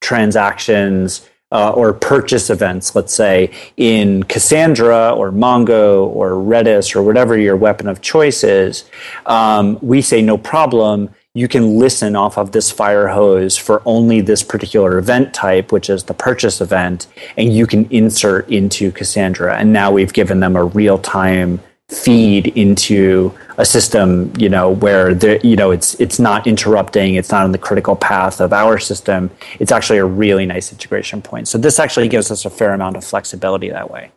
transactions 0.00 1.28
uh, 1.54 1.70
or 1.70 1.92
purchase 1.92 2.50
events, 2.50 2.94
let's 2.96 3.14
say, 3.14 3.50
in 3.76 4.24
Cassandra 4.24 5.12
or 5.12 5.30
Mongo 5.30 6.04
or 6.06 6.32
Redis 6.32 6.96
or 6.96 7.02
whatever 7.02 7.38
your 7.38 7.56
weapon 7.56 7.86
of 7.86 8.02
choice 8.02 8.42
is, 8.42 8.84
um, 9.26 9.78
we 9.80 10.02
say 10.02 10.20
no 10.20 10.36
problem. 10.36 11.08
You 11.32 11.46
can 11.46 11.78
listen 11.78 12.16
off 12.16 12.38
of 12.38 12.50
this 12.50 12.72
fire 12.72 13.08
hose 13.08 13.56
for 13.56 13.82
only 13.86 14.20
this 14.20 14.42
particular 14.42 14.98
event 14.98 15.32
type, 15.32 15.70
which 15.70 15.88
is 15.88 16.04
the 16.04 16.14
purchase 16.14 16.60
event, 16.60 17.06
and 17.36 17.54
you 17.54 17.66
can 17.66 17.86
insert 17.90 18.48
into 18.50 18.90
Cassandra. 18.90 19.56
And 19.56 19.72
now 19.72 19.92
we've 19.92 20.12
given 20.12 20.40
them 20.40 20.56
a 20.56 20.64
real 20.64 20.98
time 20.98 21.60
feed 21.94 22.48
into 22.48 23.32
a 23.56 23.64
system, 23.64 24.32
you 24.36 24.48
know, 24.48 24.70
where 24.70 25.14
the, 25.14 25.40
you 25.46 25.56
know 25.56 25.70
it's 25.70 25.94
it's 26.00 26.18
not 26.18 26.46
interrupting, 26.46 27.14
it's 27.14 27.30
not 27.30 27.44
on 27.44 27.52
the 27.52 27.58
critical 27.58 27.96
path 27.96 28.40
of 28.40 28.52
our 28.52 28.78
system. 28.78 29.30
It's 29.60 29.72
actually 29.72 29.98
a 29.98 30.04
really 30.04 30.46
nice 30.46 30.72
integration 30.72 31.22
point. 31.22 31.48
So 31.48 31.58
this 31.58 31.78
actually 31.78 32.08
gives 32.08 32.30
us 32.30 32.44
a 32.44 32.50
fair 32.50 32.72
amount 32.74 32.96
of 32.96 33.04
flexibility 33.04 33.70
that 33.70 33.90
way. 33.90 34.10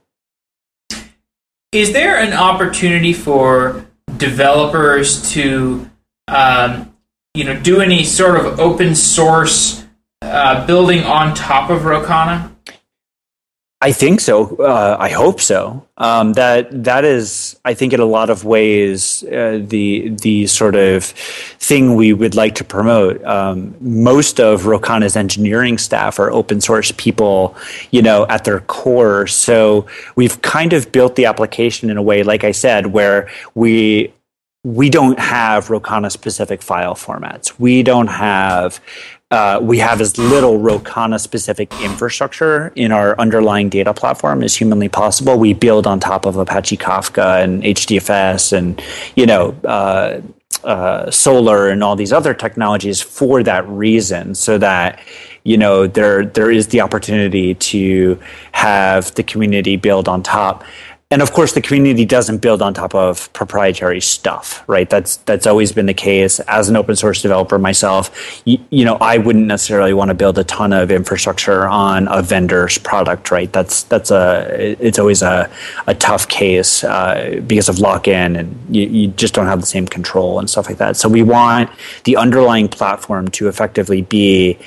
Is 1.72 1.94
there 1.94 2.18
an 2.18 2.34
opportunity 2.34 3.14
for 3.14 3.86
developers 4.18 5.30
to, 5.32 5.90
um, 6.28 6.94
you 7.34 7.44
know, 7.44 7.60
do 7.60 7.82
any 7.82 8.04
sort 8.04 8.38
of 8.40 8.60
open 8.60 8.96
source 8.96 9.86
uh, 10.22 10.66
building 10.66 11.04
on 11.04 11.36
top 11.36 11.70
of 11.70 11.86
Rocana? 11.86 12.56
I 13.80 13.92
think 13.92 14.22
so. 14.22 14.56
Uh, 14.58 14.98
I 15.00 15.10
hope 15.10 15.40
so. 15.40 15.88
Um, 16.00 16.34
that 16.34 16.84
that 16.84 17.06
is, 17.06 17.60
I 17.64 17.76
think, 17.76 17.94
in 17.94 18.00
a 18.00 18.06
lot 18.06 18.32
of 18.32 18.44
ways, 18.44 19.24
uh, 19.26 19.60
the 19.64 20.10
the 20.10 20.48
sort 20.48 20.76
of 20.76 21.06
thing 21.06 21.94
we 21.94 22.12
would 22.12 22.34
like 22.34 22.56
to 22.56 22.64
promote. 22.64 23.24
Um, 23.24 23.76
most 23.80 24.40
of 24.40 24.66
Rocana's 24.66 25.16
engineering 25.16 25.78
staff 25.78 26.18
are 26.20 26.32
open 26.32 26.60
source 26.60 26.92
people, 26.98 27.56
you 27.92 28.02
know, 28.02 28.26
at 28.30 28.46
their 28.46 28.62
core. 28.62 29.28
So 29.28 29.86
we've 30.16 30.42
kind 30.42 30.74
of 30.74 30.92
built 30.92 31.16
the 31.16 31.26
application 31.26 31.92
in 31.92 31.98
a 31.98 32.02
way, 32.02 32.24
like 32.24 32.44
I 32.44 32.54
said, 32.54 32.88
where 32.88 33.30
we 33.54 34.12
we 34.68 34.90
don't 34.90 35.18
have 35.18 35.70
Rocana 35.70 36.10
specific 36.10 36.62
file 36.62 36.94
formats. 36.94 37.58
We 37.58 37.84
don't 37.84 38.08
have 38.08 38.82
uh, 39.32 39.60
we 39.62 39.78
have 39.78 40.00
as 40.02 40.18
little 40.18 40.58
Rocana 40.58 41.20
specific 41.20 41.74
infrastructure 41.82 42.72
in 42.76 42.92
our 42.92 43.18
underlying 43.20 43.70
data 43.70 43.94
platform 43.94 44.44
as 44.44 44.56
humanly 44.56 44.90
possible. 44.90 45.38
We 45.38 45.54
build 45.54 45.86
on 45.86 46.00
top 46.00 46.26
of 46.26 46.38
Apache 46.38 46.78
Kafka 46.78 47.44
and 47.44 47.62
HDFS 47.64 48.58
and, 48.58 48.82
you 49.18 49.26
know, 49.26 49.54
uh, 49.66 50.22
uh, 50.64 51.06
Solr 51.08 51.72
and 51.72 51.84
all 51.84 51.98
these 51.98 52.14
other 52.14 52.34
technologies 52.34 53.02
for 53.02 53.44
that 53.44 53.68
reason, 53.68 54.34
so 54.34 54.58
that 54.58 55.00
you 55.44 55.58
know 55.58 55.88
there 55.88 56.26
there 56.26 56.50
is 56.50 56.68
the 56.68 56.82
opportunity 56.82 57.54
to 57.54 58.20
have 58.54 59.14
the 59.16 59.24
community 59.24 59.76
build 59.76 60.08
on 60.08 60.24
top 60.24 60.64
and 61.10 61.22
of 61.22 61.32
course 61.32 61.54
the 61.54 61.62
community 61.62 62.04
doesn't 62.04 62.40
build 62.40 62.62
on 62.62 62.74
top 62.74 62.94
of 62.94 63.32
proprietary 63.34 64.02
stuff 64.02 64.64
right? 64.68 64.90
That's 64.90 65.18
that's 65.18 65.48
always 65.48 65.72
been 65.72 65.86
the 65.86 65.94
case. 65.94 66.40
As 66.42 66.70
an 66.70 66.76
open 66.76 66.96
source 66.96 67.22
developer 67.22 67.58
myself 67.58 68.42
you, 68.46 68.60
you, 68.70 68.86
know 68.86 68.96
i 68.96 69.18
wouldn't 69.18 69.48
necessarily 69.48 69.94
want 69.94 70.10
to 70.10 70.16
build 70.16 70.38
a 70.38 70.44
ton 70.44 70.74
of 70.74 70.92
infrastructure 70.92 71.68
on 71.68 72.08
a 72.10 72.22
vendor's 72.22 72.78
product 72.78 73.32
right? 73.32 73.52
That's 73.54 73.84
that's 73.84 74.12
a 74.12 74.76
it's 74.80 75.00
always 75.00 75.22
a, 75.22 75.50
a 75.88 75.96
tough 75.96 76.28
case 76.28 76.84
uh, 76.84 77.42
because 77.48 77.70
of 77.70 77.80
lock-in 77.80 78.36
and 78.36 78.76
you, 78.76 78.88
you 78.88 79.08
just 79.10 79.34
don't 79.34 79.48
have 79.48 79.62
the 79.62 79.68
same 79.68 79.88
control 79.88 80.40
and 80.40 80.50
stuff 80.50 80.68
like 80.68 80.78
that. 80.78 80.98
So 80.98 81.08
we 81.08 81.24
want 81.24 81.70
the 82.04 82.18
underlying 82.18 82.68
platform 82.68 83.30
to 83.30 83.48
effectively 83.48 84.02
be 84.02 84.58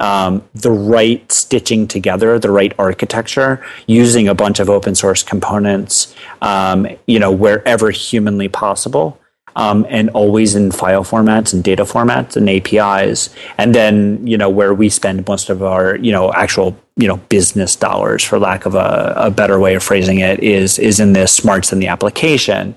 um, 0.00 0.42
the 0.54 0.70
right 0.70 1.30
stitching 1.30 1.86
together, 1.86 2.38
the 2.38 2.50
right 2.50 2.72
architecture, 2.78 3.64
using 3.86 4.26
a 4.28 4.34
bunch 4.34 4.58
of 4.58 4.68
open 4.68 4.94
source 4.94 5.22
components, 5.22 6.14
um, 6.42 6.88
you 7.06 7.18
know, 7.18 7.30
wherever 7.30 7.90
humanly 7.90 8.48
possible. 8.48 9.18
Um, 9.56 9.84
and 9.90 10.10
always 10.10 10.54
in 10.54 10.70
file 10.70 11.02
formats 11.02 11.52
and 11.52 11.64
data 11.64 11.82
formats 11.82 12.36
and 12.36 12.48
APIs. 12.48 13.30
And 13.58 13.74
then, 13.74 14.24
you 14.24 14.38
know, 14.38 14.48
where 14.48 14.72
we 14.72 14.88
spend 14.88 15.26
most 15.26 15.50
of 15.50 15.60
our, 15.60 15.96
you 15.96 16.12
know, 16.12 16.32
actual, 16.32 16.78
you 16.94 17.08
know, 17.08 17.16
business 17.16 17.74
dollars, 17.74 18.22
for 18.22 18.38
lack 18.38 18.64
of 18.64 18.76
a, 18.76 19.12
a 19.16 19.30
better 19.30 19.58
way 19.58 19.74
of 19.74 19.82
phrasing 19.82 20.20
it, 20.20 20.40
is 20.40 20.78
is 20.78 21.00
in 21.00 21.14
the 21.14 21.26
smarts 21.26 21.72
in 21.72 21.80
the 21.80 21.88
application. 21.88 22.76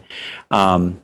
Um, 0.50 1.00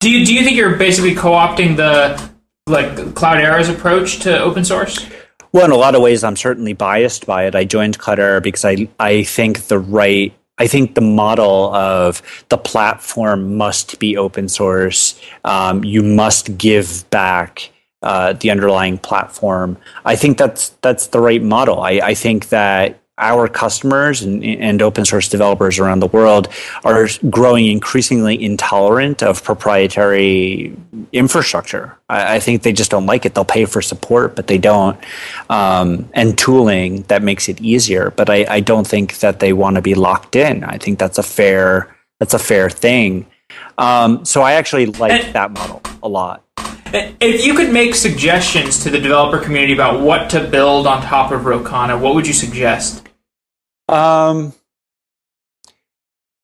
do 0.00 0.10
you 0.10 0.26
do 0.26 0.34
you 0.34 0.42
think 0.42 0.56
you're 0.56 0.76
basically 0.76 1.14
co-opting 1.14 1.76
the 1.76 2.20
like 2.66 2.96
Cloudera's 3.14 3.68
approach 3.68 4.18
to 4.20 4.36
open 4.40 4.64
source? 4.64 5.06
Well, 5.52 5.64
in 5.64 5.70
a 5.70 5.76
lot 5.76 5.94
of 5.94 6.02
ways, 6.02 6.24
I'm 6.24 6.36
certainly 6.36 6.72
biased 6.72 7.26
by 7.26 7.46
it. 7.46 7.54
I 7.54 7.64
joined 7.64 7.98
Cloudera 7.98 8.42
because 8.42 8.64
I 8.64 8.88
I 8.98 9.24
think 9.24 9.68
the 9.68 9.78
right 9.78 10.32
I 10.58 10.66
think 10.66 10.94
the 10.94 11.02
model 11.02 11.74
of 11.74 12.22
the 12.48 12.56
platform 12.56 13.56
must 13.56 13.98
be 13.98 14.16
open 14.16 14.48
source. 14.48 15.20
Um, 15.44 15.84
you 15.84 16.02
must 16.02 16.56
give 16.56 17.08
back 17.10 17.70
uh, 18.02 18.32
the 18.34 18.50
underlying 18.50 18.98
platform. 18.98 19.76
I 20.04 20.16
think 20.16 20.38
that's 20.38 20.70
that's 20.80 21.08
the 21.08 21.20
right 21.20 21.42
model. 21.42 21.80
I, 21.80 22.00
I 22.02 22.14
think 22.14 22.48
that 22.48 22.98
our 23.18 23.48
customers 23.48 24.22
and, 24.22 24.44
and, 24.44 24.82
open 24.82 25.04
source 25.04 25.28
developers 25.28 25.78
around 25.78 26.00
the 26.00 26.06
world 26.06 26.48
are 26.84 27.08
growing 27.30 27.66
increasingly 27.66 28.42
intolerant 28.42 29.22
of 29.22 29.42
proprietary 29.42 30.76
infrastructure. 31.12 31.96
I, 32.10 32.36
I, 32.36 32.40
think 32.40 32.62
they 32.62 32.74
just 32.74 32.90
don't 32.90 33.06
like 33.06 33.24
it. 33.24 33.34
They'll 33.34 33.44
pay 33.44 33.64
for 33.64 33.80
support, 33.80 34.36
but 34.36 34.48
they 34.48 34.58
don't, 34.58 34.98
um, 35.48 36.10
and 36.12 36.36
tooling 36.36 37.02
that 37.02 37.22
makes 37.22 37.48
it 37.48 37.58
easier. 37.60 38.10
But 38.10 38.28
I, 38.28 38.44
I 38.48 38.60
don't 38.60 38.86
think 38.86 39.18
that 39.20 39.40
they 39.40 39.54
want 39.54 39.76
to 39.76 39.82
be 39.82 39.94
locked 39.94 40.36
in. 40.36 40.62
I 40.62 40.76
think 40.76 40.98
that's 40.98 41.16
a 41.16 41.22
fair 41.22 41.96
that's 42.18 42.34
a 42.34 42.38
fair 42.38 42.70
thing. 42.70 43.26
Um, 43.78 44.24
so 44.24 44.42
I 44.42 44.52
actually 44.52 44.86
like 44.86 45.32
that 45.32 45.50
model 45.52 45.82
a 46.02 46.08
lot. 46.08 46.42
If 46.92 47.44
you 47.44 47.54
could 47.54 47.72
make 47.72 47.94
suggestions 47.94 48.82
to 48.84 48.90
the 48.90 48.98
developer 48.98 49.38
community 49.38 49.74
about 49.74 50.00
what 50.00 50.30
to 50.30 50.46
build 50.46 50.86
on 50.86 51.02
top 51.02 51.30
of 51.32 51.44
Rocana, 51.44 51.98
what 51.98 52.14
would 52.14 52.26
you 52.26 52.32
suggest? 52.32 53.05
Um, 53.88 54.52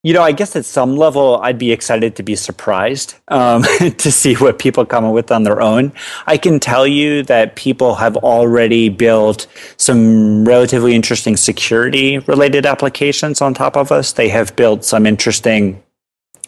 you 0.05 0.13
know, 0.13 0.23
I 0.23 0.33
guess 0.33 0.57
at 0.57 0.65
some 0.65 0.97
level, 0.97 1.39
I'd 1.43 1.59
be 1.59 1.71
excited 1.71 2.17
to 2.17 2.25
be 2.25 2.35
surprised 2.35 3.15
um, 3.29 3.63
to 3.99 4.11
see 4.11 4.35
what 4.35 4.59
people 4.59 4.85
come 4.85 5.05
up 5.05 5.15
with 5.15 5.31
on 5.31 5.45
their 5.45 5.61
own. 5.61 5.93
I 6.27 6.39
can 6.39 6.59
tell 6.59 6.89
you 6.89 7.23
that 7.25 7.55
people 7.55 7.95
have 7.95 8.17
already 8.17 8.89
built 8.89 9.47
some 9.77 10.45
relatively 10.45 10.97
interesting 10.97 11.37
security 11.37 12.19
related 12.19 12.67
applications 12.67 13.41
on 13.41 13.55
top 13.55 13.77
of 13.77 13.93
us. 13.93 14.13
They 14.13 14.29
have 14.29 14.57
built 14.57 14.85
some 14.85 15.07
interesting 15.07 15.81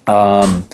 um, 0.08 0.68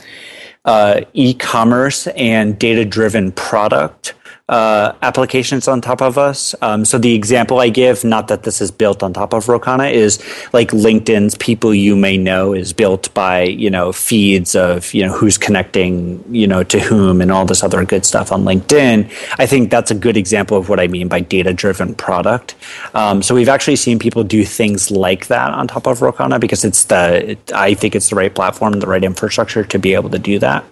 uh, 0.65 1.03
e 1.13 1.35
commerce 1.35 2.07
and 2.09 2.59
data 2.59 2.87
driven 2.87 3.33
product 3.33 4.15
uh, 4.51 4.97
applications 5.03 5.69
on 5.69 5.81
top 5.81 6.03
of 6.03 6.19
us. 6.19 6.57
Um, 6.61 6.85
so 6.85 6.99
the 6.99 7.15
example 7.15 7.61
I 7.61 7.69
give, 7.69 8.03
not 8.03 8.27
that 8.29 8.43
this 8.43 8.61
is 8.61 8.73
built 8.73 9.01
on 9.01 9.13
top 9.13 9.33
of 9.33 9.49
Rocana, 9.49 9.85
is 9.85 10.19
like 10.53 10.73
LinkedIn's 10.73 11.37
people 11.37 11.73
you 11.73 11.95
may 11.95 12.17
know 12.17 12.53
is 12.53 12.73
built 12.73 13.15
by 13.15 13.43
you 13.45 13.71
know 13.71 13.93
feeds 13.93 14.57
of 14.57 14.93
you 14.93 15.07
know 15.07 15.13
who's 15.13 15.39
connecting 15.39 16.23
you 16.35 16.49
know 16.49 16.65
to 16.65 16.81
whom 16.81 17.21
and 17.21 17.31
all 17.31 17.45
this 17.45 17.63
other 17.63 17.85
good 17.85 18.05
stuff 18.05 18.33
on 18.33 18.43
LinkedIn. 18.43 19.09
I 19.39 19.47
think 19.47 19.71
that's 19.71 19.93
a 19.93 19.95
good 19.95 20.17
example 20.17 20.57
of 20.57 20.69
what 20.69 20.81
I 20.81 20.89
mean 20.89 21.07
by 21.07 21.21
data 21.21 21.53
driven 21.55 21.95
product. 21.95 22.57
Um, 22.93 23.23
so 23.23 23.37
we've 23.37 23.49
actually 23.49 23.77
seen 23.77 24.01
people 24.01 24.25
do 24.25 24.45
things 24.45 24.91
like 24.91 25.29
that 25.29 25.53
on 25.53 25.69
top 25.69 25.87
of 25.87 26.03
Rocana 26.03 26.41
because 26.41 26.65
it's 26.65 26.87
the 26.87 27.31
it, 27.31 27.53
I 27.53 27.75
think 27.75 27.95
it's 27.95 28.11
the 28.11 28.17
right 28.17 28.35
platform, 28.35 28.81
the 28.81 28.89
right 28.89 29.05
infrastructure 29.05 29.63
to 29.63 29.79
be 29.79 29.95
able 29.95 30.11
to 30.11 30.19
do 30.19 30.41
that. 30.41 30.65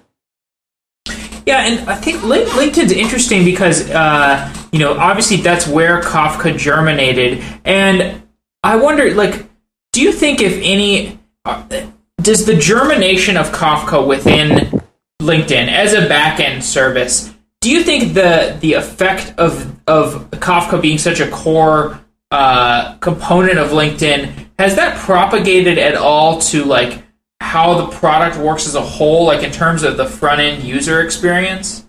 Yeah, 1.49 1.64
and 1.64 1.88
I 1.88 1.94
think 1.94 2.18
LinkedIn's 2.20 2.92
interesting 2.92 3.42
because 3.42 3.88
uh, 3.88 4.53
you 4.70 4.78
know 4.78 4.99
obviously 4.99 5.38
that's 5.38 5.66
where 5.66 6.03
Kafka 6.03 6.59
germinated, 6.59 7.42
and 7.64 8.22
I 8.62 8.76
wonder 8.76 9.14
like, 9.14 9.49
do 9.94 10.03
you 10.03 10.12
think 10.12 10.42
if 10.42 10.61
any 10.62 11.18
uh, 11.46 11.86
does 12.18 12.44
the 12.44 12.55
germination 12.55 13.38
of 13.38 13.46
Kafka 13.46 14.07
within 14.07 14.82
LinkedIn 15.22 15.68
as 15.68 15.94
a 15.94 16.07
backend 16.07 16.64
service? 16.64 17.32
Do 17.62 17.70
you 17.70 17.82
think 17.82 18.12
the 18.12 18.59
the 18.61 18.74
effect 18.74 19.32
of 19.38 19.74
of 19.88 20.30
Kafka 20.32 20.82
being 20.82 20.99
such 20.99 21.20
a 21.20 21.30
core 21.30 21.99
uh, 22.30 22.99
component 22.99 23.59
of 23.59 23.70
LinkedIn 23.70 24.49
has 24.59 24.76
that 24.76 24.99
propagated 24.99 25.78
at 25.78 25.94
all 25.94 26.42
to 26.42 26.66
like 26.66 27.07
how 27.41 27.74
the 27.74 27.86
product 27.97 28.36
works 28.36 28.66
as 28.66 28.74
a 28.74 28.82
whole, 28.82 29.24
like 29.24 29.43
in 29.43 29.51
terms 29.51 29.82
of 29.82 29.97
the 29.97 30.07
front 30.07 30.41
end 30.41 30.62
user 30.62 31.01
experience? 31.01 31.84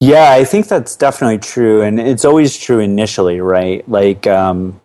Yeah, 0.00 0.32
I 0.32 0.44
think 0.44 0.68
that's 0.68 0.96
definitely 0.96 1.38
true, 1.38 1.82
and 1.82 2.00
it's 2.00 2.24
always 2.24 2.56
true 2.56 2.80
initially, 2.80 3.40
right? 3.40 3.88
Like, 3.88 4.26
um, 4.26 4.80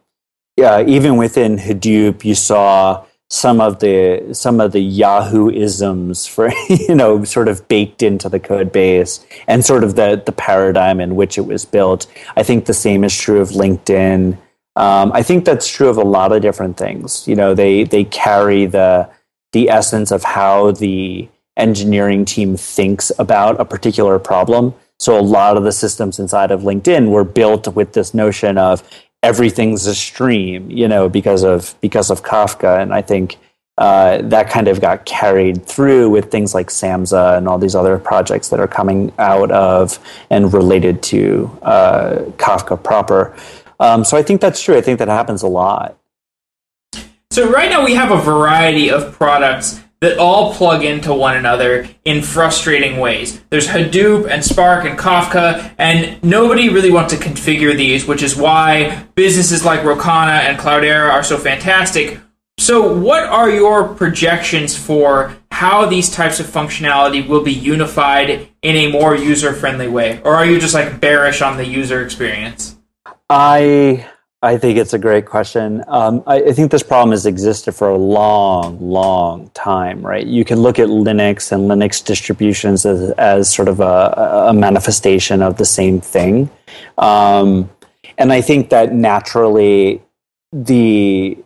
yeah, 0.55 0.81
even 0.81 1.17
within 1.17 1.57
Hadoop, 1.57 2.23
you 2.23 2.35
saw 2.35 3.05
some 3.29 3.61
of 3.61 3.79
the 3.79 4.29
some 4.33 4.59
of 4.59 4.71
the 4.71 4.79
Yahoo 4.79 5.49
isms 5.49 6.25
for 6.25 6.51
you 6.69 6.95
know 6.95 7.23
sort 7.23 7.47
of 7.47 7.67
baked 7.67 8.01
into 8.01 8.27
the 8.27 8.39
code 8.39 8.71
base 8.71 9.25
and 9.47 9.63
sort 9.63 9.83
of 9.83 9.95
the 9.95 10.21
the 10.25 10.31
paradigm 10.31 10.99
in 10.99 11.15
which 11.15 11.37
it 11.37 11.45
was 11.45 11.65
built. 11.65 12.07
I 12.35 12.43
think 12.43 12.65
the 12.65 12.73
same 12.73 13.03
is 13.03 13.15
true 13.15 13.39
of 13.41 13.49
LinkedIn. 13.49 14.37
Um, 14.75 15.11
I 15.13 15.23
think 15.23 15.45
that's 15.45 15.67
true 15.67 15.89
of 15.89 15.97
a 15.97 16.03
lot 16.03 16.31
of 16.31 16.41
different 16.41 16.77
things. 16.77 17.27
You 17.27 17.35
know, 17.35 17.53
they 17.53 17.83
they 17.83 18.03
carry 18.03 18.65
the 18.65 19.09
the 19.51 19.69
essence 19.69 20.11
of 20.11 20.23
how 20.23 20.71
the 20.71 21.27
engineering 21.57 22.25
team 22.25 22.55
thinks 22.55 23.11
about 23.19 23.59
a 23.59 23.65
particular 23.65 24.19
problem. 24.19 24.73
So 24.97 25.17
a 25.17 25.21
lot 25.21 25.57
of 25.57 25.63
the 25.63 25.71
systems 25.71 26.19
inside 26.19 26.51
of 26.51 26.61
LinkedIn 26.61 27.09
were 27.09 27.23
built 27.23 27.67
with 27.75 27.93
this 27.93 28.13
notion 28.13 28.57
of 28.57 28.83
everything's 29.23 29.85
a 29.85 29.95
stream, 29.95 30.69
you 30.69 30.87
know, 30.87 31.09
because 31.09 31.43
of 31.43 31.75
because 31.81 32.09
of 32.09 32.23
Kafka, 32.23 32.81
and 32.81 32.93
I 32.93 33.01
think 33.01 33.37
uh, 33.77 34.21
that 34.23 34.49
kind 34.49 34.67
of 34.67 34.81
got 34.81 35.05
carried 35.05 35.65
through 35.65 36.09
with 36.09 36.29
things 36.29 36.53
like 36.53 36.67
Samza 36.67 37.37
and 37.37 37.47
all 37.47 37.57
these 37.57 37.75
other 37.75 37.97
projects 37.97 38.49
that 38.49 38.59
are 38.59 38.67
coming 38.67 39.13
out 39.19 39.51
of 39.51 39.99
and 40.29 40.53
related 40.53 41.01
to 41.03 41.49
uh, 41.61 42.17
Kafka 42.37 42.81
proper. 42.81 43.35
Um, 43.79 44.03
so 44.03 44.17
I 44.17 44.23
think 44.23 44.41
that's 44.41 44.61
true. 44.61 44.77
I 44.77 44.81
think 44.81 44.99
that 44.99 45.07
happens 45.07 45.43
a 45.43 45.47
lot. 45.47 45.98
So 47.39 47.49
right 47.49 47.69
now 47.69 47.85
we 47.85 47.93
have 47.93 48.11
a 48.11 48.17
variety 48.17 48.91
of 48.91 49.13
products 49.13 49.79
that 50.01 50.17
all 50.17 50.53
plug 50.53 50.83
into 50.83 51.13
one 51.13 51.37
another 51.37 51.87
in 52.03 52.21
frustrating 52.21 52.97
ways. 52.97 53.41
There's 53.49 53.65
Hadoop 53.65 54.29
and 54.29 54.43
Spark 54.43 54.83
and 54.83 54.99
Kafka, 54.99 55.73
and 55.77 56.21
nobody 56.21 56.67
really 56.67 56.91
wants 56.91 57.13
to 57.13 57.17
configure 57.17 57.73
these, 57.77 58.05
which 58.05 58.23
is 58.23 58.35
why 58.35 59.07
businesses 59.15 59.63
like 59.63 59.85
Rocana 59.85 60.49
and 60.49 60.59
Cloudera 60.59 61.13
are 61.13 61.23
so 61.23 61.37
fantastic. 61.37 62.19
So, 62.57 62.93
what 62.93 63.23
are 63.23 63.49
your 63.49 63.87
projections 63.87 64.75
for 64.77 65.33
how 65.49 65.85
these 65.85 66.09
types 66.09 66.41
of 66.41 66.45
functionality 66.45 67.25
will 67.25 67.45
be 67.45 67.53
unified 67.53 68.49
in 68.61 68.75
a 68.75 68.91
more 68.91 69.15
user 69.15 69.53
friendly 69.53 69.87
way? 69.87 70.21
Or 70.25 70.35
are 70.35 70.45
you 70.45 70.59
just 70.59 70.73
like 70.73 70.99
bearish 70.99 71.41
on 71.41 71.55
the 71.55 71.65
user 71.65 72.03
experience? 72.03 72.75
I 73.29 74.08
I 74.41 74.57
think 74.57 74.77
it's 74.77 74.93
a 74.93 74.99
great 74.99 75.25
question. 75.25 75.83
Um, 75.87 76.23
I, 76.25 76.35
I, 76.41 76.53
think 76.53 76.71
this 76.71 76.83
problem 76.83 77.11
has 77.11 77.25
existed 77.25 77.73
for 77.73 77.89
a 77.89 77.97
long, 77.97 78.79
long 78.79 79.49
time, 79.49 80.01
right? 80.01 80.25
You 80.25 80.45
can 80.45 80.59
look 80.59 80.79
at 80.79 80.87
Linux 80.87 81.51
and 81.51 81.69
Linux 81.69 82.03
distributions 82.03 82.85
as, 82.85 83.11
as 83.11 83.53
sort 83.53 83.67
of 83.67 83.81
a, 83.81 84.45
a 84.47 84.53
manifestation 84.53 85.41
of 85.41 85.57
the 85.57 85.65
same 85.65 85.99
thing. 85.99 86.49
Um, 86.97 87.69
and 88.17 88.31
I 88.31 88.39
think 88.39 88.69
that 88.69 88.93
naturally 88.93 90.01
the 90.53 91.37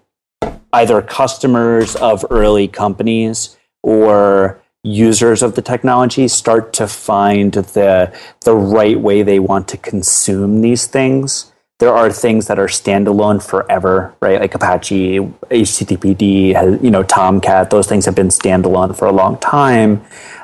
either 0.72 1.02
customers 1.02 1.96
of 1.96 2.24
early 2.30 2.68
companies 2.68 3.58
or 3.82 4.62
users 4.84 5.42
of 5.42 5.56
the 5.56 5.64
technology 5.64 6.28
start 6.28 6.74
to 6.74 6.88
find 6.88 7.54
the 7.54 8.14
the 8.42 8.54
right 8.54 9.00
way 9.00 9.24
they 9.24 9.40
want 9.40 9.68
to 9.70 9.78
consume 9.78 10.62
these 10.62 10.88
things 10.88 11.53
there 11.84 11.94
are 11.94 12.10
things 12.10 12.48
that 12.48 12.58
are 12.58 12.68
standalone 12.68 13.44
forever, 13.44 14.16
right? 14.22 14.40
Like 14.40 14.56
Apache, 14.56 15.20
HTTPD, 15.20 16.82
you 16.82 16.90
know, 16.90 17.04
Tomcat. 17.04 17.72
Those 17.72 17.88
things 17.88 18.06
have 18.06 18.16
been 18.16 18.30
standalone 18.30 18.98
for 18.98 19.06
a 19.06 19.12
long 19.12 19.38
time. 19.40 20.02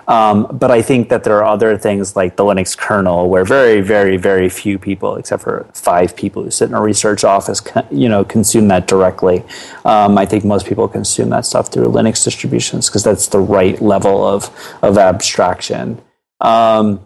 Um, 0.10 0.50
but 0.52 0.70
I 0.70 0.82
think 0.82 1.08
that 1.08 1.24
there 1.24 1.38
are 1.38 1.46
other 1.46 1.78
things 1.78 2.18
like 2.18 2.36
the 2.36 2.44
Linux 2.44 2.78
kernel, 2.78 3.30
where 3.30 3.46
very, 3.46 3.80
very, 3.80 4.18
very 4.18 4.50
few 4.50 4.78
people, 4.78 5.16
except 5.16 5.42
for 5.42 5.66
five 5.74 6.14
people 6.14 6.44
who 6.44 6.52
sit 6.52 6.68
in 6.68 6.76
a 6.76 6.82
research 6.82 7.24
office, 7.24 7.62
you 7.90 8.10
know, 8.10 8.26
consume 8.26 8.68
that 8.68 8.86
directly. 8.88 9.46
Um, 9.86 10.18
I 10.18 10.26
think 10.26 10.44
most 10.44 10.66
people 10.66 10.90
consume 10.90 11.30
that 11.30 11.46
stuff 11.46 11.72
through 11.72 11.86
Linux 11.86 12.22
distributions 12.22 12.90
because 12.90 13.06
that's 13.06 13.28
the 13.28 13.40
right 13.40 13.82
level 13.82 14.26
of 14.26 14.50
of 14.82 14.98
abstraction. 14.98 16.02
Um, 16.42 17.06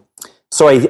so 0.50 0.68
I 0.68 0.88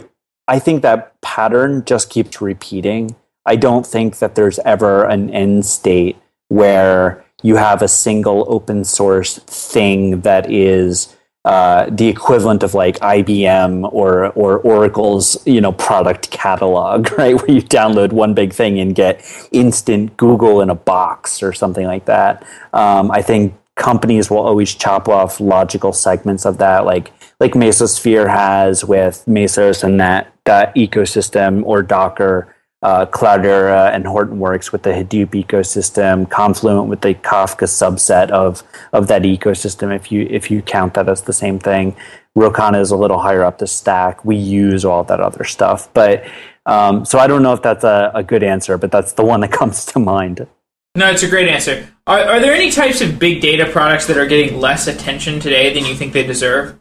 I 0.49 0.59
think 0.61 0.81
that 0.81 1.21
pattern 1.21 1.85
just 1.85 2.09
keeps 2.09 2.41
repeating. 2.41 3.17
I 3.47 3.57
don't 3.57 3.87
think 3.87 4.19
that 4.19 4.35
there's 4.35 4.59
ever 4.61 5.05
an 5.05 5.31
end 5.31 5.67
state 5.67 6.17
where 6.49 7.25
you 7.43 7.57
have 7.57 7.83
a 7.83 7.89
single 7.89 8.47
open 8.49 8.85
source 8.85 9.39
thing 9.39 10.21
that 10.23 10.51
is 10.51 11.15
uh, 11.45 11.91
the 11.91 12.09
equivalent 12.09 12.63
of 12.63 12.73
like 12.73 12.99
IBM 13.01 13.93
or 13.93 14.29
or 14.31 14.59
Oracle's 14.61 15.37
you 15.47 15.61
know 15.61 15.73
product 15.73 16.31
catalog, 16.31 17.13
right? 17.19 17.35
Where 17.35 17.51
you 17.51 17.61
download 17.61 18.13
one 18.13 18.33
big 18.33 18.55
thing 18.55 18.81
and 18.81 18.95
get 18.95 19.23
instant 19.53 20.17
Google 20.17 20.63
in 20.63 20.71
a 20.71 20.75
box 20.75 21.43
or 21.43 21.53
something 21.53 21.87
like 21.87 22.07
that. 22.07 22.43
Um, 22.73 23.11
I 23.11 23.21
think 23.21 23.55
companies 23.75 24.31
will 24.31 24.39
always 24.39 24.75
chop 24.75 25.09
off 25.09 25.39
logical 25.39 25.93
segments 25.93 26.47
of 26.47 26.59
that, 26.59 26.87
like 26.87 27.13
like 27.41 27.53
Mesosphere 27.53 28.29
has 28.31 28.85
with 28.85 29.23
Mesos 29.27 29.85
and 29.85 30.01
that, 30.01 30.33
that 30.45 30.75
ecosystem 30.75 31.63
or 31.65 31.83
Docker 31.83 32.54
uh, 32.85 33.07
Cloudera 33.07 33.93
and 33.95 34.05
Hortonworks 34.05 34.71
with 34.71 34.83
the 34.83 34.91
Hadoop 34.91 35.29
ecosystem, 35.29 36.29
Confluent 36.29 36.89
with 36.89 37.01
the 37.01 37.15
Kafka 37.15 37.67
subset 37.67 38.31
of 38.31 38.63
of 38.93 39.09
that 39.09 39.23
ecosystem. 39.23 39.95
If 39.95 40.13
you 40.13 40.27
if 40.31 40.51
you 40.51 40.61
count 40.61 40.93
that 40.95 41.09
as 41.09 41.23
the 41.23 41.33
same 41.33 41.59
thing, 41.59 41.97
Rocana 42.37 42.79
is 42.79 42.91
a 42.91 42.97
little 42.97 43.19
higher 43.19 43.43
up 43.43 43.57
the 43.57 43.67
stack. 43.67 44.23
We 44.25 44.37
use 44.37 44.85
all 44.85 45.03
that 45.05 45.19
other 45.19 45.45
stuff, 45.45 45.93
but 45.95 46.27
um, 46.67 47.07
so 47.07 47.19
I 47.19 47.27
don't 47.27 47.43
know 47.43 47.55
if 47.55 47.63
that's 47.63 47.85
a, 47.85 48.13
a 48.15 48.23
good 48.23 48.43
answer, 48.43 48.77
but 48.77 48.93
that's 48.93 49.15
the 49.15 49.25
one 49.25 49.41
that 49.41 49.53
comes 49.61 49.87
to 49.87 49.99
mind. 49.99 50.47
No, 50.95 51.11
it's 51.11 51.23
a 51.23 51.29
great 51.29 51.49
answer. 51.49 51.89
Are, 52.07 52.21
are 52.21 52.41
there 52.41 52.53
any 52.53 52.71
types 52.71 53.01
of 53.01 53.19
big 53.19 53.41
data 53.41 53.65
products 53.67 54.07
that 54.07 54.19
are 54.19 54.27
getting 54.27 54.61
less 54.61 54.87
attention 54.87 55.41
today 55.41 55.73
than 55.73 55.87
you 55.87 55.95
think 55.95 56.13
they 56.13 56.25
deserve? 56.25 56.79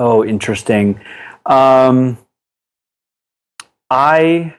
Oh, 0.00 0.24
interesting. 0.24 1.00
Um, 1.46 2.18
I 3.90 4.54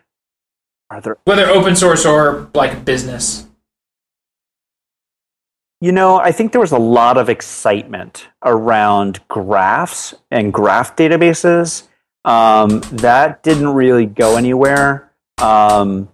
are 0.89 1.01
there 1.01 1.17
whether 1.25 1.47
open 1.47 1.75
source 1.75 2.05
or 2.05 2.49
like 2.53 2.84
business. 2.86 3.45
You 5.82 5.93
know, 5.93 6.17
I 6.17 6.34
think 6.34 6.51
there 6.51 6.59
was 6.59 6.73
a 6.73 6.80
lot 6.80 7.17
of 7.17 7.30
excitement 7.30 8.27
around 8.43 9.25
graphs 9.30 10.13
and 10.30 10.51
graph 10.51 10.97
databases. 10.97 11.88
Um, 12.25 12.82
that 12.91 13.43
didn't 13.43 13.69
really 13.69 14.05
go 14.05 14.36
anywhere. 14.36 15.13
Um, 15.38 16.09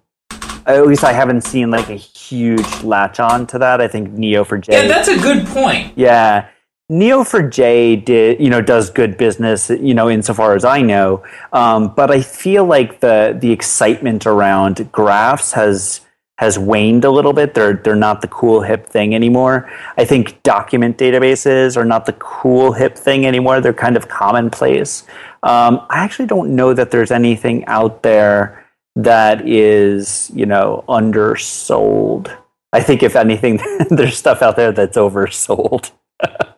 at 0.68 0.86
least 0.86 1.04
I 1.04 1.14
haven't 1.14 1.42
seen 1.42 1.72
like 1.72 1.90
a 1.90 1.96
huge 1.96 2.84
latch 2.84 3.20
on 3.20 3.48
to 3.48 3.60
that. 3.60 3.82
I 3.82 3.88
think 3.88 4.10
Neo4j. 4.10 4.68
Yeah, 4.72 4.88
that's 4.88 5.08
a 5.08 5.18
good 5.18 5.48
point. 5.48 5.94
Yeah, 5.96 6.48
Neo4j 6.92 8.06
did, 8.06 8.40
you 8.40 8.50
know, 8.50 8.62
does 8.62 8.92
good 8.92 9.18
business, 9.18 9.72
you 9.72 9.96
know, 9.96 10.08
insofar 10.08 10.56
as 10.56 10.64
I 10.64 10.82
know. 10.82 11.24
Um, 11.52 11.94
but 11.96 12.12
I 12.12 12.22
feel 12.22 12.66
like 12.66 13.00
the 13.00 13.36
the 13.40 13.52
excitement 13.52 14.28
around 14.28 14.92
graphs 14.92 15.54
has 15.54 16.02
has 16.38 16.60
waned 16.60 17.04
a 17.04 17.10
little 17.10 17.34
bit. 17.34 17.56
They're 17.56 17.74
they're 17.74 17.96
not 17.96 18.22
the 18.22 18.28
cool 18.28 18.62
hip 18.62 18.88
thing 18.88 19.16
anymore. 19.16 19.72
I 19.98 20.06
think 20.06 20.44
document 20.44 20.98
databases 21.00 21.76
are 21.76 21.86
not 21.86 22.06
the 22.06 22.14
cool 22.14 22.74
hip 22.74 22.96
thing 22.96 23.26
anymore. 23.26 23.62
They're 23.62 23.74
kind 23.74 23.98
of 23.98 24.08
commonplace. 24.08 25.04
Um, 25.42 25.86
I 25.90 26.04
actually 26.04 26.28
don't 26.28 26.56
know 26.56 26.74
that 26.74 26.92
there's 26.92 27.12
anything 27.12 27.66
out 27.66 28.04
there 28.04 28.64
that 28.96 29.48
is, 29.48 30.32
you 30.36 30.46
know, 30.46 30.84
undersold. 30.88 32.36
I 32.74 32.82
think 32.82 33.02
if 33.02 33.16
anything, 33.16 33.60
there's 33.90 34.18
stuff 34.18 34.44
out 34.44 34.56
there 34.56 34.72
that's 34.72 34.98
oversold. 34.98 35.92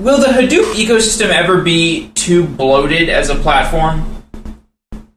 Will 0.00 0.18
the 0.18 0.28
Hadoop 0.28 0.72
ecosystem 0.74 1.28
ever 1.28 1.60
be 1.60 2.10
too 2.14 2.46
bloated 2.46 3.08
as 3.08 3.28
a 3.28 3.34
platform? 3.34 4.22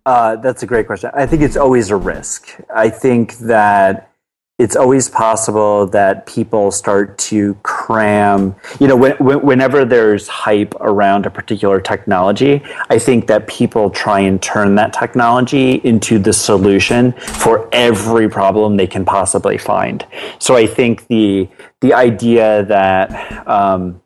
Uh, 0.05 0.36
that's 0.36 0.63
a 0.63 0.65
great 0.65 0.88
question. 0.88 1.09
I 1.13 1.26
think 1.26 1.41
it's 1.41 1.55
always 1.55 1.89
a 1.89 1.95
risk. 1.95 2.59
I 2.74 2.89
think 2.89 3.38
that 3.38 4.12
it's 4.64 4.76
always 4.76 5.09
possible 5.09 5.86
that 5.88 6.26
people 6.26 6.72
start 6.72 7.18
to 7.18 7.53
cram 7.64 8.55
you 8.80 8.88
know 8.88 8.95
when, 8.95 9.14
whenever 9.18 9.86
there's 9.86 10.28
hype 10.28 10.74
around 10.80 11.26
a 11.26 11.30
particular 11.30 11.80
technology 11.80 12.61
i 12.89 12.97
think 12.97 13.28
that 13.28 13.47
people 13.47 13.89
try 13.89 14.20
and 14.20 14.41
turn 14.41 14.76
that 14.76 14.93
technology 14.93 15.74
into 15.84 16.18
the 16.18 16.34
solution 16.34 17.11
for 17.14 17.70
every 17.72 18.30
problem 18.30 18.78
they 18.78 18.88
can 18.88 19.05
possibly 19.05 19.57
find. 19.57 20.05
So 20.39 20.55
i 20.55 20.66
think 20.66 21.07
the 21.07 21.47
the 21.82 21.93
idea 21.93 22.64
that 22.66 23.47
um, 23.47 24.01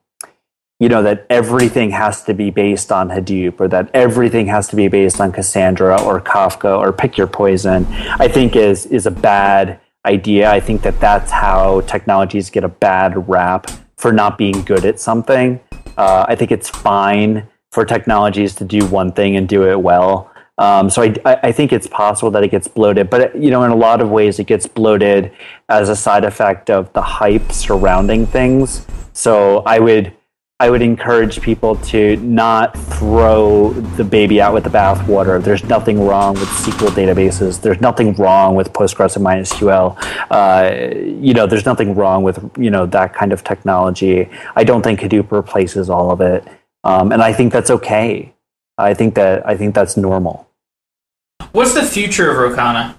you 0.79 0.89
know 0.89 1.03
that 1.03 1.25
everything 1.29 1.91
has 1.91 2.23
to 2.23 2.33
be 2.33 2.49
based 2.49 2.91
on 2.91 3.09
Hadoop 3.09 3.59
or 3.59 3.67
that 3.67 3.89
everything 3.93 4.47
has 4.47 4.67
to 4.69 4.75
be 4.75 4.87
based 4.87 5.19
on 5.19 5.31
Cassandra 5.31 6.01
or 6.01 6.21
Kafka 6.21 6.77
or 6.77 6.91
pick 6.93 7.17
your 7.17 7.27
poison, 7.27 7.85
I 8.19 8.27
think 8.27 8.55
is 8.55 8.85
is 8.87 9.05
a 9.05 9.11
bad 9.11 9.79
idea. 10.07 10.49
I 10.49 10.59
think 10.59 10.81
that 10.81 10.99
that's 10.99 11.31
how 11.31 11.81
technologies 11.81 12.49
get 12.49 12.63
a 12.63 12.69
bad 12.69 13.27
rap 13.27 13.69
for 13.97 14.11
not 14.11 14.37
being 14.37 14.61
good 14.63 14.85
at 14.85 14.99
something. 14.99 15.59
Uh, 15.97 16.25
I 16.27 16.35
think 16.35 16.51
it's 16.51 16.69
fine 16.69 17.47
for 17.71 17.85
technologies 17.85 18.55
to 18.55 18.65
do 18.65 18.85
one 18.87 19.11
thing 19.11 19.35
and 19.35 19.47
do 19.47 19.69
it 19.69 19.79
well. 19.79 20.31
Um, 20.57 20.89
so 20.89 21.03
I, 21.03 21.13
I 21.43 21.51
think 21.51 21.71
it's 21.71 21.85
possible 21.85 22.31
that 22.31 22.43
it 22.43 22.49
gets 22.49 22.67
bloated, 22.67 23.09
but 23.11 23.35
you 23.35 23.51
know, 23.51 23.63
in 23.63 23.71
a 23.71 23.75
lot 23.75 24.01
of 24.01 24.09
ways, 24.09 24.39
it 24.39 24.47
gets 24.47 24.65
bloated 24.65 25.31
as 25.69 25.89
a 25.89 25.95
side 25.95 26.23
effect 26.23 26.71
of 26.71 26.91
the 26.93 27.01
hype 27.01 27.51
surrounding 27.51 28.25
things. 28.25 28.87
So 29.13 29.59
I 29.67 29.77
would 29.77 30.13
I 30.59 30.71
would 30.71 30.81
encourage 30.81 31.39
people 31.39 31.75
to 31.75 32.15
not 32.17 32.75
throw 32.75 33.73
the 33.73 34.03
baby 34.03 34.41
out 34.41 34.55
with 34.55 34.63
the 34.63 34.71
bathwater. 34.71 35.43
There's 35.43 35.63
nothing 35.65 36.03
wrong 36.03 36.33
with 36.33 36.49
SQL 36.49 36.89
databases. 36.89 37.61
There's 37.61 37.79
nothing 37.79 38.15
wrong 38.15 38.55
with 38.55 38.73
Postgres 38.73 39.15
and 39.15 39.23
MySQL. 39.23 39.95
Uh, 40.31 40.95
you 41.21 41.35
know, 41.35 41.45
there's 41.45 41.65
nothing 41.65 41.93
wrong 41.93 42.23
with 42.23 42.39
you 42.57 42.71
know 42.71 42.87
that 42.87 43.13
kind 43.13 43.31
of 43.31 43.43
technology. 43.43 44.27
I 44.55 44.63
don't 44.63 44.81
think 44.81 44.99
Hadoop 45.01 45.31
replaces 45.31 45.91
all 45.91 46.09
of 46.09 46.21
it, 46.21 46.43
um, 46.83 47.11
and 47.11 47.21
I 47.21 47.33
think 47.33 47.53
that's 47.53 47.69
okay. 47.69 48.33
I 48.79 48.95
think 48.95 49.13
that 49.13 49.47
I 49.47 49.55
think 49.55 49.75
that's 49.75 49.95
normal. 49.95 50.49
What's 51.51 51.75
the 51.75 51.83
future 51.83 52.31
of 52.31 52.37
Rocana? 52.37 52.95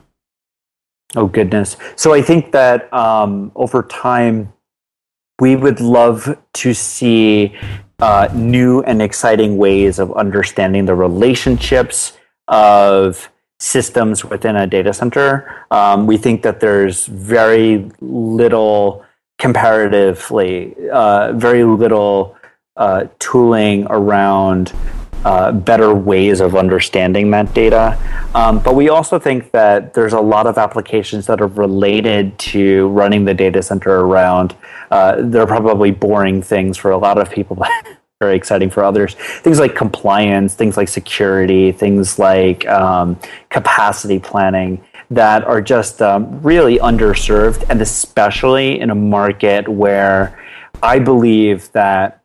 Oh 1.17 1.27
goodness! 1.27 1.77
So 1.97 2.15
I 2.15 2.23
think 2.23 2.53
that 2.53 2.93
um, 2.93 3.51
over 3.57 3.83
time 3.83 4.53
we 5.41 5.57
would 5.57 5.81
love 5.81 6.37
to 6.55 6.75
see 6.75 7.57
uh, 8.01 8.29
new 8.35 8.81
and 8.83 9.03
exciting 9.03 9.57
ways 9.57 9.99
of 9.99 10.13
understanding 10.13 10.85
the 10.85 10.95
relationships 10.95 12.17
of 12.49 13.31
systems 13.61 14.25
within 14.25 14.57
a 14.57 14.67
data 14.67 14.93
center. 14.93 15.65
Um, 15.71 16.07
we 16.07 16.17
think 16.17 16.43
that 16.43 16.61
there's 16.61 17.07
very 17.07 17.91
little 18.01 19.05
comparatively, 19.39 20.75
uh, 20.91 21.33
very 21.33 21.65
little 21.65 22.37
uh, 22.77 23.07
tooling 23.19 23.87
around 23.91 24.73
uh, 25.25 25.53
better 25.53 25.95
ways 25.95 26.41
of 26.41 26.55
understanding 26.55 27.31
that 27.33 27.53
data. 27.55 27.99
Um, 28.35 28.61
but 28.61 28.75
we 28.75 28.89
also 28.89 29.19
think 29.19 29.51
that 29.53 29.95
there's 29.95 30.13
a 30.13 30.21
lot 30.21 30.47
of 30.47 30.59
applications 30.59 31.27
that 31.27 31.41
are 31.41 31.49
related 31.49 32.39
to 32.39 32.89
running 32.89 33.25
the 33.25 33.35
data 33.35 33.63
center 33.63 34.01
around. 34.01 34.55
Uh, 34.91 35.17
they're 35.19 35.47
probably 35.47 35.91
boring 35.91 36.43
things 36.43 36.77
for 36.77 36.91
a 36.91 36.99
lot 36.99 37.19
of 37.19 37.31
people, 37.31 37.57
but 37.57 37.71
very 38.21 38.37
exciting 38.37 38.69
for 38.69 38.83
others. 38.83 39.15
Things 39.15 39.61
like 39.61 39.75
compliance, 39.75 40.55
things 40.55 40.77
like 40.77 40.89
security, 40.89 41.73
things 41.73 42.19
like 42.19 42.67
um, 42.67 43.19
capacity 43.49 44.19
planning 44.19 44.85
that 45.11 45.45
are 45.45 45.63
just 45.63 46.03
um, 46.03 46.43
really 46.43 46.79
underserved, 46.79 47.65
and 47.71 47.81
especially 47.81 48.81
in 48.81 48.91
a 48.91 48.95
market 48.95 49.69
where 49.69 50.39
I 50.83 50.99
believe 50.99 51.73
that 51.73 52.23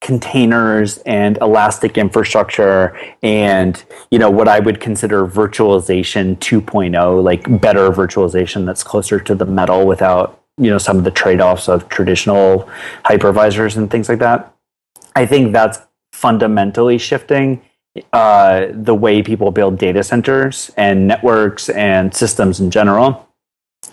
containers 0.00 0.98
and 0.98 1.38
elastic 1.38 1.96
infrastructure 1.96 2.96
and 3.22 3.84
you 4.10 4.18
know 4.18 4.30
what 4.30 4.46
i 4.46 4.60
would 4.60 4.78
consider 4.78 5.26
virtualization 5.26 6.36
2.0 6.36 7.24
like 7.24 7.60
better 7.60 7.90
virtualization 7.90 8.66
that's 8.66 8.84
closer 8.84 9.18
to 9.18 9.34
the 9.34 9.46
metal 9.46 9.86
without 9.86 10.46
you 10.58 10.70
know 10.70 10.78
some 10.78 10.98
of 10.98 11.04
the 11.04 11.10
trade-offs 11.10 11.68
of 11.68 11.88
traditional 11.88 12.68
hypervisors 13.04 13.76
and 13.76 13.90
things 13.90 14.08
like 14.08 14.18
that. 14.18 14.54
I 15.14 15.26
think 15.26 15.52
that's 15.52 15.78
fundamentally 16.12 16.98
shifting 16.98 17.62
uh, 18.12 18.66
the 18.72 18.94
way 18.94 19.22
people 19.22 19.50
build 19.50 19.78
data 19.78 20.02
centers 20.02 20.70
and 20.76 21.08
networks 21.08 21.68
and 21.68 22.14
systems 22.14 22.60
in 22.60 22.70
general. 22.70 23.28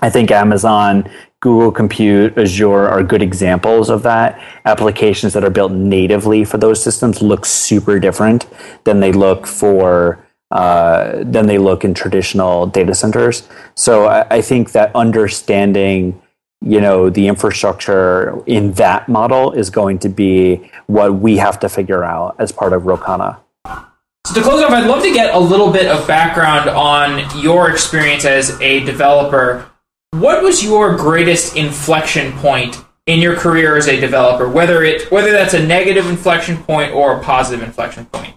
I 0.02 0.10
think 0.10 0.32
Amazon 0.32 1.10
Google 1.44 1.74
Compute, 1.74 2.38
Azure 2.38 2.88
are 2.88 3.04
good 3.04 3.22
examples 3.22 3.90
of 3.90 4.02
that. 4.04 4.42
Applications 4.64 5.34
that 5.34 5.44
are 5.44 5.50
built 5.50 5.74
natively 5.74 6.46
for 6.46 6.58
those 6.58 6.82
systems 6.82 7.22
look 7.22 7.46
super 7.46 8.00
different 8.00 8.48
than 8.86 9.02
they 9.02 9.12
look 9.12 9.46
for 9.46 10.26
uh, 10.52 11.22
than 11.22 11.48
they 11.48 11.58
look 11.58 11.84
in 11.84 11.94
traditional 11.94 12.66
data 12.66 12.96
centers. 12.96 13.46
So 13.76 14.06
I, 14.06 14.38
I 14.38 14.42
think 14.42 14.72
that 14.72 14.96
understanding 14.96 16.22
you 16.62 16.80
know 16.80 17.10
the 17.10 17.28
infrastructure 17.28 18.42
in 18.46 18.72
that 18.74 19.10
model 19.10 19.52
is 19.52 19.70
going 19.70 20.00
to 20.00 20.08
be 20.08 20.72
what 20.88 21.16
we 21.16 21.36
have 21.36 21.60
to 21.60 21.68
figure 21.68 22.06
out 22.06 22.38
as 22.40 22.54
part 22.54 22.72
of 22.72 22.86
Rocana. 22.86 23.38
So 24.26 24.36
to 24.36 24.42
close 24.42 24.64
off, 24.64 24.72
I'd 24.72 24.88
love 24.88 25.04
to 25.04 25.14
get 25.14 25.36
a 25.36 25.40
little 25.40 25.74
bit 25.74 25.88
of 25.88 26.08
background 26.08 26.70
on 26.70 27.38
your 27.38 27.70
experience 27.70 28.24
as 28.24 28.58
a 28.62 28.80
developer 28.86 29.70
what 30.14 30.44
was 30.44 30.64
your 30.64 30.96
greatest 30.96 31.56
inflection 31.56 32.32
point 32.34 32.84
in 33.08 33.20
your 33.20 33.36
career 33.36 33.76
as 33.76 33.88
a 33.88 34.00
developer? 34.00 34.48
Whether 34.48 34.84
it 34.84 35.12
whether 35.12 35.32
that's 35.32 35.56
a 35.56 35.66
negative 35.66 36.08
inflection 36.08 36.58
point 36.58 36.94
or 36.94 37.18
a 37.18 37.24
positive 37.24 37.66
inflection 37.66 38.06
point. 38.06 38.36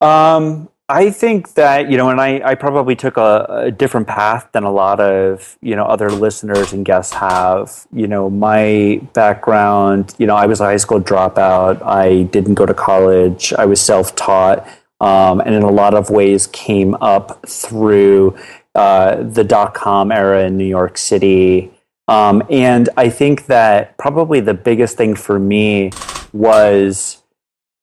Um, 0.00 0.68
I 0.88 1.10
think 1.10 1.54
that 1.54 1.90
you 1.90 1.96
know, 1.96 2.08
and 2.08 2.20
I, 2.20 2.40
I 2.44 2.54
probably 2.54 2.96
took 2.96 3.16
a, 3.16 3.44
a, 3.66 3.70
different 3.70 4.08
path 4.08 4.48
than 4.52 4.64
a 4.64 4.72
lot 4.72 5.00
of 5.00 5.56
you 5.60 5.76
know 5.76 5.84
other 5.84 6.10
listeners 6.10 6.72
and 6.72 6.84
guests 6.84 7.12
have. 7.12 7.86
You 7.92 8.08
know, 8.08 8.30
my 8.30 9.00
background. 9.12 10.14
You 10.18 10.26
know, 10.26 10.34
I 10.34 10.46
was 10.46 10.60
a 10.60 10.64
high 10.64 10.78
school 10.78 11.00
dropout. 11.00 11.82
I 11.82 12.22
didn't 12.24 12.54
go 12.54 12.64
to 12.64 12.74
college. 12.74 13.52
I 13.52 13.66
was 13.66 13.80
self 13.82 14.16
taught, 14.16 14.66
um, 15.00 15.40
and 15.40 15.54
in 15.54 15.62
a 15.62 15.70
lot 15.70 15.94
of 15.94 16.08
ways 16.10 16.46
came 16.48 16.94
up 16.96 17.46
through 17.46 18.36
uh, 18.74 19.22
the 19.22 19.44
dot 19.44 19.74
com 19.74 20.10
era 20.10 20.44
in 20.44 20.56
New 20.56 20.64
York 20.64 20.98
City. 20.98 21.70
Um, 22.08 22.42
and 22.50 22.88
I 22.96 23.10
think 23.10 23.46
that 23.46 23.96
probably 23.96 24.40
the 24.40 24.54
biggest 24.54 24.96
thing 24.96 25.14
for 25.14 25.38
me 25.38 25.92
was, 26.32 27.22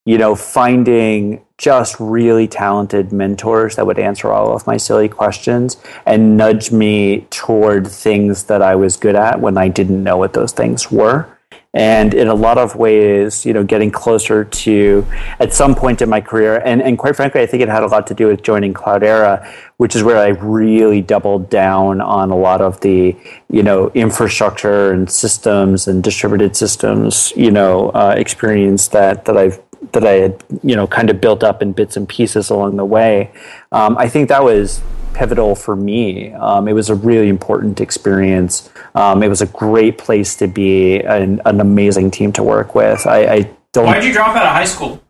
you 0.05 0.17
know, 0.17 0.35
finding 0.35 1.45
just 1.57 1.99
really 1.99 2.47
talented 2.47 3.11
mentors 3.11 3.75
that 3.75 3.85
would 3.85 3.99
answer 3.99 4.31
all 4.31 4.55
of 4.55 4.67
my 4.67 4.77
silly 4.77 5.09
questions 5.09 5.77
and 6.05 6.37
nudge 6.37 6.71
me 6.71 7.27
toward 7.29 7.87
things 7.87 8.43
that 8.45 8.61
I 8.61 8.75
was 8.75 8.97
good 8.97 9.15
at 9.15 9.39
when 9.41 9.57
I 9.57 9.67
didn't 9.67 10.03
know 10.03 10.17
what 10.17 10.33
those 10.33 10.51
things 10.51 10.91
were 10.91 11.27
and 11.73 12.13
in 12.13 12.27
a 12.27 12.33
lot 12.33 12.57
of 12.57 12.75
ways, 12.75 13.45
you 13.45 13.53
know, 13.53 13.63
getting 13.63 13.91
closer 13.91 14.43
to 14.43 15.05
at 15.39 15.53
some 15.53 15.75
point 15.75 16.01
in 16.01 16.09
my 16.09 16.19
career, 16.19 16.61
and, 16.65 16.81
and 16.81 16.97
quite 16.97 17.15
frankly, 17.15 17.41
I 17.41 17.45
think 17.45 17.61
it 17.61 17.69
had 17.69 17.83
a 17.83 17.87
lot 17.87 18.07
to 18.07 18.13
do 18.15 18.27
with 18.27 18.41
joining 18.41 18.73
Cloudera, 18.73 19.47
which 19.77 19.95
is 19.95 20.03
where 20.03 20.17
I 20.17 20.29
really 20.29 21.01
doubled 21.01 21.49
down 21.49 22.01
on 22.01 22.31
a 22.31 22.37
lot 22.37 22.61
of 22.61 22.79
the, 22.81 23.15
you 23.49 23.63
know, 23.63 23.91
infrastructure 23.93 24.91
and 24.91 25.09
systems 25.09 25.87
and 25.87 26.03
distributed 26.03 26.55
systems, 26.55 27.31
you 27.35 27.51
know, 27.51 27.89
uh, 27.89 28.15
experience 28.17 28.87
that 28.89 29.25
that 29.25 29.37
I've 29.37 29.61
that 29.91 30.05
I 30.05 30.11
had, 30.11 30.43
you 30.63 30.75
know, 30.75 30.87
kind 30.87 31.09
of 31.09 31.21
built 31.21 31.43
up 31.43 31.61
in 31.61 31.73
bits 31.73 31.97
and 31.97 32.07
pieces 32.07 32.49
along 32.49 32.77
the 32.77 32.85
way. 32.85 33.31
Um, 33.71 33.97
I 33.97 34.09
think 34.09 34.29
that 34.29 34.43
was 34.43 34.81
pivotal 35.13 35.55
for 35.55 35.75
me. 35.75 36.31
Um, 36.33 36.67
it 36.67 36.73
was 36.73 36.89
a 36.89 36.95
really 36.95 37.29
important 37.29 37.81
experience. 37.81 38.69
Um, 38.95 39.23
it 39.23 39.27
was 39.27 39.41
a 39.41 39.47
great 39.47 39.97
place 39.97 40.35
to 40.37 40.47
be, 40.47 40.99
an, 40.99 41.41
an 41.45 41.61
amazing 41.61 42.11
team 42.11 42.31
to 42.33 42.43
work 42.43 42.75
with. 42.75 43.05
I, 43.07 43.25
I 43.25 43.51
don't. 43.71 43.85
Why 43.85 43.95
did 43.95 44.05
you 44.05 44.13
drop 44.13 44.35
out 44.35 44.45
of 44.45 44.51
high 44.51 44.65
school? 44.65 45.01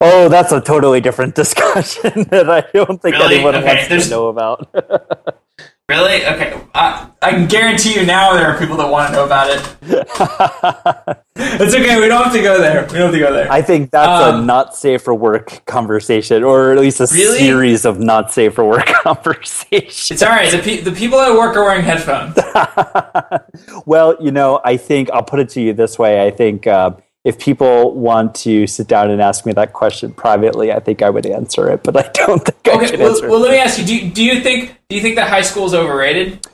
Oh, 0.00 0.28
that's 0.28 0.50
a 0.52 0.60
totally 0.60 1.00
different 1.00 1.34
discussion 1.42 2.24
that 2.30 2.48
I 2.48 2.64
don't 2.72 3.00
think 3.00 3.16
really? 3.16 3.36
anyone 3.36 3.56
okay, 3.56 3.66
wants 3.66 3.88
there's, 3.88 4.04
to 4.04 4.10
know 4.10 4.28
about. 4.28 4.68
Really? 5.90 6.24
Okay. 6.24 6.56
I, 6.72 7.10
I 7.20 7.32
can 7.32 7.48
guarantee 7.48 7.98
you 7.98 8.06
now 8.06 8.32
there 8.32 8.46
are 8.46 8.56
people 8.56 8.76
that 8.76 8.88
want 8.88 9.08
to 9.08 9.12
know 9.12 9.26
about 9.26 9.50
it. 9.50 9.76
it's 11.34 11.74
okay. 11.74 11.98
We 11.98 12.06
don't 12.06 12.22
have 12.22 12.32
to 12.32 12.42
go 12.42 12.60
there. 12.60 12.82
We 12.82 12.92
don't 12.92 13.06
have 13.06 13.12
to 13.12 13.18
go 13.18 13.32
there. 13.32 13.50
I 13.50 13.60
think 13.60 13.90
that's 13.90 14.24
um, 14.24 14.44
a 14.44 14.46
not 14.46 14.76
safe 14.76 15.02
for 15.02 15.16
work 15.16 15.64
conversation, 15.66 16.44
or 16.44 16.70
at 16.70 16.78
least 16.78 17.00
a 17.00 17.08
really? 17.10 17.40
series 17.40 17.84
of 17.84 17.98
not 17.98 18.32
safe 18.32 18.54
for 18.54 18.64
work 18.64 18.86
conversations. 19.02 20.12
It's 20.12 20.22
all 20.22 20.28
right. 20.28 20.52
The, 20.52 20.60
pe- 20.60 20.82
the 20.82 20.92
people 20.92 21.18
at 21.18 21.32
work 21.32 21.56
are 21.56 21.64
wearing 21.64 21.82
headphones. 21.82 22.38
well, 23.84 24.16
you 24.20 24.30
know, 24.30 24.60
I 24.64 24.76
think 24.76 25.10
I'll 25.10 25.24
put 25.24 25.40
it 25.40 25.48
to 25.50 25.60
you 25.60 25.72
this 25.72 25.98
way. 25.98 26.24
I 26.24 26.30
think. 26.30 26.68
Uh, 26.68 26.92
if 27.24 27.38
people 27.38 27.92
want 27.92 28.34
to 28.34 28.66
sit 28.66 28.88
down 28.88 29.10
and 29.10 29.20
ask 29.20 29.44
me 29.44 29.52
that 29.52 29.72
question 29.72 30.12
privately, 30.12 30.72
I 30.72 30.80
think 30.80 31.02
I 31.02 31.10
would 31.10 31.26
answer 31.26 31.70
it, 31.70 31.82
but 31.82 31.96
I 31.96 32.10
don't 32.14 32.44
think 32.44 32.68
okay, 32.68 32.86
I 32.86 32.90
can 32.90 33.00
well, 33.00 33.10
answer 33.10 33.28
well, 33.28 33.40
let 33.40 33.50
me 33.50 33.58
ask 33.58 33.78
you: 33.78 33.84
do, 33.84 34.10
do 34.10 34.24
you 34.24 34.40
think 34.40 34.76
do 34.88 34.96
you 34.96 35.02
think 35.02 35.16
that 35.16 35.28
high 35.28 35.42
school 35.42 35.66
is 35.66 35.74
overrated? 35.74 36.46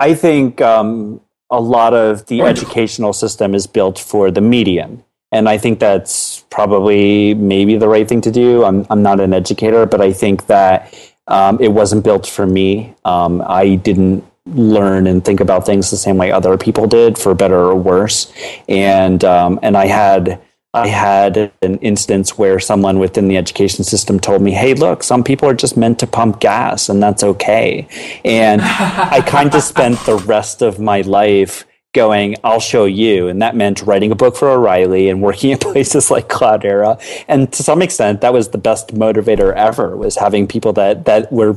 I 0.00 0.14
think 0.14 0.60
um, 0.60 1.20
a 1.50 1.60
lot 1.60 1.94
of 1.94 2.26
the 2.26 2.42
educational 2.42 3.12
system 3.12 3.54
is 3.54 3.66
built 3.66 3.98
for 3.98 4.30
the 4.30 4.40
median, 4.40 5.04
and 5.30 5.48
I 5.48 5.58
think 5.58 5.78
that's 5.78 6.44
probably 6.50 7.34
maybe 7.34 7.76
the 7.76 7.88
right 7.88 8.08
thing 8.08 8.20
to 8.22 8.30
do. 8.30 8.64
I'm 8.64 8.86
I'm 8.88 9.02
not 9.02 9.20
an 9.20 9.34
educator, 9.34 9.84
but 9.84 10.00
I 10.00 10.12
think 10.12 10.46
that 10.46 10.94
um, 11.26 11.60
it 11.60 11.68
wasn't 11.68 12.02
built 12.04 12.26
for 12.26 12.46
me. 12.46 12.94
Um, 13.04 13.42
I 13.46 13.76
didn't 13.76 14.24
learn 14.46 15.06
and 15.06 15.24
think 15.24 15.40
about 15.40 15.64
things 15.66 15.90
the 15.90 15.96
same 15.96 16.16
way 16.16 16.30
other 16.30 16.56
people 16.58 16.86
did, 16.86 17.18
for 17.18 17.34
better 17.34 17.58
or 17.58 17.74
worse. 17.74 18.32
And 18.68 19.24
um, 19.24 19.58
and 19.62 19.76
I 19.76 19.86
had 19.86 20.40
I 20.74 20.88
had 20.88 21.52
an 21.62 21.78
instance 21.78 22.36
where 22.36 22.58
someone 22.58 22.98
within 22.98 23.28
the 23.28 23.36
education 23.36 23.84
system 23.84 24.20
told 24.20 24.42
me, 24.42 24.52
"Hey, 24.52 24.74
look, 24.74 25.02
some 25.02 25.24
people 25.24 25.48
are 25.48 25.54
just 25.54 25.76
meant 25.76 25.98
to 26.00 26.06
pump 26.06 26.40
gas, 26.40 26.88
and 26.88 27.02
that's 27.02 27.22
okay." 27.22 27.88
And 28.24 28.60
I 28.62 29.22
kind 29.26 29.54
of 29.54 29.62
spent 29.62 29.98
the 30.00 30.16
rest 30.16 30.62
of 30.62 30.78
my 30.78 31.00
life 31.02 31.64
going, 31.94 32.36
I'll 32.44 32.60
show 32.60 32.84
you. 32.84 33.28
And 33.28 33.40
that 33.40 33.56
meant 33.56 33.82
writing 33.82 34.10
a 34.12 34.14
book 34.16 34.36
for 34.36 34.50
O'Reilly 34.50 35.08
and 35.08 35.22
working 35.22 35.52
at 35.54 35.60
places 35.60 36.10
like 36.10 36.28
Cloudera. 36.28 37.00
And 37.26 37.50
to 37.54 37.62
some 37.62 37.80
extent, 37.80 38.20
that 38.20 38.34
was 38.34 38.50
the 38.50 38.58
best 38.58 38.94
motivator 38.94 39.54
ever 39.54 39.96
was 39.96 40.16
having 40.16 40.46
people 40.46 40.74
that, 40.74 41.06
that 41.06 41.32
were 41.32 41.56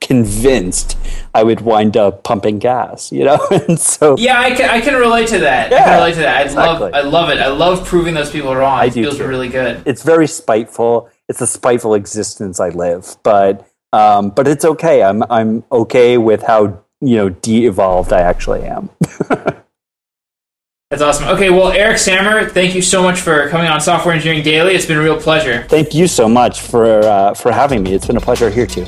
convinced 0.00 0.96
I 1.34 1.42
would 1.42 1.60
wind 1.60 1.96
up 1.96 2.24
pumping 2.24 2.58
gas, 2.58 3.12
you 3.12 3.24
know? 3.24 3.38
and 3.50 3.78
so 3.78 4.16
Yeah, 4.18 4.40
I 4.40 4.54
can 4.54 4.70
I 4.70 4.80
can 4.80 4.94
relate 4.94 5.28
to 5.28 5.38
that. 5.38 5.70
Yeah, 5.70 5.78
I 5.78 5.84
can 5.84 5.98
relate 5.98 6.14
to 6.14 6.20
that. 6.20 6.36
I 6.36 6.42
exactly. 6.42 6.90
love 6.90 6.94
I 6.94 7.00
love 7.02 7.30
it. 7.30 7.38
I 7.38 7.48
love 7.48 7.86
proving 7.86 8.14
those 8.14 8.30
people 8.30 8.54
wrong. 8.54 8.78
I 8.78 8.86
it 8.86 8.94
do 8.94 9.02
feels 9.02 9.18
too. 9.18 9.26
really 9.26 9.48
good. 9.48 9.82
It's 9.86 10.02
very 10.02 10.26
spiteful. 10.26 11.10
It's 11.28 11.40
a 11.40 11.46
spiteful 11.46 11.94
existence 11.94 12.60
I 12.60 12.70
live, 12.70 13.16
but 13.22 13.66
um, 13.92 14.30
but 14.30 14.48
it's 14.48 14.64
okay. 14.64 15.02
I'm 15.02 15.22
I'm 15.30 15.64
okay 15.70 16.18
with 16.18 16.42
how 16.42 16.82
you 17.00 17.16
know 17.16 17.28
de-evolved 17.28 18.12
I 18.12 18.20
actually 18.20 18.62
am. 18.62 18.90
That's 20.90 21.02
awesome. 21.02 21.28
Okay, 21.28 21.50
well, 21.50 21.70
Eric 21.70 21.98
Sammer, 21.98 22.48
thank 22.50 22.74
you 22.74 22.82
so 22.82 23.00
much 23.00 23.20
for 23.20 23.48
coming 23.48 23.68
on 23.68 23.80
Software 23.80 24.12
Engineering 24.12 24.42
Daily. 24.42 24.74
It's 24.74 24.86
been 24.86 24.98
a 24.98 25.02
real 25.02 25.20
pleasure. 25.20 25.62
Thank 25.68 25.94
you 25.94 26.08
so 26.08 26.28
much 26.28 26.62
for 26.62 27.00
uh, 27.02 27.34
for 27.34 27.52
having 27.52 27.84
me. 27.84 27.94
It's 27.94 28.08
been 28.08 28.16
a 28.16 28.20
pleasure 28.20 28.50
here 28.50 28.66
too. 28.66 28.86